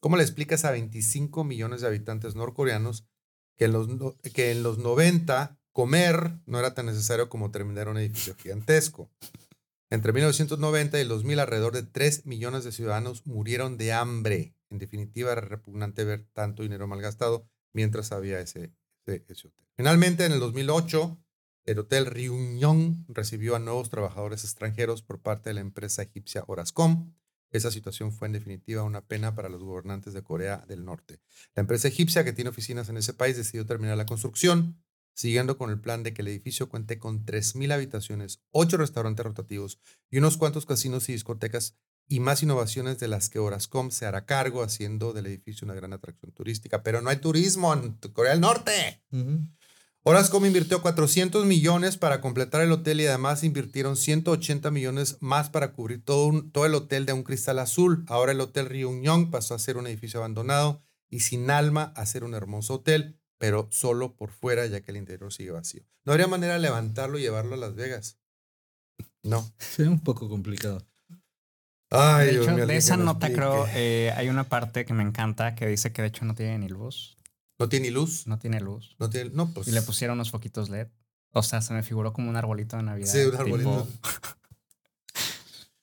¿Cómo 0.00 0.16
le 0.16 0.22
explicas 0.22 0.64
a 0.64 0.70
25 0.70 1.44
millones 1.44 1.82
de 1.82 1.86
habitantes 1.86 2.34
norcoreanos 2.34 3.06
que 3.56 3.66
en 3.66 3.72
los, 3.72 3.88
que 4.32 4.50
en 4.50 4.62
los 4.62 4.78
90 4.78 5.60
comer 5.72 6.40
no 6.46 6.58
era 6.58 6.74
tan 6.74 6.86
necesario 6.86 7.28
como 7.28 7.50
terminar 7.50 7.88
un 7.88 7.98
edificio 7.98 8.34
gigantesco? 8.34 9.12
Entre 9.90 10.14
1990 10.14 10.98
y 10.98 11.02
el 11.02 11.08
2000, 11.08 11.38
alrededor 11.38 11.74
de 11.74 11.82
3 11.82 12.24
millones 12.24 12.64
de 12.64 12.72
ciudadanos 12.72 13.26
murieron 13.26 13.76
de 13.76 13.92
hambre. 13.92 14.56
En 14.70 14.78
definitiva, 14.78 15.32
era 15.32 15.42
repugnante 15.42 16.04
ver 16.04 16.26
tanto 16.32 16.62
dinero 16.62 16.86
malgastado 16.86 17.46
mientras 17.74 18.10
había 18.10 18.40
ese, 18.40 18.72
ese, 19.06 19.26
ese 19.28 19.48
hotel. 19.48 19.66
Finalmente, 19.76 20.24
en 20.24 20.32
el 20.32 20.40
2008, 20.40 21.23
el 21.64 21.78
Hotel 21.78 22.06
Reunion 22.06 23.04
recibió 23.08 23.56
a 23.56 23.58
nuevos 23.58 23.90
trabajadores 23.90 24.44
extranjeros 24.44 25.02
por 25.02 25.20
parte 25.20 25.50
de 25.50 25.54
la 25.54 25.60
empresa 25.60 26.02
egipcia 26.02 26.44
Orascom. 26.46 27.14
Esa 27.50 27.70
situación 27.70 28.12
fue 28.12 28.26
en 28.26 28.32
definitiva 28.32 28.82
una 28.82 29.06
pena 29.06 29.34
para 29.34 29.48
los 29.48 29.62
gobernantes 29.62 30.12
de 30.12 30.22
Corea 30.22 30.64
del 30.68 30.84
Norte. 30.84 31.20
La 31.54 31.60
empresa 31.60 31.88
egipcia 31.88 32.24
que 32.24 32.32
tiene 32.32 32.50
oficinas 32.50 32.88
en 32.88 32.96
ese 32.96 33.14
país 33.14 33.36
decidió 33.36 33.64
terminar 33.64 33.96
la 33.96 34.06
construcción, 34.06 34.82
siguiendo 35.14 35.56
con 35.56 35.70
el 35.70 35.80
plan 35.80 36.02
de 36.02 36.12
que 36.12 36.22
el 36.22 36.28
edificio 36.28 36.68
cuente 36.68 36.98
con 36.98 37.24
3.000 37.24 37.72
habitaciones, 37.72 38.42
8 38.50 38.76
restaurantes 38.76 39.24
rotativos 39.24 39.78
y 40.10 40.18
unos 40.18 40.36
cuantos 40.36 40.66
casinos 40.66 41.08
y 41.08 41.12
discotecas 41.12 41.78
y 42.08 42.20
más 42.20 42.42
innovaciones 42.42 42.98
de 42.98 43.08
las 43.08 43.30
que 43.30 43.38
Orascom 43.38 43.90
se 43.90 44.04
hará 44.04 44.26
cargo, 44.26 44.62
haciendo 44.62 45.12
del 45.12 45.26
edificio 45.26 45.64
una 45.64 45.74
gran 45.74 45.92
atracción 45.92 46.32
turística. 46.32 46.82
Pero 46.82 47.00
no 47.00 47.08
hay 47.08 47.16
turismo 47.16 47.72
en 47.72 47.94
Corea 48.12 48.32
del 48.32 48.40
Norte. 48.40 49.02
Orascom 50.06 50.44
invirtió 50.44 50.82
400 50.82 51.46
millones 51.46 51.96
para 51.96 52.20
completar 52.20 52.60
el 52.60 52.72
hotel 52.72 53.00
y 53.00 53.06
además 53.06 53.42
invirtieron 53.42 53.96
180 53.96 54.70
millones 54.70 55.16
más 55.20 55.48
para 55.48 55.72
cubrir 55.72 56.04
todo, 56.04 56.44
todo 56.52 56.66
el 56.66 56.74
hotel 56.74 57.06
de 57.06 57.14
un 57.14 57.22
cristal 57.22 57.58
azul. 57.58 58.04
Ahora 58.08 58.32
el 58.32 58.40
hotel 58.42 58.66
Ryugyong 58.66 59.30
pasó 59.30 59.54
a 59.54 59.58
ser 59.58 59.78
un 59.78 59.86
edificio 59.86 60.20
abandonado 60.20 60.82
y 61.08 61.20
sin 61.20 61.50
alma 61.50 61.94
a 61.96 62.04
ser 62.04 62.22
un 62.24 62.34
hermoso 62.34 62.74
hotel, 62.74 63.18
pero 63.38 63.66
solo 63.70 64.14
por 64.14 64.30
fuera 64.30 64.66
ya 64.66 64.82
que 64.82 64.90
el 64.90 64.98
interior 64.98 65.32
sigue 65.32 65.52
vacío. 65.52 65.84
No 66.04 66.12
habría 66.12 66.26
manera 66.26 66.52
de 66.52 66.60
levantarlo 66.60 67.18
y 67.18 67.22
llevarlo 67.22 67.54
a 67.54 67.58
Las 67.58 67.74
Vegas. 67.74 68.18
No. 69.22 69.50
Sería 69.56 69.90
un 69.90 70.00
poco 70.00 70.28
complicado. 70.28 70.86
Ay, 71.88 72.26
de 72.26 72.32
Dios 72.32 72.46
hecho, 72.46 72.56
mío, 72.56 72.66
de 72.66 72.76
esa 72.76 72.98
nota 72.98 73.28
explique. 73.28 73.36
creo, 73.36 73.66
eh, 73.74 74.12
hay 74.14 74.28
una 74.28 74.44
parte 74.50 74.84
que 74.84 74.92
me 74.92 75.02
encanta 75.02 75.54
que 75.54 75.66
dice 75.66 75.92
que 75.92 76.02
de 76.02 76.08
hecho 76.08 76.26
no 76.26 76.34
tiene 76.34 76.58
ni 76.58 76.68
luz. 76.68 77.16
¿No 77.58 77.68
tiene 77.68 77.90
luz? 77.90 78.26
No 78.26 78.38
tiene 78.38 78.60
luz. 78.60 78.96
No 78.98 79.08
tiene, 79.10 79.30
no, 79.30 79.52
pues. 79.52 79.68
Y 79.68 79.72
le 79.72 79.82
pusieron 79.82 80.14
unos 80.16 80.30
foquitos 80.30 80.68
LED. 80.70 80.88
O 81.32 81.42
sea, 81.42 81.60
se 81.62 81.72
me 81.74 81.82
figuró 81.82 82.12
como 82.12 82.30
un 82.30 82.36
arbolito 82.36 82.76
de 82.76 82.82
Navidad. 82.82 83.10
Sí, 83.12 83.18
un 83.18 83.30
tipo- 83.30 83.42
arbolito. 83.42 83.88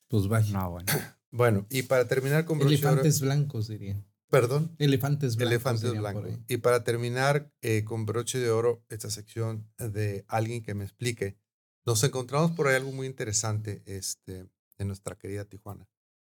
Pues 0.07 0.27
vaya. 0.27 0.51
No, 0.51 0.71
bueno. 0.71 0.85
Bueno, 1.33 1.65
y 1.69 1.83
para 1.83 2.09
terminar 2.09 2.43
con 2.43 2.59
broche 2.59 2.75
de 2.75 2.85
oro- 2.87 2.89
Elefantes 2.95 3.21
blancos, 3.21 3.69
dirían. 3.69 4.05
Perdón. 4.29 4.75
Elefantes 4.79 5.37
blancos. 5.37 5.51
Elefantes 5.53 5.91
blancos. 5.97 6.39
Y 6.49 6.57
para 6.57 6.83
terminar 6.83 7.53
eh, 7.61 7.85
con 7.85 8.05
broche 8.05 8.37
de 8.37 8.49
oro, 8.51 8.83
esta 8.89 9.09
sección 9.09 9.65
de 9.77 10.25
alguien 10.27 10.61
que 10.61 10.73
me 10.73 10.83
explique, 10.83 11.37
nos 11.85 12.03
encontramos 12.03 12.51
por 12.51 12.67
ahí 12.67 12.75
algo 12.75 12.91
muy 12.91 13.07
interesante 13.07 13.81
este, 13.85 14.45
en 14.77 14.87
nuestra 14.87 15.17
querida 15.17 15.45
Tijuana. 15.45 15.87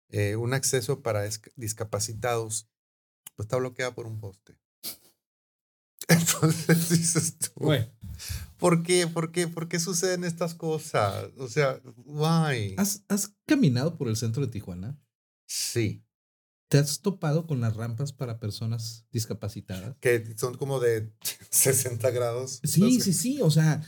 Eh, 0.09 0.37
un 0.37 0.55
acceso 0.55 1.03
para 1.03 1.28
discapacitados 1.57 2.70
pues, 3.34 3.45
está 3.45 3.59
bloqueada 3.59 3.95
por 3.95 4.07
un 4.07 4.18
poste. 4.18 4.57
Entonces 6.09 6.89
dices 6.91 7.39
tú, 7.39 7.51
Bueno, 7.57 7.87
¿por 8.59 8.83
qué? 8.83 9.07
¿Por 9.07 9.33
qué? 9.33 9.49
¿Por 9.49 9.69
qué 9.69 9.79
suceden 9.81 10.25
estas 10.25 10.55
cosas? 10.55 11.27
O 11.39 11.49
sea, 11.49 11.81
why? 12.05 12.75
¿has, 12.79 13.05
has 13.09 13.35
caminado 13.47 13.97
por 13.97 14.09
el 14.09 14.17
centro 14.17 14.45
de 14.47 14.53
Tijuana? 14.53 14.99
Sí, 15.49 16.03
¿Te 16.69 16.79
has 16.79 17.01
topado 17.01 17.47
con 17.47 17.61
las 17.61 17.77
rampas 17.77 18.13
para 18.13 18.41
personas 18.41 19.07
discapacitadas? 19.13 19.97
que 20.01 20.35
son 20.37 20.57
como 20.57 20.81
de 20.81 21.13
60 21.51 22.11
grados. 22.11 22.61
Sí, 22.65 22.81
No 22.81 22.91
sé. 22.91 23.01
sí, 23.01 23.13
sí. 23.13 23.41
O 23.43 23.51
sea, 23.51 23.83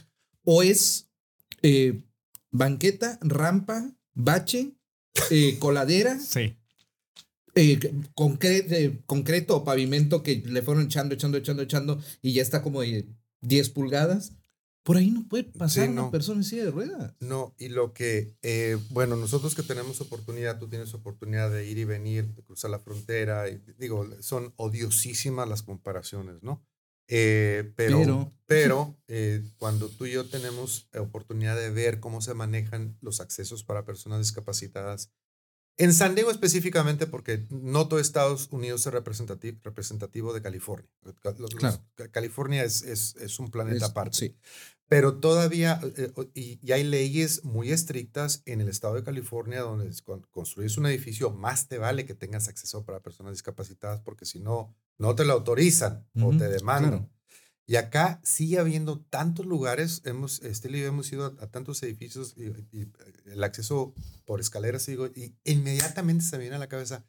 o 0.44 0.62
es 0.62 1.10
eh, 1.62 2.04
banqueta, 2.52 3.18
rampa, 3.22 3.92
bache, 4.14 4.76
eh, 5.30 5.56
coladera, 5.60 6.18
Sí. 6.20 6.56
Eh, 7.54 7.78
concre- 8.14 8.66
eh, 8.70 9.00
concreto 9.06 9.56
o 9.56 9.64
pavimento 9.64 10.22
que 10.22 10.42
le 10.46 10.62
fueron 10.62 10.84
echando, 10.84 11.14
echando, 11.14 11.38
echando, 11.38 11.62
echando 11.62 12.00
y 12.22 12.32
ya 12.32 12.42
está 12.42 12.62
como 12.62 12.82
de 12.82 13.06
10 13.40 13.70
pulgadas. 13.70 14.32
Por 14.84 14.96
ahí 14.96 15.10
no 15.10 15.28
puede 15.28 15.44
pasar 15.44 15.84
Sí, 15.84 15.90
una 15.90 16.10
persona 16.10 16.38
en 16.40 16.44
silla 16.44 16.64
de 16.64 16.70
ruedas. 16.70 17.14
No, 17.20 17.54
y 17.58 17.68
lo 17.68 17.92
que, 17.92 18.34
eh, 18.40 18.78
bueno, 18.90 19.16
nosotros 19.16 19.54
que 19.54 19.62
tenemos 19.62 20.00
oportunidad, 20.00 20.58
tú 20.58 20.68
tienes 20.68 20.94
oportunidad 20.94 21.50
de 21.50 21.66
ir 21.68 21.76
y 21.76 21.84
venir, 21.84 22.34
de 22.34 22.42
cruzar 22.42 22.70
la 22.70 22.78
frontera, 22.78 23.50
y, 23.50 23.60
digo, 23.78 24.08
son 24.20 24.54
odiosísimas 24.56 25.46
las 25.46 25.62
comparaciones, 25.62 26.42
¿no? 26.42 26.64
Eh, 27.06 27.70
pero, 27.76 27.98
Pero- 27.98 28.32
pero, 28.46 28.98
eh, 29.08 29.42
cuando 29.58 29.88
tú 29.90 30.06
y 30.06 30.12
yo 30.12 30.24
tenemos 30.26 30.88
oportunidad 30.98 31.56
de 31.56 31.70
ver 31.70 32.00
cómo 32.00 32.20
se 32.22 32.32
manejan 32.34 32.96
los 33.02 33.20
accesos 33.20 33.64
para 33.64 33.84
personas 33.84 34.20
discapacitadas, 34.20 35.10
en 35.78 35.94
San 35.94 36.14
Diego 36.14 36.30
específicamente, 36.30 37.06
porque 37.06 37.46
no 37.50 37.88
todo 37.88 38.00
Estados 38.00 38.48
Unidos 38.50 38.86
es 38.86 38.92
representativo, 38.92 39.58
representativo 39.62 40.32
de 40.34 40.42
California. 40.42 40.88
Los- 41.22 41.38
los- 41.40 41.54
Claro. 41.54 41.80
California 42.10 42.64
es, 42.64 42.82
es, 42.82 43.16
es 43.16 43.38
un 43.38 43.50
planeta 43.50 43.76
Es- 43.86 43.90
aparte. 43.90 44.16
sí. 44.18 44.36
Pero 44.90 45.18
todavía, 45.20 45.80
eh, 45.98 46.10
y, 46.34 46.58
y 46.66 46.72
hay 46.72 46.82
leyes 46.82 47.44
muy 47.44 47.72
estrictas 47.72 48.42
en 48.46 48.62
el 48.62 48.68
estado 48.70 48.94
de 48.94 49.04
California 49.04 49.60
donde 49.60 49.90
cuando 50.02 50.26
construyes 50.30 50.78
un 50.78 50.86
edificio, 50.86 51.30
más 51.30 51.68
te 51.68 51.76
vale 51.76 52.06
que 52.06 52.14
tengas 52.14 52.48
acceso 52.48 52.84
para 52.86 53.00
personas 53.00 53.32
discapacitadas 53.34 54.00
porque 54.00 54.24
si 54.24 54.40
no, 54.40 54.74
no 54.98 55.14
te 55.14 55.26
lo 55.26 55.34
autorizan 55.34 56.06
o 56.20 56.30
te 56.36 56.48
demandan. 56.48 56.90
claro. 56.90 57.10
Y 57.70 57.76
acá 57.76 58.18
sigue 58.24 58.58
habiendo 58.58 58.98
tantos 58.98 59.44
lugares, 59.44 60.00
hemos, 60.06 60.40
Estela 60.42 60.78
y 60.78 60.80
yo 60.80 60.86
hemos 60.86 61.12
ido 61.12 61.26
a, 61.26 61.44
a 61.44 61.50
tantos 61.50 61.82
edificios 61.82 62.34
y, 62.38 62.44
y 62.74 62.90
el 63.26 63.44
acceso 63.44 63.92
por 64.24 64.40
escaleras, 64.40 64.86
digo, 64.86 65.06
y 65.08 65.36
inmediatamente 65.44 66.24
se 66.24 66.38
me 66.38 66.44
viene 66.44 66.56
a 66.56 66.60
la 66.60 66.70
cabeza, 66.70 67.04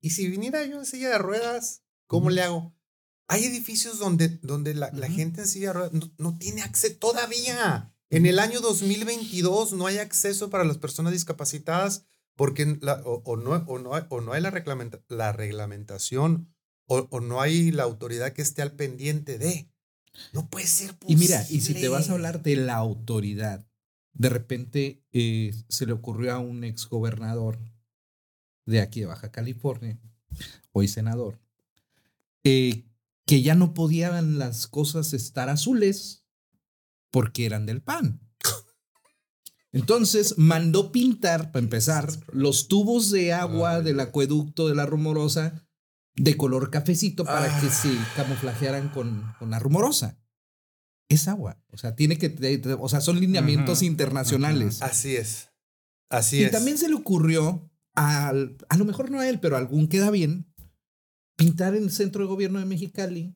¿y 0.00 0.10
si 0.10 0.26
viniera 0.26 0.64
yo 0.64 0.78
en 0.78 0.86
silla 0.86 1.10
de 1.10 1.18
ruedas, 1.18 1.82
cómo 2.06 2.30
le 2.30 2.40
hago? 2.40 2.74
Hay 3.28 3.44
edificios 3.44 3.98
donde, 3.98 4.28
donde 4.40 4.72
la, 4.72 4.90
gente 5.10 5.42
en 5.42 5.46
silla 5.46 5.68
de 5.68 5.72
ruedas 5.74 5.92
no, 5.92 6.10
no 6.16 6.38
tiene 6.38 6.62
acceso 6.62 6.96
todavía. 6.96 7.94
En 8.08 8.24
el 8.24 8.38
año 8.38 8.60
2022 8.62 9.74
no 9.74 9.86
hay 9.86 9.98
acceso 9.98 10.48
para 10.48 10.64
las 10.64 10.78
personas 10.78 11.12
discapacitadas 11.12 12.06
porque 12.34 12.78
la- 12.80 13.02
o, 13.04 13.20
o 13.26 13.36
no, 13.36 13.50
o, 13.66 13.78
no 13.78 13.94
hay, 13.94 14.04
o 14.08 14.22
no 14.22 14.32
hay 14.32 14.40
la, 14.40 14.50
reglamenta- 14.50 15.04
la 15.08 15.32
reglamentación 15.32 16.54
o, 16.86 17.06
o 17.10 17.20
no 17.20 17.42
hay 17.42 17.70
la 17.72 17.82
autoridad 17.82 18.32
que 18.32 18.40
esté 18.40 18.62
al 18.62 18.72
pendiente 18.72 19.36
de. 19.36 19.70
No 20.32 20.48
puede 20.48 20.66
ser 20.66 20.90
Y 20.90 20.94
posible. 20.94 21.18
mira, 21.20 21.46
y 21.50 21.60
si 21.60 21.74
te 21.74 21.88
vas 21.88 22.08
a 22.08 22.12
hablar 22.12 22.42
de 22.42 22.56
la 22.56 22.74
autoridad, 22.76 23.66
de 24.12 24.28
repente 24.28 25.04
eh, 25.12 25.54
se 25.68 25.86
le 25.86 25.92
ocurrió 25.92 26.34
a 26.34 26.38
un 26.38 26.64
exgobernador 26.64 27.58
de 28.66 28.80
aquí 28.80 29.00
de 29.00 29.06
Baja 29.06 29.30
California, 29.30 29.98
hoy 30.72 30.88
senador, 30.88 31.40
eh, 32.44 32.84
que 33.26 33.42
ya 33.42 33.54
no 33.54 33.74
podían 33.74 34.38
las 34.38 34.66
cosas 34.66 35.12
estar 35.12 35.48
azules 35.48 36.24
porque 37.10 37.46
eran 37.46 37.66
del 37.66 37.82
PAN. 37.82 38.20
Entonces 39.70 40.36
mandó 40.38 40.92
pintar, 40.92 41.52
para 41.52 41.62
empezar, 41.62 42.10
los 42.32 42.68
tubos 42.68 43.10
de 43.10 43.32
agua 43.34 43.82
del 43.82 44.00
acueducto 44.00 44.66
de 44.68 44.74
la 44.74 44.86
rumorosa 44.86 45.67
de 46.18 46.36
color 46.36 46.70
cafecito 46.70 47.24
para 47.24 47.46
que 47.60 47.66
Ah. 47.66 47.70
se 47.70 47.90
camuflajearan 48.16 48.88
con, 48.90 49.32
con 49.38 49.50
la 49.50 49.58
rumorosa. 49.58 50.18
Es 51.08 51.26
agua. 51.28 51.62
O 51.70 51.78
sea, 51.78 51.94
tiene 51.96 52.18
que. 52.18 52.36
O 52.78 52.88
sea, 52.88 53.00
son 53.00 53.18
lineamientos 53.20 53.82
internacionales. 53.82 54.82
Así 54.82 55.16
es. 55.16 55.50
Así 56.10 56.38
Y 56.40 56.44
es. 56.44 56.50
también 56.50 56.76
se 56.78 56.88
le 56.88 56.94
ocurrió, 56.94 57.70
al, 57.94 58.56
a 58.68 58.76
lo 58.76 58.84
mejor 58.84 59.10
no 59.10 59.20
a 59.20 59.28
él, 59.28 59.40
pero 59.40 59.56
a 59.56 59.58
algún 59.58 59.88
queda 59.88 60.10
bien, 60.10 60.52
pintar 61.36 61.74
en 61.74 61.84
el 61.84 61.90
centro 61.90 62.22
de 62.22 62.28
gobierno 62.28 62.58
de 62.58 62.64
Mexicali 62.66 63.34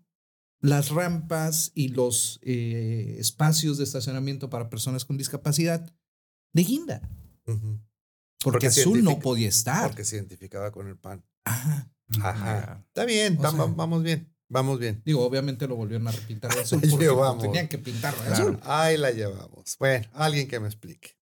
las 0.61 0.91
rampas 0.91 1.73
y 1.75 1.89
los 1.89 2.39
eh, 2.43 3.17
espacios 3.19 3.79
de 3.79 3.85
estacionamiento 3.85 4.49
para 4.49 4.71
personas 4.71 5.05
con 5.05 5.17
discapacidad 5.19 5.93
de 6.53 6.63
guinda. 6.63 7.11
Porque, 7.45 7.79
Porque 8.43 8.67
azul 8.69 9.03
no 9.03 9.19
podía 9.19 9.49
estar. 9.49 9.89
Porque 9.89 10.05
se 10.05 10.17
identificaba 10.17 10.71
con 10.73 10.89
el 10.89 10.97
pan. 10.97 11.25
Ajá. 11.45 11.92
Ajá. 12.21 12.85
Está 12.89 13.05
bien, 13.05 13.39
sea- 13.41 13.51
vamos 13.51 14.03
bien. 14.03 14.29
Vamos 14.49 14.79
bien. 14.79 15.01
Digo, 15.07 15.25
obviamente 15.25 15.67
lo 15.67 15.77
volvieron 15.77 16.07
a 16.09 16.11
repintar 16.13 16.51
de 16.55 16.61
azul 16.61 16.81
porque 16.81 17.05
llevamos. 17.07 17.43
tenían 17.43 17.69
que 17.69 17.79
pintarlo 17.79 18.21
de 18.23 18.27
Claro. 18.29 18.43
azul. 18.45 18.61
Ahí 18.65 18.97
la 18.99 19.11
llevamos. 19.11 19.77
Bueno, 19.79 20.07
alguien 20.13 20.47
que 20.47 20.61
me 20.61 20.67
explique. 20.69 21.17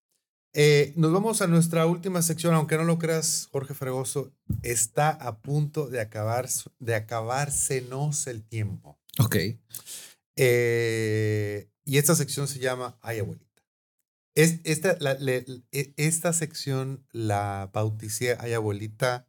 Eh, 0.53 0.93
nos 0.97 1.13
vamos 1.13 1.41
a 1.43 1.47
nuestra 1.47 1.87
última 1.87 2.23
sección, 2.23 2.55
aunque 2.55 2.77
no 2.77 2.83
lo 2.83 2.99
creas, 2.99 3.49
Jorge 3.53 3.73
Fregoso, 3.73 4.33
está 4.63 5.11
a 5.11 5.39
punto 5.39 5.87
de, 5.87 6.01
acabar, 6.01 6.49
de 6.81 6.95
acabársenos 6.97 8.27
el 8.27 8.43
tiempo. 8.43 8.99
Ok. 9.21 9.37
Eh, 10.37 11.71
y 11.85 11.99
esta 11.99 12.15
sección 12.15 12.49
se 12.49 12.59
llama 12.59 12.99
Ay, 13.01 13.21
abuelita. 13.21 13.47
Es, 14.35 14.61
esta, 14.65 14.97
la- 15.01 15.15
le- 15.15 15.45
e- 15.71 15.93
esta 15.97 16.33
sección 16.33 17.07
la 17.13 17.71
bauticé 17.73 18.37
Ay, 18.41 18.53
abuelita 18.55 19.29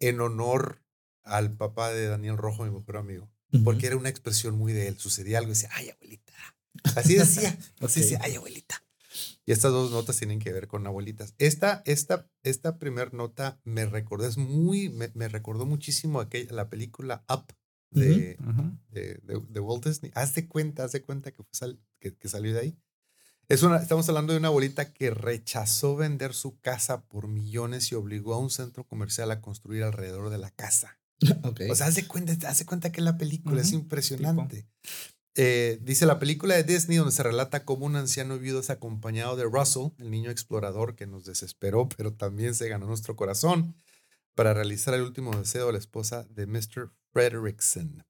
en 0.00 0.20
honor 0.20 0.82
al 1.22 1.56
papá 1.56 1.92
de 1.92 2.06
Daniel 2.06 2.36
Rojo, 2.36 2.64
mi 2.64 2.70
mejor 2.70 2.96
amigo, 2.96 3.30
porque 3.64 3.86
era 3.86 3.96
una 3.96 4.08
expresión 4.08 4.56
muy 4.56 4.72
de 4.72 4.88
él. 4.88 4.98
Sucedía 4.98 5.38
algo 5.38 5.50
y 5.50 5.54
decía, 5.54 5.70
ay, 5.72 5.90
abuelita. 5.90 6.32
Así 6.96 7.14
decía, 7.14 7.50
así 7.80 8.00
Ok. 8.00 8.04
decía, 8.04 8.18
ay, 8.22 8.34
abuelita. 8.36 8.82
Y 9.44 9.52
estas 9.52 9.72
dos 9.72 9.90
notas 9.90 10.16
tienen 10.18 10.38
que 10.38 10.52
ver 10.52 10.68
con 10.68 10.86
abuelitas. 10.86 11.34
Esta, 11.38 11.82
esta, 11.84 12.30
esta 12.44 12.78
primera 12.78 13.10
nota 13.12 13.60
me 13.64 13.84
recordó, 13.86 14.26
es 14.26 14.36
muy, 14.38 14.88
me, 14.88 15.10
me 15.14 15.28
recordó 15.28 15.66
muchísimo 15.66 16.20
aquella, 16.20 16.52
la 16.52 16.68
película 16.70 17.24
Up 17.28 17.46
de, 17.90 18.36
de, 18.90 19.14
de- 19.24 19.42
de 19.48 19.60
Walt 19.60 19.84
Disney. 19.84 20.12
Haz 20.14 20.34
de 20.36 20.46
cuenta, 20.46 20.84
haz 20.84 20.92
de 20.92 21.02
cuenta 21.02 21.32
que, 21.32 21.42
sal- 21.50 21.80
que, 21.98 22.14
que 22.16 22.28
salió 22.28 22.54
de 22.54 22.60
ahí. 22.60 22.78
Es 23.48 23.64
una, 23.64 23.78
estamos 23.78 24.08
hablando 24.08 24.32
de 24.32 24.38
una 24.38 24.46
abuelita 24.48 24.92
que 24.92 25.10
rechazó 25.10 25.96
vender 25.96 26.32
su 26.34 26.60
casa 26.60 27.02
por 27.08 27.26
millones 27.26 27.90
y 27.90 27.96
obligó 27.96 28.34
a 28.34 28.38
un 28.38 28.50
centro 28.50 28.86
comercial 28.86 29.32
a 29.32 29.40
construir 29.40 29.82
alrededor 29.82 30.30
de 30.30 30.38
la 30.38 30.50
casa. 30.52 30.99
O 31.70 31.74
sea, 31.74 31.86
hace 31.86 32.06
cuenta, 32.06 32.48
hace 32.48 32.64
cuenta 32.64 32.92
que 32.92 33.00
la 33.00 33.18
película 33.18 33.60
es 33.60 33.72
impresionante. 33.72 34.66
Eh, 35.36 35.78
dice 35.82 36.06
la 36.06 36.18
película 36.18 36.56
de 36.56 36.64
Disney 36.64 36.98
donde 36.98 37.12
se 37.12 37.22
relata 37.22 37.64
cómo 37.64 37.86
un 37.86 37.96
anciano 37.96 38.38
viudo 38.38 38.60
es 38.60 38.70
acompañado 38.70 39.36
de 39.36 39.44
Russell, 39.44 39.92
el 39.98 40.10
niño 40.10 40.30
explorador 40.30 40.96
que 40.96 41.06
nos 41.06 41.24
desesperó, 41.24 41.88
pero 41.96 42.12
también 42.12 42.54
se 42.54 42.68
ganó 42.68 42.86
nuestro 42.86 43.14
corazón 43.16 43.76
para 44.34 44.54
realizar 44.54 44.94
el 44.94 45.02
último 45.02 45.36
deseo 45.36 45.66
de 45.66 45.74
la 45.74 45.78
esposa 45.78 46.24
de 46.30 46.46
Mr. 46.46 46.90
Frederickson. 47.12 48.04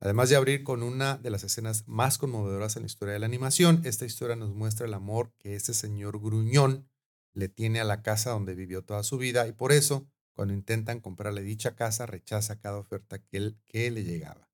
Además 0.00 0.28
de 0.28 0.36
abrir 0.36 0.64
con 0.64 0.82
una 0.82 1.16
de 1.16 1.30
las 1.30 1.44
escenas 1.44 1.86
más 1.86 2.18
conmovedoras 2.18 2.76
en 2.76 2.82
la 2.82 2.86
historia 2.86 3.14
de 3.14 3.20
la 3.20 3.26
animación, 3.26 3.80
esta 3.84 4.04
historia 4.04 4.36
nos 4.36 4.54
muestra 4.54 4.86
el 4.86 4.94
amor 4.94 5.32
que 5.38 5.54
este 5.54 5.74
señor 5.74 6.20
gruñón 6.20 6.88
le 7.34 7.48
tiene 7.48 7.80
a 7.80 7.84
la 7.84 8.02
casa 8.02 8.30
donde 8.30 8.54
vivió 8.54 8.82
toda 8.82 9.02
su 9.02 9.16
vida 9.16 9.46
y 9.46 9.52
por 9.52 9.72
eso, 9.72 10.06
cuando 10.34 10.54
intentan 10.54 11.00
comprarle 11.00 11.42
dicha 11.42 11.74
casa, 11.74 12.06
rechaza 12.06 12.60
cada 12.60 12.78
oferta 12.78 13.18
que, 13.18 13.36
él, 13.36 13.58
que 13.66 13.90
le 13.90 14.04
llegaba. 14.04 14.50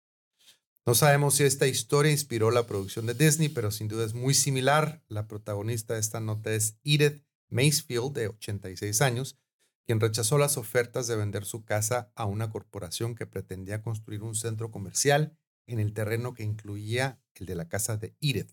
No 0.86 0.94
sabemos 0.94 1.34
si 1.34 1.44
esta 1.44 1.66
historia 1.66 2.10
inspiró 2.10 2.50
la 2.50 2.66
producción 2.66 3.06
de 3.06 3.14
Disney, 3.14 3.48
pero 3.48 3.70
sin 3.70 3.88
duda 3.88 4.04
es 4.04 4.14
muy 4.14 4.34
similar. 4.34 5.02
La 5.08 5.26
protagonista 5.26 5.94
de 5.94 6.00
esta 6.00 6.20
nota 6.20 6.52
es 6.52 6.78
Edith 6.84 7.22
Macefield, 7.48 8.12
de 8.12 8.28
86 8.28 9.02
años, 9.02 9.38
quien 9.86 10.00
rechazó 10.00 10.38
las 10.38 10.56
ofertas 10.56 11.06
de 11.06 11.16
vender 11.16 11.44
su 11.44 11.64
casa 11.64 12.12
a 12.14 12.24
una 12.24 12.50
corporación 12.50 13.14
que 13.14 13.26
pretendía 13.26 13.82
construir 13.82 14.22
un 14.22 14.34
centro 14.34 14.70
comercial 14.70 15.36
en 15.66 15.80
el 15.80 15.92
terreno 15.92 16.34
que 16.34 16.44
incluía 16.44 17.22
el 17.34 17.46
de 17.46 17.54
la 17.54 17.68
casa 17.68 17.96
de 17.96 18.16
Edith. 18.20 18.52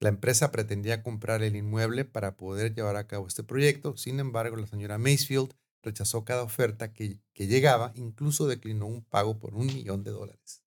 La 0.00 0.08
empresa 0.08 0.50
pretendía 0.50 1.02
comprar 1.02 1.42
el 1.42 1.54
inmueble 1.54 2.04
para 2.04 2.36
poder 2.36 2.74
llevar 2.74 2.96
a 2.96 3.06
cabo 3.06 3.28
este 3.28 3.44
proyecto. 3.44 3.96
Sin 3.96 4.18
embargo, 4.18 4.56
la 4.56 4.66
señora 4.66 4.98
Macefield 4.98 5.54
rechazó 5.82 6.24
cada 6.24 6.42
oferta 6.42 6.92
que, 6.92 7.18
que 7.34 7.46
llegaba, 7.46 7.92
incluso 7.94 8.46
declinó 8.46 8.86
un 8.86 9.02
pago 9.04 9.38
por 9.38 9.54
un 9.54 9.66
millón 9.66 10.02
de 10.04 10.10
dólares. 10.12 10.62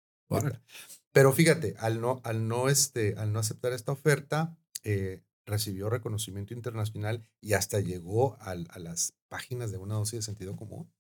Pero 1.12 1.32
fíjate, 1.32 1.76
al 1.80 2.02
no, 2.02 2.20
al 2.24 2.48
no, 2.48 2.68
este, 2.70 3.16
al 3.18 3.32
no 3.32 3.40
aceptar 3.40 3.72
esta 3.74 3.92
oferta, 3.94 4.58
eh, 4.84 5.24
recibió 5.46 5.90
reconocimiento 5.90 6.54
internacional 6.54 7.24
y 7.40 7.54
hasta 7.54 7.80
llegó 7.80 8.36
al- 8.42 8.68
a 8.72 8.80
las 8.80 9.14
páginas 9.30 9.72
de 9.72 9.78
una 9.78 9.96
dosis 9.96 10.20
de 10.20 10.22
sentido 10.24 10.56
común. 10.56 10.92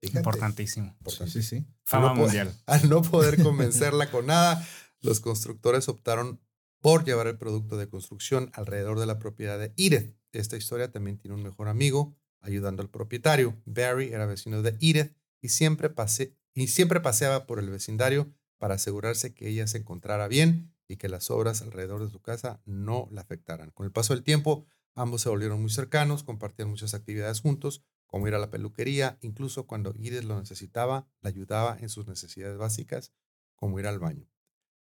Fíjate, 0.00 0.18
Importantísimo. 0.18 0.96
Sí, 1.06 1.28
sí, 1.30 1.42
sí. 1.42 1.66
Fama 1.84 2.08
No 2.08 2.14
puedo- 2.14 2.26
mundial. 2.26 2.54
Al 2.66 2.88
no 2.90 3.02
poder 3.02 3.36
convencerla 3.42 4.10
con 4.10 4.26
nada, 4.26 4.66
los 5.00 5.20
constructores 5.20 5.88
optaron 5.88 6.40
por 6.80 7.04
llevar 7.04 7.28
el 7.28 7.38
producto 7.38 7.76
de 7.76 7.88
construcción 7.88 8.50
alrededor 8.54 8.98
de 8.98 9.06
la 9.06 9.20
propiedad 9.20 9.58
de 9.58 9.72
Edith. 9.76 10.16
Esta 10.32 10.56
historia 10.56 10.90
también 10.90 11.18
tiene 11.18 11.36
un 11.36 11.42
mejor 11.44 11.68
amigo 11.68 12.16
ayudando 12.42 12.82
al 12.82 12.90
propietario. 12.90 13.60
Barry 13.64 14.12
era 14.12 14.26
vecino 14.26 14.62
de 14.62 14.70
Edith 14.80 15.16
y 15.40 15.48
siempre, 15.48 15.90
pase, 15.90 16.36
y 16.54 16.68
siempre 16.68 17.00
paseaba 17.00 17.46
por 17.46 17.58
el 17.58 17.70
vecindario 17.70 18.32
para 18.58 18.74
asegurarse 18.74 19.34
que 19.34 19.48
ella 19.48 19.66
se 19.66 19.78
encontrara 19.78 20.28
bien 20.28 20.74
y 20.86 20.96
que 20.96 21.08
las 21.08 21.30
obras 21.30 21.62
alrededor 21.62 22.04
de 22.04 22.10
su 22.10 22.20
casa 22.20 22.60
no 22.64 23.08
la 23.10 23.22
afectaran. 23.22 23.70
Con 23.70 23.86
el 23.86 23.92
paso 23.92 24.14
del 24.14 24.22
tiempo, 24.22 24.66
ambos 24.94 25.22
se 25.22 25.28
volvieron 25.28 25.60
muy 25.60 25.70
cercanos, 25.70 26.22
compartían 26.22 26.68
muchas 26.68 26.94
actividades 26.94 27.40
juntos, 27.40 27.82
como 28.06 28.28
ir 28.28 28.34
a 28.34 28.38
la 28.38 28.50
peluquería, 28.50 29.18
incluso 29.22 29.66
cuando 29.66 29.94
Edith 29.94 30.24
lo 30.24 30.38
necesitaba, 30.38 31.08
la 31.22 31.30
ayudaba 31.30 31.78
en 31.80 31.88
sus 31.88 32.06
necesidades 32.06 32.58
básicas, 32.58 33.12
como 33.56 33.80
ir 33.80 33.86
al 33.86 33.98
baño. 33.98 34.28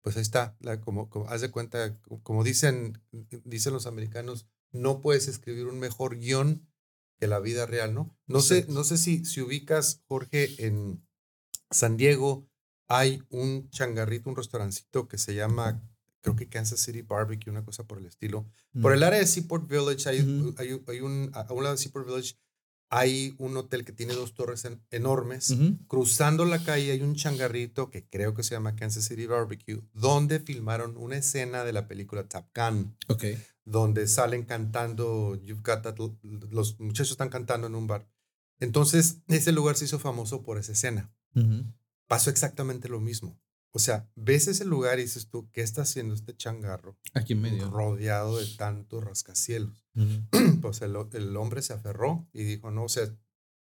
Pues 0.03 0.17
ahí 0.17 0.23
está, 0.23 0.57
la- 0.61 0.81
como, 0.81 1.09
como 1.11 1.29
haz 1.29 1.41
de 1.41 1.51
cuenta, 1.51 1.99
co- 2.01 2.21
como 2.23 2.43
dicen, 2.43 3.01
dicen 3.45 3.73
los 3.73 3.87
americanos, 3.87 4.47
no 4.73 5.01
puedes 5.01 5.29
escribir 5.29 5.67
un 5.67 5.79
mejor 5.79 6.19
guion 6.19 6.67
que 7.21 7.27
la 7.29 7.39
vida 7.39 7.67
real, 7.67 7.93
¿no? 7.95 8.17
No 8.27 8.41
sé, 8.41 8.67
no 8.69 8.83
sé 8.83 8.97
si, 8.99 9.25
si 9.25 9.41
ubicas, 9.43 10.03
Jorge, 10.09 10.65
en 10.67 11.05
San 11.71 11.97
Diego 11.97 12.49
hay 12.89 13.23
un 13.29 13.69
changarrito, 13.71 14.31
un 14.31 14.37
restaurancito 14.37 15.07
que 15.07 15.19
se 15.19 15.35
llama, 15.35 15.81
creo 16.23 16.35
que 16.35 16.49
Kansas 16.49 16.81
City 16.81 17.03
Barbecue, 17.03 17.51
una 17.53 17.65
cosa 17.65 17.85
por 17.85 17.99
el 17.99 18.07
estilo. 18.07 18.51
Por 18.83 18.93
el 18.93 19.03
área 19.03 19.19
de 19.21 19.27
Seaport 19.27 19.69
Village 19.69 20.09
hay, 20.09 20.55
hay, 20.57 20.83
hay 20.89 21.01
un, 21.01 21.31
a 21.35 21.53
un 21.53 21.63
lado 21.63 21.77
de 21.77 21.83
Seaport 21.83 22.07
Village 22.07 22.35
hay 22.93 23.37
un 23.39 23.57
hotel 23.57 23.85
que 23.85 23.93
tiene 23.93 24.15
dos 24.15 24.35
torres 24.35 24.65
en- 24.65 24.83
enormes. 24.91 25.55
Cruzando 25.87 26.45
la 26.45 26.65
calle 26.65 26.91
hay 26.91 27.03
un 27.03 27.15
changarrito 27.15 27.89
que 27.89 28.05
creo 28.09 28.35
que 28.35 28.43
se 28.43 28.57
llama 28.57 28.75
Kansas 28.75 29.05
City 29.05 29.27
Barbecue, 29.27 29.81
donde 29.93 30.41
filmaron 30.41 30.97
una 30.97 31.17
escena 31.19 31.63
de 31.63 31.73
la 31.73 31.87
película 31.87 32.25
Top 32.25 32.47
Gun, 32.53 32.97
Ok. 33.07 33.25
Donde 33.71 34.07
salen 34.09 34.45
cantando, 34.45 35.37
You've 35.37 35.63
Got 35.63 35.83
That, 35.83 35.97
L- 36.01 36.17
los 36.51 36.79
muchachos 36.81 37.13
están 37.13 37.29
cantando 37.29 37.67
en 37.67 37.75
un 37.75 37.87
bar. 37.87 38.09
Entonces, 38.59 39.19
ese 39.29 39.53
lugar 39.53 39.77
se 39.77 39.85
hizo 39.87 39.99
famoso 39.99 40.43
por 40.43 40.59
esa 40.59 40.73
escena. 40.73 41.11
Ujú. 41.35 41.65
Pasó 42.07 42.31
exactamente 42.31 42.89
lo 42.89 43.01
mismo. 43.01 43.39
O 43.73 43.79
sea, 43.79 44.11
ves 44.17 44.49
ese 44.49 44.65
lugar 44.65 44.99
y 44.99 45.03
dices 45.03 45.29
tú, 45.29 45.49
¿qué 45.53 45.61
está 45.63 45.83
haciendo 45.83 46.13
este 46.15 46.37
changarro 46.37 46.99
Aquí 47.15 47.35
en 47.35 47.43
medio. 47.43 47.71
rodeado 47.71 48.39
de 48.39 48.47
tantos 48.57 49.05
rascacielos? 49.05 49.85
Pues 50.61 50.83
el, 50.83 50.95
el 51.13 51.37
hombre 51.37 51.63
se 51.63 51.73
aferró 51.73 52.29
y 52.33 52.43
dijo, 52.45 52.71
no, 52.71 52.85
o 52.85 52.89
sea, 52.89 53.05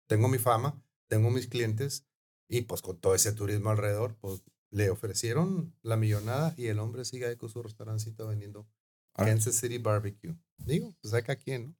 tengo 0.07 0.27
mi 0.27 0.37
fama, 0.37 0.79
tengo 1.07 1.31
mis 1.31 1.47
clientes 1.47 2.05
y 2.47 2.61
pues 2.61 2.81
con 2.81 2.97
todo 2.99 3.15
ese 3.15 3.31
turismo 3.31 3.69
alrededor, 3.71 4.15
pues 4.19 4.43
le 4.69 4.89
ofrecieron 4.91 5.73
la 5.81 5.97
millonada 5.97 6.53
y 6.57 6.67
el 6.67 6.79
hombre 6.79 7.03
sigue 7.05 7.25
ahí 7.25 7.35
con 7.35 7.49
su 7.49 7.63
restaurancito 7.63 8.27
vendiendo. 8.27 8.67
Kansas 9.15 9.55
City 9.55 9.77
Barbecue. 9.77 10.35
Digo, 10.57 10.95
pues 11.01 11.13
acá 11.13 11.35
quién, 11.35 11.67
¿no? 11.67 11.75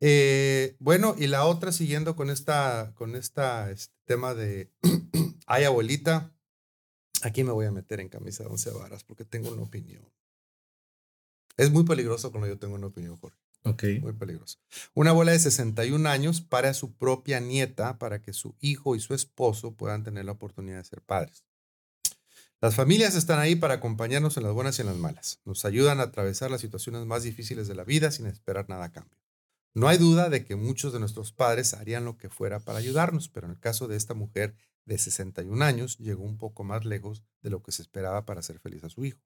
Eh, 0.00 0.76
bueno, 0.78 1.14
y 1.18 1.26
la 1.26 1.44
otra 1.44 1.72
siguiendo 1.72 2.16
con 2.16 2.30
esta, 2.30 2.92
con 2.94 3.16
esta 3.16 3.70
este, 3.70 3.94
tema 4.06 4.34
de, 4.34 4.72
ay 5.46 5.64
abuelita, 5.64 6.32
aquí 7.22 7.44
me 7.44 7.52
voy 7.52 7.66
a 7.66 7.70
meter 7.70 8.00
en 8.00 8.08
camisa 8.08 8.44
de 8.44 8.50
once 8.50 8.70
varas 8.70 9.04
porque 9.04 9.24
tengo 9.24 9.50
una 9.50 9.62
opinión. 9.62 10.02
Es 11.58 11.70
muy 11.70 11.84
peligroso 11.84 12.30
cuando 12.30 12.48
yo 12.48 12.58
tengo 12.58 12.76
una 12.76 12.86
opinión, 12.86 13.18
Jorge. 13.18 13.38
Ok. 13.64 13.84
Muy 14.00 14.14
peligroso. 14.14 14.58
Una 14.94 15.10
abuela 15.10 15.32
de 15.32 15.38
61 15.38 16.08
años 16.08 16.40
para 16.40 16.70
a 16.70 16.74
su 16.74 16.94
propia 16.94 17.40
nieta 17.40 17.98
para 17.98 18.22
que 18.22 18.32
su 18.32 18.56
hijo 18.60 18.96
y 18.96 19.00
su 19.00 19.12
esposo 19.12 19.74
puedan 19.74 20.02
tener 20.02 20.24
la 20.24 20.32
oportunidad 20.32 20.78
de 20.78 20.84
ser 20.84 21.02
padres. 21.02 21.44
Las 22.62 22.74
familias 22.74 23.14
están 23.14 23.38
ahí 23.38 23.56
para 23.56 23.74
acompañarnos 23.74 24.36
en 24.36 24.42
las 24.42 24.52
buenas 24.52 24.78
y 24.78 24.82
en 24.82 24.88
las 24.88 24.98
malas. 24.98 25.40
Nos 25.46 25.64
ayudan 25.64 25.98
a 25.98 26.04
atravesar 26.04 26.50
las 26.50 26.60
situaciones 26.60 27.06
más 27.06 27.22
difíciles 27.22 27.68
de 27.68 27.74
la 27.74 27.84
vida 27.84 28.10
sin 28.10 28.26
esperar 28.26 28.68
nada 28.68 28.84
a 28.84 28.92
cambio. 28.92 29.18
No 29.72 29.88
hay 29.88 29.96
duda 29.96 30.28
de 30.28 30.44
que 30.44 30.56
muchos 30.56 30.92
de 30.92 31.00
nuestros 31.00 31.32
padres 31.32 31.72
harían 31.72 32.04
lo 32.04 32.18
que 32.18 32.28
fuera 32.28 32.60
para 32.60 32.78
ayudarnos, 32.78 33.30
pero 33.30 33.46
en 33.46 33.52
el 33.52 33.60
caso 33.60 33.88
de 33.88 33.96
esta 33.96 34.12
mujer 34.12 34.56
de 34.84 34.98
61 34.98 35.64
años 35.64 35.96
llegó 35.96 36.24
un 36.24 36.36
poco 36.36 36.62
más 36.62 36.84
lejos 36.84 37.24
de 37.40 37.48
lo 37.48 37.62
que 37.62 37.72
se 37.72 37.80
esperaba 37.80 38.26
para 38.26 38.40
hacer 38.40 38.58
feliz 38.58 38.84
a 38.84 38.90
su 38.90 39.06
hijo. 39.06 39.20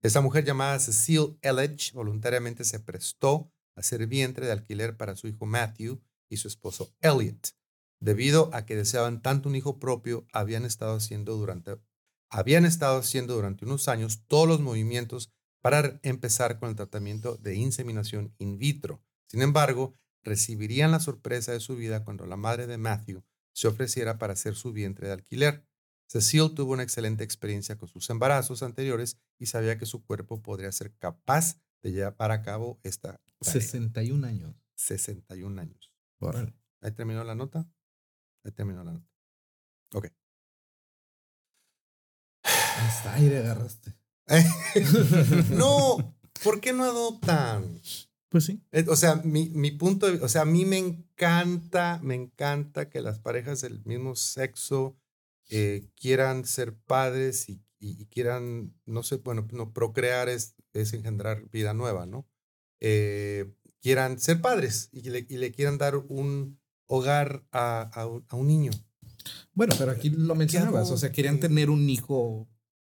Esta 0.00 0.22
mujer 0.22 0.46
llamada 0.46 0.78
Cecile 0.78 1.36
Elledge 1.42 1.92
voluntariamente 1.92 2.64
se 2.64 2.80
prestó 2.80 3.52
a 3.74 3.82
ser 3.82 4.06
vientre 4.06 4.46
de 4.46 4.52
alquiler 4.52 4.96
para 4.96 5.16
su 5.16 5.28
hijo 5.28 5.44
Matthew 5.44 6.00
y 6.30 6.38
su 6.38 6.48
esposo 6.48 6.94
Elliot. 7.00 7.50
Debido 7.98 8.48
a 8.54 8.64
que 8.64 8.76
deseaban 8.76 9.20
tanto 9.20 9.50
un 9.50 9.56
hijo 9.56 9.78
propio, 9.78 10.26
habían 10.32 10.64
estado 10.64 10.94
haciendo 10.94 11.36
durante, 11.36 11.78
habían 12.30 12.64
estado 12.64 12.98
haciendo 12.98 13.34
durante 13.34 13.64
unos 13.64 13.88
años 13.88 14.22
todos 14.26 14.48
los 14.48 14.60
movimientos 14.60 15.32
para 15.60 16.00
empezar 16.02 16.58
con 16.58 16.70
el 16.70 16.76
tratamiento 16.76 17.36
de 17.36 17.56
inseminación 17.56 18.34
in 18.38 18.58
vitro. 18.58 19.02
Sin 19.26 19.42
embargo, 19.42 19.94
recibirían 20.22 20.90
la 20.90 21.00
sorpresa 21.00 21.52
de 21.52 21.60
su 21.60 21.76
vida 21.76 22.04
cuando 22.04 22.26
la 22.26 22.36
madre 22.36 22.66
de 22.66 22.78
Matthew 22.78 23.22
se 23.52 23.68
ofreciera 23.68 24.18
para 24.18 24.36
ser 24.36 24.54
su 24.54 24.72
vientre 24.72 25.08
de 25.08 25.14
alquiler. 25.14 25.66
Cecile 26.06 26.50
tuvo 26.50 26.72
una 26.72 26.82
excelente 26.82 27.24
experiencia 27.24 27.76
con 27.76 27.88
sus 27.88 28.08
embarazos 28.10 28.62
anteriores 28.62 29.18
y 29.38 29.46
sabía 29.46 29.78
que 29.78 29.86
su 29.86 30.04
cuerpo 30.04 30.42
podría 30.42 30.72
ser 30.72 30.94
capaz 30.96 31.60
de 31.82 31.92
llevar 31.92 32.32
a 32.32 32.42
cabo 32.42 32.80
esta 32.82 33.20
tarea. 33.38 33.60
61 33.60 34.26
años. 34.26 34.54
61 34.76 35.60
años. 35.60 35.92
Ahí 36.80 36.92
terminó 36.92 37.22
la 37.22 37.34
nota. 37.34 37.70
Ahí 38.44 38.52
terminó 38.52 38.82
la 38.82 38.92
nota. 38.92 39.08
Ok. 39.94 40.08
Hasta 42.86 43.14
aire 43.14 43.38
agarraste. 43.38 43.94
no, 45.50 46.14
¿por 46.44 46.60
qué 46.60 46.72
no 46.72 46.84
adoptan? 46.84 47.80
Pues 48.28 48.44
sí. 48.44 48.62
Eh, 48.72 48.84
O 48.88 48.96
sea, 48.96 49.16
mi, 49.24 49.48
mi 49.50 49.70
punto, 49.72 50.06
de- 50.10 50.22
o 50.24 50.28
sea, 50.28 50.42
a 50.42 50.46
mí 50.46 50.64
me 50.64 50.78
encanta, 50.78 51.98
me 52.02 52.14
encanta 52.14 52.88
que 52.88 53.00
las 53.00 53.18
parejas 53.18 53.60
del 53.60 53.82
mismo 53.84 54.14
sexo 54.14 54.96
eh, 55.48 55.88
quieran 55.96 56.44
ser 56.44 56.76
padres 56.76 57.48
y, 57.48 57.62
y- 57.80 58.00
y 58.02 58.06
quieran, 58.06 58.72
no 58.86 59.02
sé, 59.02 59.16
bueno, 59.16 59.48
no, 59.52 59.72
procrear 59.72 60.28
es, 60.28 60.54
es 60.72 60.92
engendrar 60.92 61.48
vida 61.50 61.74
nueva, 61.74 62.06
¿no? 62.06 62.28
Eh, 62.80 63.52
quieran 63.82 64.20
ser 64.20 64.40
padres 64.40 64.88
y 64.92 65.10
le, 65.10 65.26
y 65.28 65.36
le 65.38 65.50
quieran 65.50 65.76
dar 65.78 65.96
un 65.96 66.60
hogar 66.86 67.44
a, 67.50 67.90
a 68.28 68.36
un 68.36 68.46
niño. 68.46 68.70
Bueno, 69.54 69.74
pero 69.78 69.90
aquí 69.90 70.10
lo 70.10 70.34
mencionabas. 70.34 70.90
O 70.90 70.96
sea, 70.96 71.10
querían 71.12 71.40
tener 71.40 71.68
un 71.70 71.88
hijo 71.90 72.48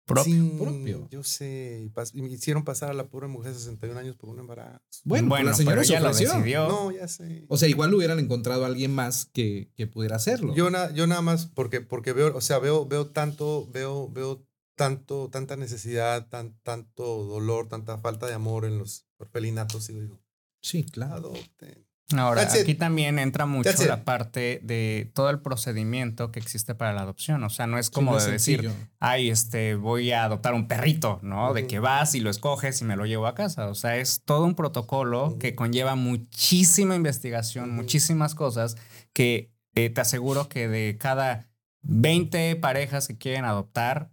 propio. 0.08 0.24
Sí, 0.34 0.56
propio. 0.58 1.08
Yo 1.10 1.22
sé. 1.22 1.82
y 1.84 1.88
pas- 1.90 2.10
y 2.14 2.22
me 2.22 2.28
hicieron 2.30 2.64
pasar 2.64 2.90
a 2.90 2.94
la 2.94 3.08
pobre 3.08 3.28
mujer 3.28 3.54
61 3.54 3.96
años 4.00 4.16
por 4.16 4.30
un 4.30 4.40
embarazo. 4.40 4.80
Bueno, 5.04 5.28
pues 5.28 5.44
la 5.44 5.54
señora 5.54 5.82
pero 5.82 6.14
se 6.14 6.24
lo. 6.24 6.68
No, 6.68 6.90
ya 6.90 7.06
sé. 7.06 7.44
O 7.48 7.56
sea, 7.56 7.68
igual 7.68 7.94
hubieran 7.94 8.18
encontrado 8.18 8.64
a 8.64 8.66
alguien 8.66 8.92
más 8.94 9.26
que, 9.26 9.70
que 9.76 9.86
pudiera 9.86 10.16
hacerlo. 10.16 10.54
Yo, 10.54 10.70
na- 10.70 10.92
yo 10.92 11.06
nada 11.06 11.22
más 11.22 11.46
porque, 11.46 11.80
porque 11.80 12.12
veo, 12.12 12.36
o 12.36 12.40
sea, 12.40 12.58
veo, 12.58 12.86
veo 12.86 13.06
tanto, 13.10 13.68
veo, 13.70 14.10
veo 14.10 14.44
tanto, 14.74 15.28
tanta 15.30 15.56
necesidad, 15.56 16.28
tan, 16.28 16.58
tanto 16.62 17.24
dolor, 17.24 17.68
tanta 17.68 17.98
falta 17.98 18.26
de 18.26 18.34
amor 18.34 18.64
en 18.64 18.78
los 18.78 19.06
orfelinatos 19.18 19.90
y 19.90 20.00
digo, 20.00 20.20
sí, 20.62 20.84
claro. 20.84 21.14
adopten. 21.16 21.87
Ahora, 22.16 22.40
That's 22.42 22.54
it. 22.56 22.62
aquí 22.62 22.74
también 22.74 23.18
entra 23.18 23.44
mucho 23.44 23.68
That's 23.68 23.82
it. 23.82 23.88
la 23.88 24.04
parte 24.04 24.60
de 24.62 25.10
todo 25.14 25.28
el 25.28 25.40
procedimiento 25.40 26.30
que 26.32 26.40
existe 26.40 26.74
para 26.74 26.94
la 26.94 27.02
adopción. 27.02 27.44
O 27.44 27.50
sea, 27.50 27.66
no 27.66 27.78
es 27.78 27.90
como 27.90 28.12
Sí, 28.12 28.14
no 28.14 28.18
es 28.18 28.24
de 28.26 28.32
decir, 28.32 28.60
sencillo. 28.62 28.86
ay, 28.98 29.28
este, 29.28 29.74
voy 29.74 30.12
a 30.12 30.24
adoptar 30.24 30.54
un 30.54 30.68
perrito, 30.68 31.18
¿no? 31.22 31.52
De 31.52 31.66
que 31.66 31.80
vas 31.80 32.14
y 32.14 32.20
lo 32.20 32.30
escoges 32.30 32.80
y 32.80 32.84
me 32.86 32.96
lo 32.96 33.04
llevo 33.04 33.26
a 33.26 33.34
casa. 33.34 33.68
O 33.68 33.74
sea, 33.74 33.96
es 33.96 34.22
todo 34.24 34.44
un 34.44 34.54
protocolo 34.54 35.36
que 35.38 35.54
conlleva 35.54 35.96
muchísima 35.96 36.94
investigación, 36.94 37.70
muchísimas 37.74 38.34
cosas 38.34 38.76
que 39.12 39.52
eh, 39.74 39.90
te 39.90 40.00
aseguro 40.00 40.48
que 40.48 40.66
de 40.66 40.96
cada 40.98 41.46
20 41.82 42.56
parejas 42.56 43.06
que 43.06 43.18
quieren 43.18 43.44
adoptar, 43.44 44.10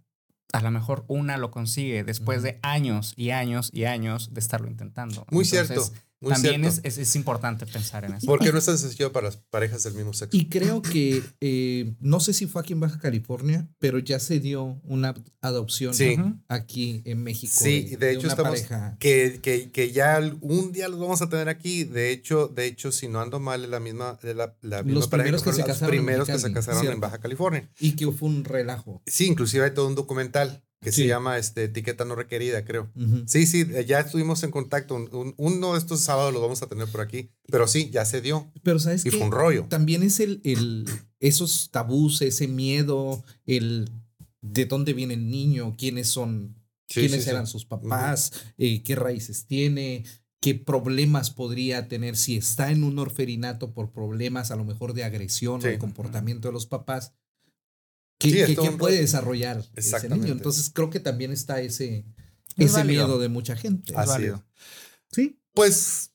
a 0.52 0.60
lo 0.60 0.70
mejor 0.70 1.04
una 1.08 1.38
lo 1.38 1.50
consigue 1.50 2.04
después 2.04 2.42
de 2.42 2.58
años 2.62 3.14
y 3.16 3.30
años 3.30 3.70
y 3.72 3.84
años 3.84 4.32
de 4.34 4.40
estarlo 4.40 4.68
intentando. 4.68 5.24
Muy 5.30 5.44
Entonces, 5.44 5.66
cierto. 5.86 5.92
Muy 6.20 6.32
también 6.32 6.64
es, 6.64 6.80
es, 6.82 6.96
es 6.98 7.14
importante 7.16 7.66
pensar 7.66 8.04
en 8.06 8.14
eso. 8.14 8.26
Porque 8.26 8.50
no 8.50 8.58
es 8.58 8.64
tan 8.64 8.78
sencillo 8.78 9.12
para 9.12 9.26
las 9.26 9.36
parejas 9.36 9.82
del 9.82 9.94
mismo 9.94 10.12
sexo. 10.14 10.36
Y 10.36 10.48
creo 10.48 10.80
que, 10.80 11.22
eh, 11.40 11.94
no 12.00 12.20
sé 12.20 12.32
si 12.32 12.46
fue 12.46 12.62
aquí 12.62 12.72
en 12.72 12.80
Baja 12.80 12.98
California, 12.98 13.68
pero 13.78 13.98
ya 13.98 14.18
se 14.18 14.40
dio 14.40 14.80
una 14.84 15.14
adopción 15.42 15.94
Sí. 15.94 16.16
Aquí 16.48 17.02
en 17.04 17.22
México. 17.22 17.52
Sí, 17.56 17.96
de 17.96 18.12
hecho 18.12 18.20
una 18.22 18.28
estamos- 18.30 18.50
pareja. 18.60 18.96
que, 18.98 19.40
que, 19.42 19.70
que 19.70 19.92
ya 19.92 20.18
un 20.40 20.72
día 20.72 20.88
los 20.88 20.98
vamos 20.98 21.20
a 21.22 21.28
tener 21.28 21.48
aquí. 21.48 21.84
De 21.84 22.10
hecho, 22.10 22.48
de 22.48 22.66
hecho, 22.66 22.92
si 22.92 23.08
no 23.08 23.20
ando 23.20 23.38
mal, 23.38 23.64
es 23.64 23.70
la 23.70 23.78
misma, 23.80 24.18
la, 24.22 24.56
la 24.62 24.82
misma 24.82 24.98
Los 25.00 25.08
pareja 25.08 25.24
primeros 25.24 25.42
que 25.42 25.52
se 25.52 25.58
los 25.58 25.66
casaron 25.66 25.94
en 25.94 26.00
primeros 26.00 26.26
que 26.26 26.38
se 26.38 26.52
casaron 26.52 26.78
en 26.80 26.84
cierto. 26.86 27.00
Baja 27.00 27.18
California. 27.18 27.70
Y 27.78 27.92
que 27.92 28.10
fue 28.10 28.28
un 28.28 28.44
relajo. 28.44 29.02
Sí, 29.06 29.26
inclusive 29.26 29.64
hay 29.66 29.74
todo 29.74 29.86
un 29.86 29.94
documental 29.94 30.62
que 30.80 30.92
Sí. 30.92 31.02
se 31.02 31.08
llama 31.08 31.38
este, 31.38 31.64
Etiqueta 31.64 32.04
No 32.04 32.14
Requerida, 32.14 32.64
creo. 32.64 32.90
Sí, 33.26 33.46
sí, 33.46 33.64
ya 33.86 34.00
estuvimos 34.00 34.42
en 34.42 34.50
contacto. 34.50 34.94
Un- 34.94 35.08
un- 35.12 35.34
uno 35.36 35.72
de 35.72 35.78
estos 35.78 36.00
sábados 36.00 36.32
los 36.32 36.42
vamos 36.42 36.62
a 36.62 36.68
tener 36.68 36.86
por 36.88 37.00
aquí. 37.00 37.30
Pero 37.50 37.66
sí, 37.66 37.90
ya 37.90 38.04
se 38.04 38.20
dio. 38.20 38.52
Pero 38.62 38.78
sabes 38.78 39.04
Y 39.04 39.10
que 39.10 39.16
fue 39.16 39.26
un 39.26 39.32
rollo. 39.32 39.66
también 39.68 40.02
es 40.02 40.20
el, 40.20 40.40
el, 40.44 40.86
esos 41.20 41.70
tabús, 41.70 42.22
ese 42.22 42.46
miedo, 42.48 43.24
el 43.46 43.90
de 44.42 44.66
dónde 44.66 44.92
viene 44.92 45.14
el 45.14 45.28
niño, 45.30 45.74
quiénes 45.76 46.08
son, 46.08 46.54
Sí, 46.88 47.00
quiénes 47.00 47.24
sí, 47.24 47.30
eran 47.30 47.48
sus 47.48 47.64
papás, 47.64 48.32
eh, 48.58 48.82
qué 48.84 48.94
raíces 48.94 49.46
tiene, 49.46 50.04
qué 50.40 50.54
problemas 50.54 51.30
podría 51.30 51.88
tener 51.88 52.16
si 52.16 52.36
está 52.36 52.70
en 52.70 52.84
un 52.84 52.98
orferinato 53.00 53.72
por 53.74 53.90
problemas 53.90 54.52
a 54.52 54.56
lo 54.56 54.64
mejor 54.64 54.92
de 54.92 55.02
agresión 55.02 55.56
o 55.60 55.64
de 55.64 55.78
comportamiento 55.78 56.46
de 56.46 56.52
los 56.52 56.66
papás. 56.66 57.12
¿Qué, 58.18 58.30
Sí, 58.30 58.40
es 58.40 58.46
qué- 58.48 58.54
todo 58.54 58.64
qué 58.64 58.70
un 58.72 58.78
puede 58.78 59.00
desarrollar 59.00 59.62
ese 59.74 60.08
niño? 60.08 60.32
Entonces 60.32 60.70
creo 60.72 60.88
que 60.90 61.00
también 61.00 61.32
está 61.32 61.60
ese, 61.60 62.04
Es 62.56 62.66
ese 62.66 62.72
válido. 62.78 63.06
miedo 63.06 63.18
de 63.18 63.28
mucha 63.28 63.56
gente. 63.56 63.92
Así 63.96 64.08
válido. 64.10 64.36
es. 64.36 64.42
Sí. 65.12 65.40
Pues, 65.52 66.10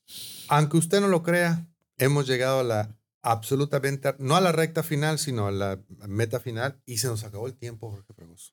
aunque 0.48 0.76
usted 0.76 1.00
no 1.00 1.08
lo 1.08 1.22
crea, 1.22 1.66
hemos 1.98 2.26
llegado 2.26 2.60
a 2.60 2.64
la 2.64 2.96
absolutamente, 3.22 4.14
no 4.18 4.34
a 4.36 4.40
la 4.40 4.50
recta 4.52 4.82
final, 4.82 5.18
sino 5.18 5.46
a 5.46 5.52
la 5.52 5.80
meta 6.08 6.40
final 6.40 6.80
y 6.86 6.98
se 6.98 7.06
nos 7.06 7.22
acabó 7.24 7.46
el 7.46 7.54
tiempo, 7.54 7.88
Jorge 7.90 8.12
Fregoso. 8.14 8.52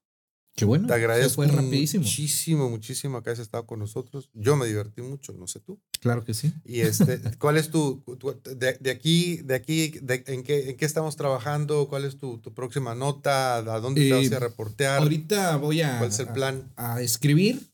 Qué 0.56 0.66
bueno. 0.66 0.88
Te 0.88 0.94
se 0.94 1.00
agradezco 1.00 1.36
fue 1.36 1.48
rapidísimo. 1.48 2.04
muchísimo, 2.04 2.70
muchísimo 2.70 3.24
que 3.24 3.30
hayas 3.30 3.40
estado 3.40 3.66
con 3.66 3.80
nosotros. 3.80 4.30
Yo 4.34 4.58
me 4.58 4.66
divertí 4.66 5.02
mucho, 5.02 5.32
no 5.34 5.48
sé 5.48 5.60
tú. 5.62 5.80
Claro 6.02 6.26
que 6.26 6.34
sí. 6.34 6.52
Y 6.66 6.82
este, 6.82 7.20
¿cuál 7.40 7.56
es 7.58 7.70
tu, 7.70 8.04
tu- 8.20 8.36
de, 8.58 8.74
de 8.80 8.92
aquí, 8.92 9.38
de 9.38 9.56
aquí, 9.56 9.90
de- 10.02 10.24
en, 10.28 10.44
qué, 10.44 10.72
en 10.72 10.76
qué 10.78 10.86
estamos 10.86 11.16
trabajando? 11.16 11.88
¿Cuál 11.88 12.04
es 12.04 12.18
tu, 12.18 12.40
tu 12.40 12.54
próxima 12.54 12.94
nota? 12.94 13.58
¿A 13.58 13.80
dónde 13.80 14.02
te 14.02 14.10
Eh, 14.10 14.12
vas 14.14 14.32
a 14.34 14.40
reportear? 14.40 15.00
Ahorita 15.02 15.56
voy 15.56 15.82
a, 15.82 15.98
¿Cuál 15.98 16.10
es 16.10 16.20
el 16.20 16.28
a- 16.28 16.34
plan? 16.34 16.74
a 16.76 17.02
escribir. 17.02 17.70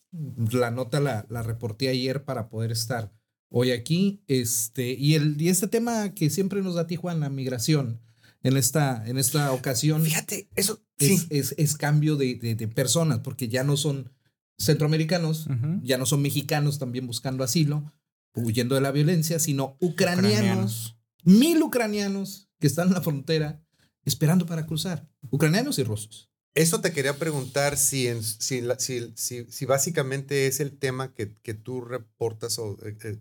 La 0.52 0.72
nota 0.72 1.00
la, 1.00 1.26
la 1.30 1.42
reporté 1.44 1.90
ayer 1.90 2.24
para 2.24 2.48
poder 2.50 2.72
estar 2.72 3.12
hoy 3.50 3.72
aquí. 3.72 4.22
Este, 4.28 4.92
y, 4.94 5.16
el, 5.16 5.42
y 5.42 5.50
este 5.50 5.68
tema 5.68 6.14
que 6.14 6.30
siempre 6.30 6.62
nos 6.62 6.76
da 6.76 6.88
Tijuana, 6.88 7.30
migración, 7.30 8.00
en 8.46 8.58
esta, 8.58 9.04
en 9.08 9.18
esta 9.18 9.52
ocasión 9.52 10.04
Fíjate, 10.04 10.48
eso 10.56 10.82
es, 11.00 11.22
sí. 11.22 11.28
es, 11.30 11.56
es 11.58 11.76
cambio 11.76 12.16
de, 12.16 12.36
de- 12.36 12.56
de 12.56 12.68
personas, 12.68 13.20
porque 13.20 13.48
ya 13.50 13.64
no 13.64 13.76
son 13.78 14.12
centroamericanos, 14.58 15.48
ya 15.84 15.98
no 15.98 16.06
son 16.06 16.22
mexicanos 16.22 16.80
también 16.80 17.06
buscando 17.08 17.44
asilo, 17.44 17.92
huyendo 18.34 18.76
de 18.76 18.82
la 18.82 18.92
violencia, 18.92 19.40
sino 19.40 19.78
ucranianos, 19.82 20.26
Ucranianos. 20.30 20.98
mil 21.24 21.62
ucranianos 21.62 22.50
que 22.60 22.68
están 22.68 22.88
en 22.88 22.94
la 22.94 23.02
frontera 23.02 23.62
esperando 24.06 24.46
para 24.46 24.66
cruzar, 24.66 25.10
ucranianos 25.30 25.78
y 25.80 25.84
rusos. 25.84 26.30
Eso 26.54 26.80
te 26.80 26.94
quería 26.94 27.18
preguntar 27.20 27.76
si, 27.78 28.08
en- 28.08 28.24
si, 28.24 28.62
la- 28.62 28.80
si, 28.80 29.12
si, 29.16 29.46
si 29.50 29.66
básicamente 29.66 30.48
es 30.48 30.60
el 30.62 30.78
tema 30.78 31.14
que, 31.14 31.34
que 31.44 31.54
tú 31.54 31.82
reportas 31.82 32.58
o 32.60 32.78
eh, 32.86 32.96
eh, 33.04 33.18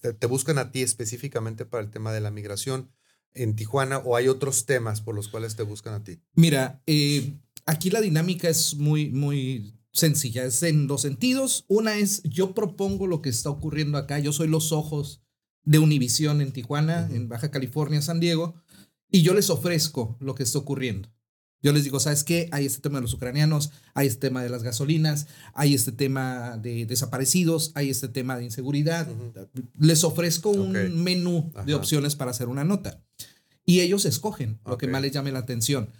te, 0.00 0.12
te 0.14 0.26
buscan 0.26 0.56
a 0.58 0.70
ti 0.72 0.82
específicamente 0.82 1.66
para 1.66 1.82
el 1.84 1.90
tema 1.90 2.12
de 2.12 2.20
la 2.20 2.30
migración 2.30 2.90
en 3.42 3.56
Tijuana 3.56 3.98
o 3.98 4.16
hay 4.16 4.28
otros 4.28 4.66
temas 4.66 5.00
por 5.00 5.14
los 5.14 5.28
cuales 5.28 5.56
te 5.56 5.62
buscan 5.62 5.94
a 5.94 6.04
ti. 6.04 6.20
Mira, 6.34 6.82
eh, 6.86 7.38
aquí 7.66 7.90
la 7.90 8.00
dinámica 8.00 8.48
es 8.48 8.76
muy, 8.76 9.10
muy 9.10 9.78
sencilla. 9.92 10.44
Es 10.44 10.62
en 10.62 10.86
dos 10.86 11.02
sentidos. 11.02 11.64
Una 11.68 11.96
es, 11.96 12.22
yo 12.22 12.54
propongo 12.54 13.06
lo 13.06 13.22
que 13.22 13.28
está 13.28 13.50
ocurriendo 13.50 13.98
acá. 13.98 14.18
Yo 14.18 14.32
soy 14.32 14.48
los 14.48 14.72
ojos 14.72 15.22
de 15.64 15.78
Univisión 15.78 16.40
en 16.40 16.52
Tijuana, 16.52 17.08
en 17.12 17.28
Baja 17.28 17.50
California, 17.50 18.00
San 18.00 18.20
Diego, 18.20 18.54
y 19.10 19.22
yo 19.22 19.34
les 19.34 19.50
ofrezco 19.50 20.16
lo 20.20 20.34
que 20.34 20.44
está 20.44 20.58
ocurriendo. 20.58 21.10
Yo 21.60 21.72
les 21.72 21.82
digo, 21.84 21.98
¿sabes 21.98 22.22
qué? 22.22 22.48
Hay 22.52 22.66
este 22.66 22.80
tema 22.80 22.98
de 22.98 23.02
los 23.02 23.14
ucranianos, 23.14 23.70
hay 23.94 24.06
este 24.06 24.20
tema 24.28 24.42
de 24.42 24.48
las 24.48 24.62
gasolinas, 24.62 25.26
hay 25.54 25.74
este 25.74 25.90
tema 25.90 26.56
de 26.56 26.86
desaparecidos, 26.86 27.72
hay 27.74 27.90
este 27.90 28.08
tema 28.08 28.36
de 28.38 28.44
inseguridad. 28.44 29.08
Ujú. 29.10 29.32
Les 29.78 30.04
ofrezco 30.04 30.50
un 30.50 30.76
Ok. 30.76 30.90
menú 30.94 31.50
de 31.66 31.72
Ajá. 31.72 31.76
opciones 31.76 32.14
para 32.14 32.30
hacer 32.30 32.48
una 32.48 32.62
nota. 32.64 33.02
Y 33.64 33.80
ellos 33.80 34.04
escogen 34.04 34.60
lo 34.64 34.78
que 34.78 34.86
más 34.86 35.02
les 35.02 35.12
llame 35.12 35.32
la 35.32 35.40
atención. 35.40 35.90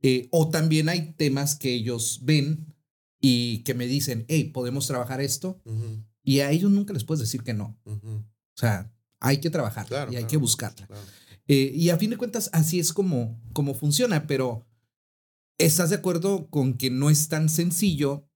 Eh, 0.00 0.28
o 0.30 0.48
también 0.48 0.88
hay 0.88 1.12
temas 1.12 1.56
que 1.56 1.72
ellos 1.74 2.20
ven 2.22 2.74
y 3.20 3.58
que 3.64 3.74
me 3.74 3.86
dicen, 3.86 4.24
hey, 4.28 4.44
podemos 4.44 4.86
trabajar 4.86 5.20
esto. 5.20 5.60
Ujú, 5.64 6.02
Y 6.24 6.40
a 6.40 6.50
ellos 6.50 6.70
nunca 6.72 6.92
les 6.94 7.04
puedes 7.04 7.20
decir 7.20 7.42
que 7.42 7.52
no. 7.54 7.78
ujú. 7.84 8.08
O 8.08 8.58
sea, 8.58 8.90
hay 9.20 9.38
que 9.38 9.50
trabajar 9.50 9.86
Claro, 9.86 10.10
y 10.10 10.16
hay 10.16 10.22
claro, 10.22 10.30
que 10.30 10.36
buscarla. 10.38 10.86
claro. 10.86 11.02
Eh, 11.48 11.70
y 11.74 11.90
a 11.90 11.98
fin 11.98 12.10
de 12.10 12.16
cuentas, 12.16 12.48
así 12.52 12.80
es 12.80 12.92
como, 12.92 13.40
como 13.52 13.74
funciona, 13.74 14.26
pero 14.26 14.66
¿estás 15.64 15.90
de 15.90 15.96
acuerdo 15.96 16.48
con 16.48 16.74
que 16.74 16.90
no 16.90 17.10
es 17.10 17.28
tan 17.28 17.48
sencillo 17.48 18.28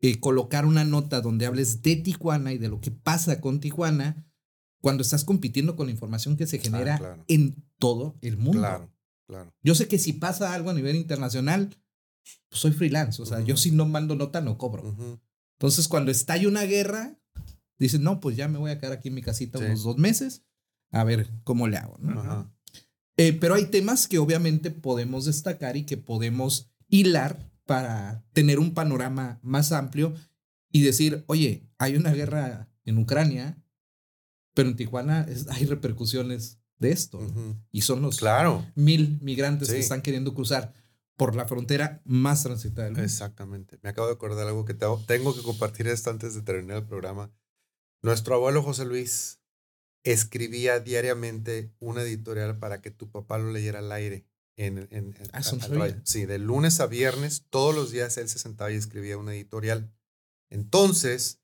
eh, 0.00 0.20
colocar 0.20 0.64
una 0.66 0.84
nota 0.84 1.20
donde 1.20 1.46
hables 1.46 1.82
de 1.82 1.96
Tijuana 1.96 2.52
y 2.52 2.58
de 2.58 2.68
lo 2.68 2.80
que 2.80 2.90
pasa 2.90 3.40
con 3.40 3.60
Tijuana 3.60 4.24
cuando 4.80 5.02
estás 5.02 5.24
compitiendo 5.24 5.74
con 5.76 5.86
la 5.86 5.92
información 5.92 6.36
que 6.36 6.46
se 6.46 6.58
genera 6.58 6.94
Ah, 6.94 6.98
claro. 6.98 7.24
en 7.28 7.64
todo 7.78 8.16
el 8.22 8.36
mundo? 8.36 8.60
Claro, 8.60 8.94
claro. 9.26 9.54
Yo 9.62 9.74
sé 9.74 9.88
que 9.88 9.98
si 9.98 10.12
pasa 10.12 10.54
algo 10.54 10.70
a 10.70 10.74
nivel 10.74 10.94
internacional, 10.96 11.70
pues 12.48 12.60
soy 12.60 12.72
freelance, 12.72 13.20
o 13.20 13.26
sea, 13.26 13.40
yo 13.40 13.56
si 13.56 13.70
no 13.72 13.86
mando 13.86 14.14
nota 14.14 14.40
no 14.40 14.56
cobro. 14.56 14.94
Entonces, 15.58 15.88
cuando 15.88 16.12
estalla 16.12 16.46
una 16.46 16.62
guerra, 16.62 17.18
dices, 17.78 17.98
no, 18.00 18.20
pues 18.20 18.36
ya 18.36 18.46
me 18.46 18.58
voy 18.58 18.70
a 18.70 18.78
quedar 18.78 18.92
aquí 18.92 19.08
en 19.08 19.14
mi 19.14 19.22
casita 19.22 19.58
Sí. 19.58 19.64
unos 19.64 19.82
dos 19.82 19.96
meses 19.98 20.44
a 20.92 21.02
ver 21.04 21.28
cómo 21.42 21.66
le 21.66 21.76
hago. 21.76 21.96
¿no? 21.98 22.52
Eh, 23.18 23.32
pero 23.34 23.54
hay 23.54 23.66
temas 23.66 24.06
que 24.08 24.18
obviamente 24.18 24.70
podemos 24.70 25.24
destacar 25.26 25.76
y 25.76 25.84
que 25.84 25.96
podemos 25.98 26.70
hilar 26.88 27.50
para 27.66 28.24
tener 28.32 28.58
un 28.58 28.72
panorama 28.72 29.38
más 29.42 29.72
amplio 29.72 30.14
y 30.72 30.82
decir, 30.82 31.24
oye, 31.26 31.68
hay 31.78 31.96
una 31.96 32.12
guerra 32.12 32.70
en 32.84 32.96
Ucrania, 32.98 33.58
pero 34.54 34.68
en 34.70 34.76
Tijuana 34.76 35.26
es- 35.28 35.46
hay 35.48 35.66
repercusiones 35.66 36.58
de 36.78 36.92
esto. 36.92 37.20
Y 37.72 37.82
son 37.82 38.02
los 38.02 38.18
Claro, 38.18 38.64
mil 38.74 39.18
migrantes 39.20 39.68
que 39.68 39.78
están 39.80 40.00
queriendo 40.00 40.32
cruzar 40.32 40.72
por 41.16 41.34
la 41.34 41.46
frontera 41.46 42.00
más 42.04 42.44
transitada 42.44 42.84
del 42.84 42.92
mundo. 42.94 43.04
exactamente. 43.04 43.78
Me 43.82 43.90
acabo 43.90 44.06
de 44.06 44.14
acordar 44.14 44.46
algo 44.46 44.64
que 44.64 44.74
te- 44.74 44.86
tengo 45.08 45.34
que 45.34 45.42
compartir 45.42 45.88
esto 45.88 46.10
antes 46.10 46.34
de 46.34 46.42
terminar 46.42 46.76
el 46.78 46.84
programa. 46.86 47.32
Nuestro 48.02 48.36
abuelo 48.36 48.62
José 48.62 48.84
Luis 48.84 49.37
escribía 50.04 50.80
diariamente 50.80 51.72
una 51.78 52.02
editorial 52.02 52.58
para 52.58 52.80
que 52.80 52.90
tu 52.90 53.10
papá 53.10 53.38
lo 53.38 53.50
leyera 53.52 53.78
al 53.80 53.92
aire. 53.92 54.26
En, 54.56 54.78
en- 54.78 54.88
en- 54.90 55.14
Ah, 55.32 55.38
al. 55.38 56.02
Sí, 56.04 56.26
de 56.26 56.38
lunes 56.38 56.80
a 56.80 56.86
viernes, 56.86 57.44
todos 57.50 57.74
los 57.74 57.90
días 57.92 58.16
él 58.18 58.28
se 58.28 58.38
sentaba 58.40 58.72
y 58.72 58.76
escribía 58.76 59.16
una 59.16 59.34
editorial. 59.34 59.92
Entonces, 60.50 61.40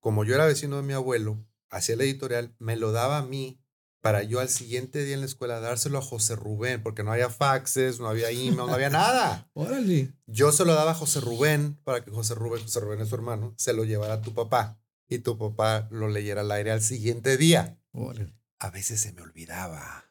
como 0.00 0.24
yo 0.24 0.34
era 0.34 0.46
vecino 0.46 0.76
de 0.76 0.82
mi 0.82 0.92
abuelo, 0.92 1.44
hacía 1.70 1.96
la 1.96 2.04
editorial, 2.04 2.54
me 2.58 2.76
lo 2.76 2.92
daba 2.92 3.18
a 3.18 3.24
mí 3.26 3.60
para 4.00 4.22
yo 4.22 4.40
al 4.40 4.48
siguiente 4.50 5.02
día 5.04 5.14
en 5.14 5.20
la 5.20 5.26
escuela 5.26 5.60
dárselo 5.60 5.98
a 5.98 6.02
José 6.02 6.36
Rubén, 6.36 6.82
porque 6.82 7.02
no 7.02 7.12
había 7.12 7.30
faxes, 7.30 8.00
no 8.00 8.08
había 8.08 8.30
email, 8.30 8.56
no 8.56 8.72
había 8.74 8.90
nada. 8.90 9.48
Órale. 9.54 10.12
Yo 10.26 10.52
se 10.52 10.64
lo 10.66 10.74
daba 10.74 10.90
a 10.92 10.94
José 10.94 11.20
Rubén 11.20 11.78
para 11.84 12.04
que 12.04 12.10
José 12.10 12.34
Rubén, 12.34 12.62
José 12.62 12.80
Rubén 12.80 13.00
es 13.00 13.08
su 13.08 13.14
hermano, 13.14 13.54
se 13.56 13.72
lo 13.72 13.84
llevara 13.84 14.14
a 14.14 14.20
tu 14.22 14.34
papá 14.34 14.78
y 15.08 15.18
tu 15.20 15.36
papá 15.38 15.88
lo 15.90 16.08
leyera 16.08 16.42
al 16.42 16.50
aire 16.52 16.70
al 16.70 16.82
siguiente 16.82 17.36
día. 17.38 17.78
Órale. 17.94 18.34
A 18.58 18.70
veces 18.70 19.00
se 19.00 19.12
me 19.12 19.22
olvidaba. 19.22 20.04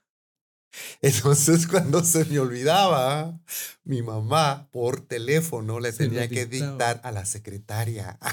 Entonces, 1.02 1.68
cuando 1.68 2.04
se 2.04 2.26
me 2.26 2.40
olvidaba, 2.40 3.40
mi 3.84 4.02
mamá 4.02 4.70
por 4.72 5.02
teléfono 5.02 5.80
le 5.80 5.92
Se 5.92 6.06
tenía 6.06 6.28
que 6.28 6.46
dictar 6.46 7.02
a 7.04 7.12
la 7.12 7.26
secretaria. 7.26 8.18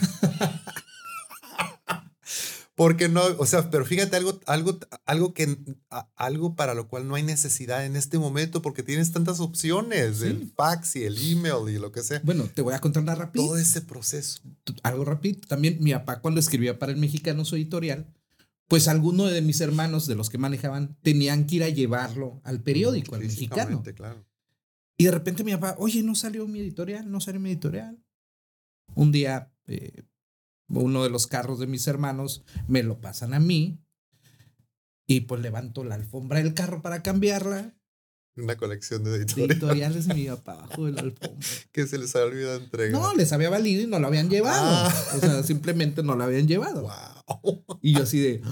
Porque 2.76 3.10
no, 3.10 3.20
o 3.36 3.44
sea, 3.44 3.68
pero 3.68 3.84
fíjate 3.84 4.16
algo, 4.16 4.40
algo, 4.46 4.78
algo 5.04 5.34
que, 5.34 5.54
algo 6.16 6.56
para 6.56 6.72
lo 6.72 6.88
cual 6.88 7.06
no 7.06 7.14
hay 7.14 7.22
necesidad 7.22 7.84
en 7.84 7.94
este 7.94 8.18
momento, 8.18 8.62
porque 8.62 8.82
tienes 8.82 9.12
tantas 9.12 9.38
opciones, 9.40 10.22
el 10.22 10.50
fax 10.56 10.96
y 10.96 11.04
el 11.04 11.18
email 11.18 11.68
y 11.68 11.78
lo 11.78 11.92
que 11.92 12.02
sea. 12.02 12.22
Bueno, 12.24 12.44
te 12.44 12.62
voy 12.62 12.72
a 12.72 12.78
contar 12.78 13.02
una 13.02 13.14
rápido. 13.14 13.44
Todo 13.44 13.58
ese 13.58 13.82
proceso. 13.82 14.40
algo 14.82 15.04
rápido. 15.04 15.40
También 15.46 15.76
mi 15.80 15.92
papá 15.92 16.22
cuando 16.22 16.40
escribía 16.40 16.78
para 16.78 16.92
el 16.92 16.96
mexicano 16.96 17.44
su 17.44 17.56
editorial, 17.56 18.06
pues 18.70 18.86
alguno 18.86 19.26
de 19.26 19.42
mis 19.42 19.60
hermanos 19.60 20.06
de 20.06 20.14
los 20.14 20.30
que 20.30 20.38
manejaban 20.38 20.96
tenían 21.02 21.48
que 21.48 21.56
ir 21.56 21.64
a 21.64 21.68
llevarlo 21.70 22.40
al 22.44 22.62
periódico, 22.62 23.16
al 23.16 23.22
mexicano. 23.22 23.82
Claro. 23.82 24.24
Y 24.96 25.06
de 25.06 25.10
repente 25.10 25.42
mi 25.42 25.50
papá, 25.50 25.74
oye, 25.78 26.04
no 26.04 26.14
salió 26.14 26.46
mi 26.46 26.60
editorial, 26.60 27.10
no 27.10 27.20
salió 27.20 27.40
mi 27.40 27.50
editorial. 27.50 28.00
Un 28.94 29.10
día, 29.10 29.52
eh, 29.66 30.04
uno 30.68 31.02
de 31.02 31.10
los 31.10 31.26
carros 31.26 31.58
de 31.58 31.66
mis 31.66 31.88
hermanos 31.88 32.44
me 32.68 32.84
lo 32.84 33.00
pasan 33.00 33.34
a 33.34 33.40
mí 33.40 33.82
y 35.04 35.22
pues 35.22 35.42
levanto 35.42 35.82
la 35.82 35.96
alfombra 35.96 36.40
del 36.40 36.54
carro 36.54 36.80
para 36.80 37.02
cambiarla. 37.02 37.76
Una 38.42 38.56
colección 38.56 39.04
de 39.04 39.10
De 39.10 39.16
editoriales 39.24 40.06
editoriales 40.06 40.06
mi 40.08 40.26
papá 40.28 40.52
abajo 40.52 40.86
de 40.86 40.92
la 40.92 41.00
alfombra. 41.02 41.46
que 41.72 41.86
se 41.86 41.98
les 41.98 42.14
ha 42.16 42.22
olvidado 42.24 42.56
entregar. 42.58 42.92
No, 43.00 43.14
les 43.14 43.32
había 43.32 43.50
valido 43.50 43.82
y 43.82 43.86
no 43.86 43.98
lo 43.98 44.06
habían 44.06 44.28
llevado. 44.30 44.64
Ah. 44.64 44.94
O 45.16 45.20
sea, 45.20 45.42
simplemente 45.42 46.02
no 46.02 46.14
lo 46.16 46.24
habían 46.24 46.46
llevado. 46.48 46.82
Wow. 47.28 47.64
Y 47.82 47.94
yo 47.94 48.02
así 48.04 48.18
de. 48.18 48.42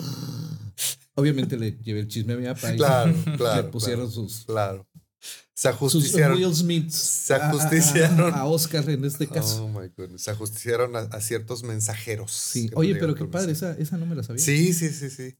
Obviamente 1.14 1.57
le 1.57 1.72
llevé 1.82 2.01
el 2.01 2.09
chisme 2.09 2.34
a 2.34 2.36
mi 2.36 2.47
papá 2.47 2.72
y 2.72 2.76
Claro, 2.76 3.12
le 3.26 3.36
claro. 3.36 3.70
pusieron 3.70 4.07
claro, 4.09 4.28
sus, 4.28 4.45
Claro. 4.45 4.89
Se 5.20 5.62
sus 5.62 5.74
ajusticiaron. 5.74 6.36
Will 6.39 6.55
Smiths. 6.55 6.95
Se 6.95 7.34
a- 7.34 7.49
ajusticiaron. 7.49 8.32
A, 8.32 8.39
a 8.39 8.45
Oscar 8.45 8.89
en 8.89 9.05
este 9.05 9.26
caso. 9.26 9.64
Oh 9.64 9.68
my 9.68 9.89
goodness. 9.97 10.22
Se 10.22 10.30
ajusticiaron 10.30 10.95
a, 10.95 11.01
a 11.01 11.20
ciertos 11.20 11.64
mensajeros. 11.64 12.30
sí. 12.30 12.70
Oye, 12.74 12.95
pero 12.95 13.16
qué 13.16 13.24
padre, 13.24 13.51
esa, 13.51 13.72
esa 13.72 13.97
no 13.97 14.07
me 14.07 14.14
la 14.14 14.22
sabía. 14.22 14.45
Sí, 14.45 14.72
sí, 14.72 14.91
sí, 14.91 15.11
sí. 15.11 15.36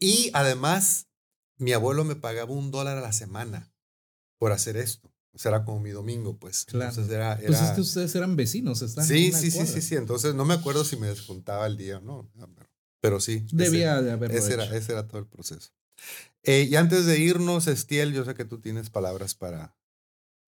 Y 0.00 0.30
además, 0.34 1.06
mi 1.58 1.72
abuelo 1.72 2.02
me 2.04 2.16
pagaba 2.16 2.50
un 2.52 2.72
dólar 2.72 2.98
a 2.98 3.00
la 3.00 3.12
semana 3.12 3.72
por 4.40 4.52
hacer 4.52 4.76
esto. 4.78 5.12
O 5.32 5.38
sea, 5.38 5.50
era 5.50 5.64
como 5.64 5.78
mi 5.78 5.90
domingo, 5.90 6.36
pues. 6.38 6.64
Claro. 6.64 6.88
Entonces 6.90 7.12
era. 7.14 7.36
Pues 7.36 7.50
es 7.58 7.62
era- 7.62 7.74
que 7.76 7.80
ustedes 7.82 8.14
eran 8.16 8.34
vecinos, 8.34 8.82
están. 8.82 9.04
sí, 9.04 9.30
sí, 9.32 9.50
sí, 9.52 9.66
sí, 9.66 9.80
sí. 9.82 9.94
Entonces 9.94 10.34
no 10.34 10.44
me 10.44 10.54
acuerdo 10.54 10.82
si 10.84 10.96
me 10.96 11.06
descontaba 11.06 11.66
el 11.66 11.76
día 11.76 11.98
o 11.98 12.00
no. 12.00 12.28
Pero 13.00 13.20
sí. 13.20 13.44
ese- 13.46 13.54
Debía 13.56 14.02
de 14.02 14.10
haberlo 14.10 14.36
Ese 14.36 14.54
hecho. 14.54 14.62
era, 14.62 14.76
ese 14.76 14.92
era 14.92 15.06
todo 15.06 15.18
el 15.20 15.26
proceso. 15.26 15.70
Eh, 16.42 16.66
y 16.70 16.74
antes 16.76 17.04
de 17.06 17.18
irnos, 17.20 17.66
Estiel, 17.68 18.12
yo 18.12 18.24
sé 18.24 18.34
que 18.34 18.44
tú 18.46 18.60
tienes 18.60 18.88
palabras 18.90 19.34
para 19.34 19.76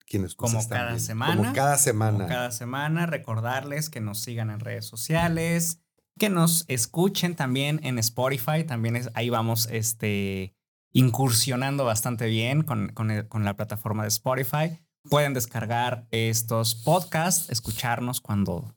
quienes 0.07 0.34
Como 0.34 0.59
están 0.59 0.78
cada 0.78 0.90
viendo. 0.93 1.05
semana. 1.07 1.36
Como 1.36 1.53
cada 1.55 1.72
Como 1.74 1.84
semana. 1.84 2.26
cada 2.26 2.51
semana, 2.51 3.07
recordarles 3.07 3.88
que 3.90 4.01
nos 4.01 4.18
sigan 4.20 4.51
en 4.51 4.61
redes 4.61 4.86
sociales, 4.86 5.78
que 6.18 6.28
nos 6.28 6.64
escuchen 6.68 7.36
también 7.36 7.78
en 7.84 7.99
Spotify. 7.99 8.64
También 8.66 8.97
es, 8.97 9.11
ahí 9.14 9.30
vamos 9.30 9.68
este, 9.70 10.55
incursionando 10.93 11.84
bastante 11.84 12.26
bien 12.26 12.62
con, 12.62 12.88
con 12.90 13.11
el- 13.11 13.28
con 13.28 13.45
la 13.45 13.55
plataforma 13.57 14.03
de 14.03 14.09
Spotify. 14.09 14.78
Pueden 15.11 15.34
descargar 15.34 16.07
estos 16.11 16.74
podcasts, 16.74 17.51
escucharnos 17.51 18.20
cuando, 18.20 18.74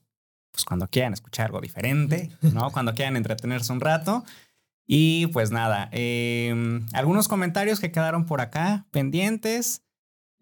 pues 0.50 0.64
cuando 0.64 0.88
quieran 0.88 1.12
escuchar 1.12 1.46
algo 1.46 1.60
diferente, 1.60 2.30
¿no? 2.40 2.70
cuando 2.72 2.94
quieran 2.94 3.16
entretenerse 3.16 3.72
un 3.72 3.80
rato. 3.80 4.24
Y 4.88 5.26
pues 5.28 5.50
nada, 5.50 5.88
eh, 5.92 6.80
algunos 6.92 7.26
comentarios 7.28 7.80
que 7.80 7.90
quedaron 7.92 8.24
por 8.26 8.40
acá 8.40 8.86
pendientes. 8.92 9.82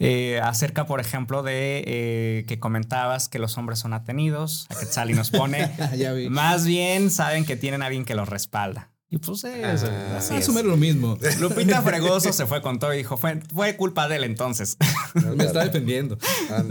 eh, 0.00 0.40
acerca, 0.42 0.86
por 0.86 1.00
ejemplo, 1.00 1.42
de 1.44 1.84
eh, 1.86 2.44
que 2.48 2.58
comentabas 2.58 3.28
que 3.28 3.38
los 3.38 3.56
hombres 3.56 3.78
son 3.78 3.92
atenidos. 3.94 4.66
A 4.70 4.74
Quetzali 4.78 5.14
nos 5.14 5.30
pone. 5.30 5.70
ya 5.96 6.12
vi. 6.12 6.28
Más 6.28 6.66
bien 6.66 7.10
saben 7.12 7.44
que 7.44 7.56
tienen 7.56 7.80
a 7.82 7.86
alguien 7.86 8.04
que 8.04 8.14
los 8.16 8.28
respalda. 8.28 8.90
Y 9.14 9.18
pues 9.18 9.44
eso, 9.44 9.86
Ah. 9.88 10.16
así 10.18 10.34
es. 10.34 10.48
lo 10.48 10.76
mismo. 10.76 11.16
Lupita 11.38 11.82
Fregoso 11.82 12.32
se 12.32 12.46
fue 12.46 12.60
con 12.62 12.80
todo 12.80 12.92
y 12.92 12.96
dijo, 12.98 13.16
fue, 13.16 13.40
fue 13.54 13.76
culpa 13.76 14.08
de 14.08 14.16
él 14.16 14.24
entonces. 14.24 14.76
Me 15.36 15.44
está 15.44 15.64
defendiendo. 15.64 16.18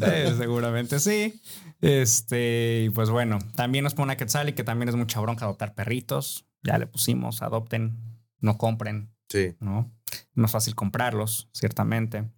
Eh, 0.01 0.33
seguramente 0.37 0.99
sí. 0.99 1.39
Este, 1.79 2.83
y 2.85 2.89
pues 2.89 3.09
bueno, 3.09 3.39
también 3.55 3.85
nos 3.85 3.93
pone 3.93 4.11
a 4.11 4.17
Quetzali 4.17 4.51
que 4.51 4.65
también 4.65 4.89
es 4.89 4.95
mucha 4.97 5.21
bronca 5.21 5.45
adoptar 5.45 5.73
perritos. 5.73 6.45
Ya 6.63 6.77
le 6.77 6.85
pusimos, 6.85 7.41
adopten, 7.41 7.97
no 8.41 8.57
compren, 8.57 9.13
Sí. 9.29 9.55
¿no? 9.61 9.89
No 10.33 10.45
es 10.45 10.51
fácil 10.51 10.75
comprarlos, 10.75 11.49
ciertamente. 11.53 12.29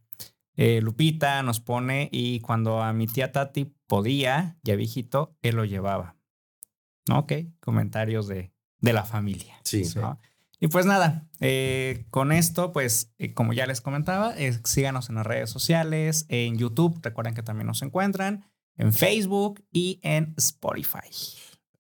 Eh, 0.56 0.82
Lupita 0.82 1.42
nos 1.42 1.60
pone 1.60 2.10
y 2.12 2.42
cuando 2.42 2.84
a 2.84 2.94
mi 2.94 3.08
tía 3.08 3.32
Tati 3.32 3.74
podía, 3.88 4.58
ya 4.64 4.76
viejito, 4.76 5.36
él 5.42 5.56
lo 5.56 5.66
llevaba. 5.66 6.16
Ok, 7.12 7.34
comentarios 7.60 8.28
de, 8.28 8.52
de 8.86 8.94
la 8.94 9.04
familia. 9.04 9.56
Sí. 9.64 9.84
¿no? 9.96 10.20
Y 10.60 10.68
pues 10.68 10.86
nada, 10.86 11.28
eh, 11.42 12.06
con 12.12 12.32
esto, 12.32 12.72
pues 12.72 13.12
eh, 13.18 13.34
como 13.34 13.52
ya 13.54 13.66
les 13.66 13.82
comentaba, 13.82 14.34
eh, 14.38 14.58
síganos 14.64 15.10
en 15.10 15.16
las 15.16 15.26
redes 15.26 15.50
sociales, 15.50 16.26
en 16.30 16.58
YouTube, 16.58 17.00
recuerden 17.02 17.34
que 17.36 17.44
también 17.44 17.68
nos 17.68 17.82
encuentran, 17.82 18.46
en 18.78 18.94
Facebook 18.94 19.64
y 19.72 20.00
en 20.02 20.34
Spotify. 20.38 21.10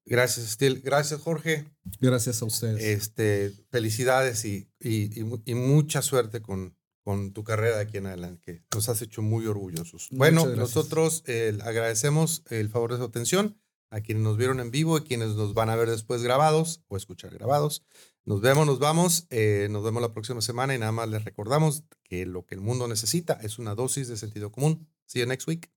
Gracias, 0.06 0.46
Estiel. 0.46 0.82
Gracias, 0.82 1.20
Jorge. 1.22 1.66
Gracias 2.00 2.42
a 2.42 2.46
ustedes. 2.46 2.84
Este, 2.84 3.52
felicidades 3.72 4.46
y, 4.46 4.70
y, 4.80 5.20
y 5.20 5.24
mu- 5.24 5.42
y 5.46 5.56
mucha 5.56 6.02
suerte 6.02 6.42
con, 6.42 6.78
con 7.04 7.34
tu 7.34 7.44
carrera 7.44 7.78
de 7.78 7.82
aquí 7.84 7.98
en 7.98 8.08
adelante, 8.08 8.42
que 8.46 8.64
nos 8.76 8.88
has 8.90 9.02
hecho 9.02 9.22
muy 9.22 9.46
orgullosos. 9.48 10.08
Bueno, 10.12 10.46
nosotros 10.48 11.24
eh, 11.28 11.58
agradecemos 11.64 12.44
el 12.50 12.70
favor 12.70 12.92
de 12.92 12.98
su 12.98 13.04
atención 13.04 13.58
a 13.90 14.02
quienes 14.02 14.24
nos 14.24 14.38
vieron 14.38 14.60
en 14.60 14.72
vivo 14.72 14.98
y 14.98 15.02
quienes 15.02 15.36
nos 15.36 15.54
van 15.54 15.70
a 15.70 15.76
ver 15.76 15.90
después 15.90 16.22
grabados 16.24 16.84
o 16.88 16.98
escuchar 16.98 17.34
grabados. 17.34 17.84
Nos 18.26 18.42
vemos, 18.42 18.66
nos 18.66 18.80
vamos, 18.80 19.28
eh, 19.30 19.68
nos 19.70 19.84
vemos 19.84 20.02
la 20.02 20.12
próxima 20.12 20.42
semana 20.42 20.74
y 20.74 20.80
nada 20.80 20.92
más 20.92 21.08
les 21.10 21.24
recordamos 21.24 21.84
que 22.04 22.26
lo 22.26 22.46
que 22.46 22.56
el 22.56 22.62
mundo 22.62 22.88
necesita 22.88 23.34
es 23.42 23.60
una 23.60 23.76
dosis 23.76 24.08
de 24.08 24.18
sentido 24.18 24.52
común. 24.52 24.88
See 25.06 25.20
you 25.20 25.28
next 25.28 25.48
week. 25.48 25.70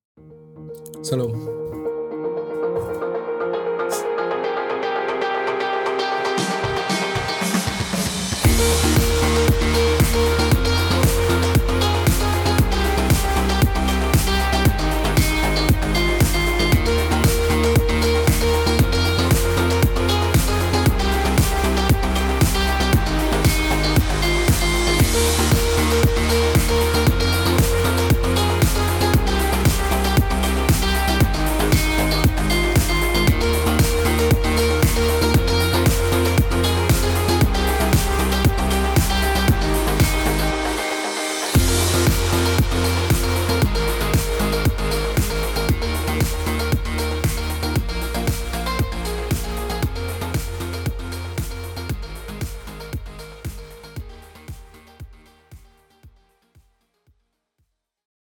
Salud. 1.02 1.34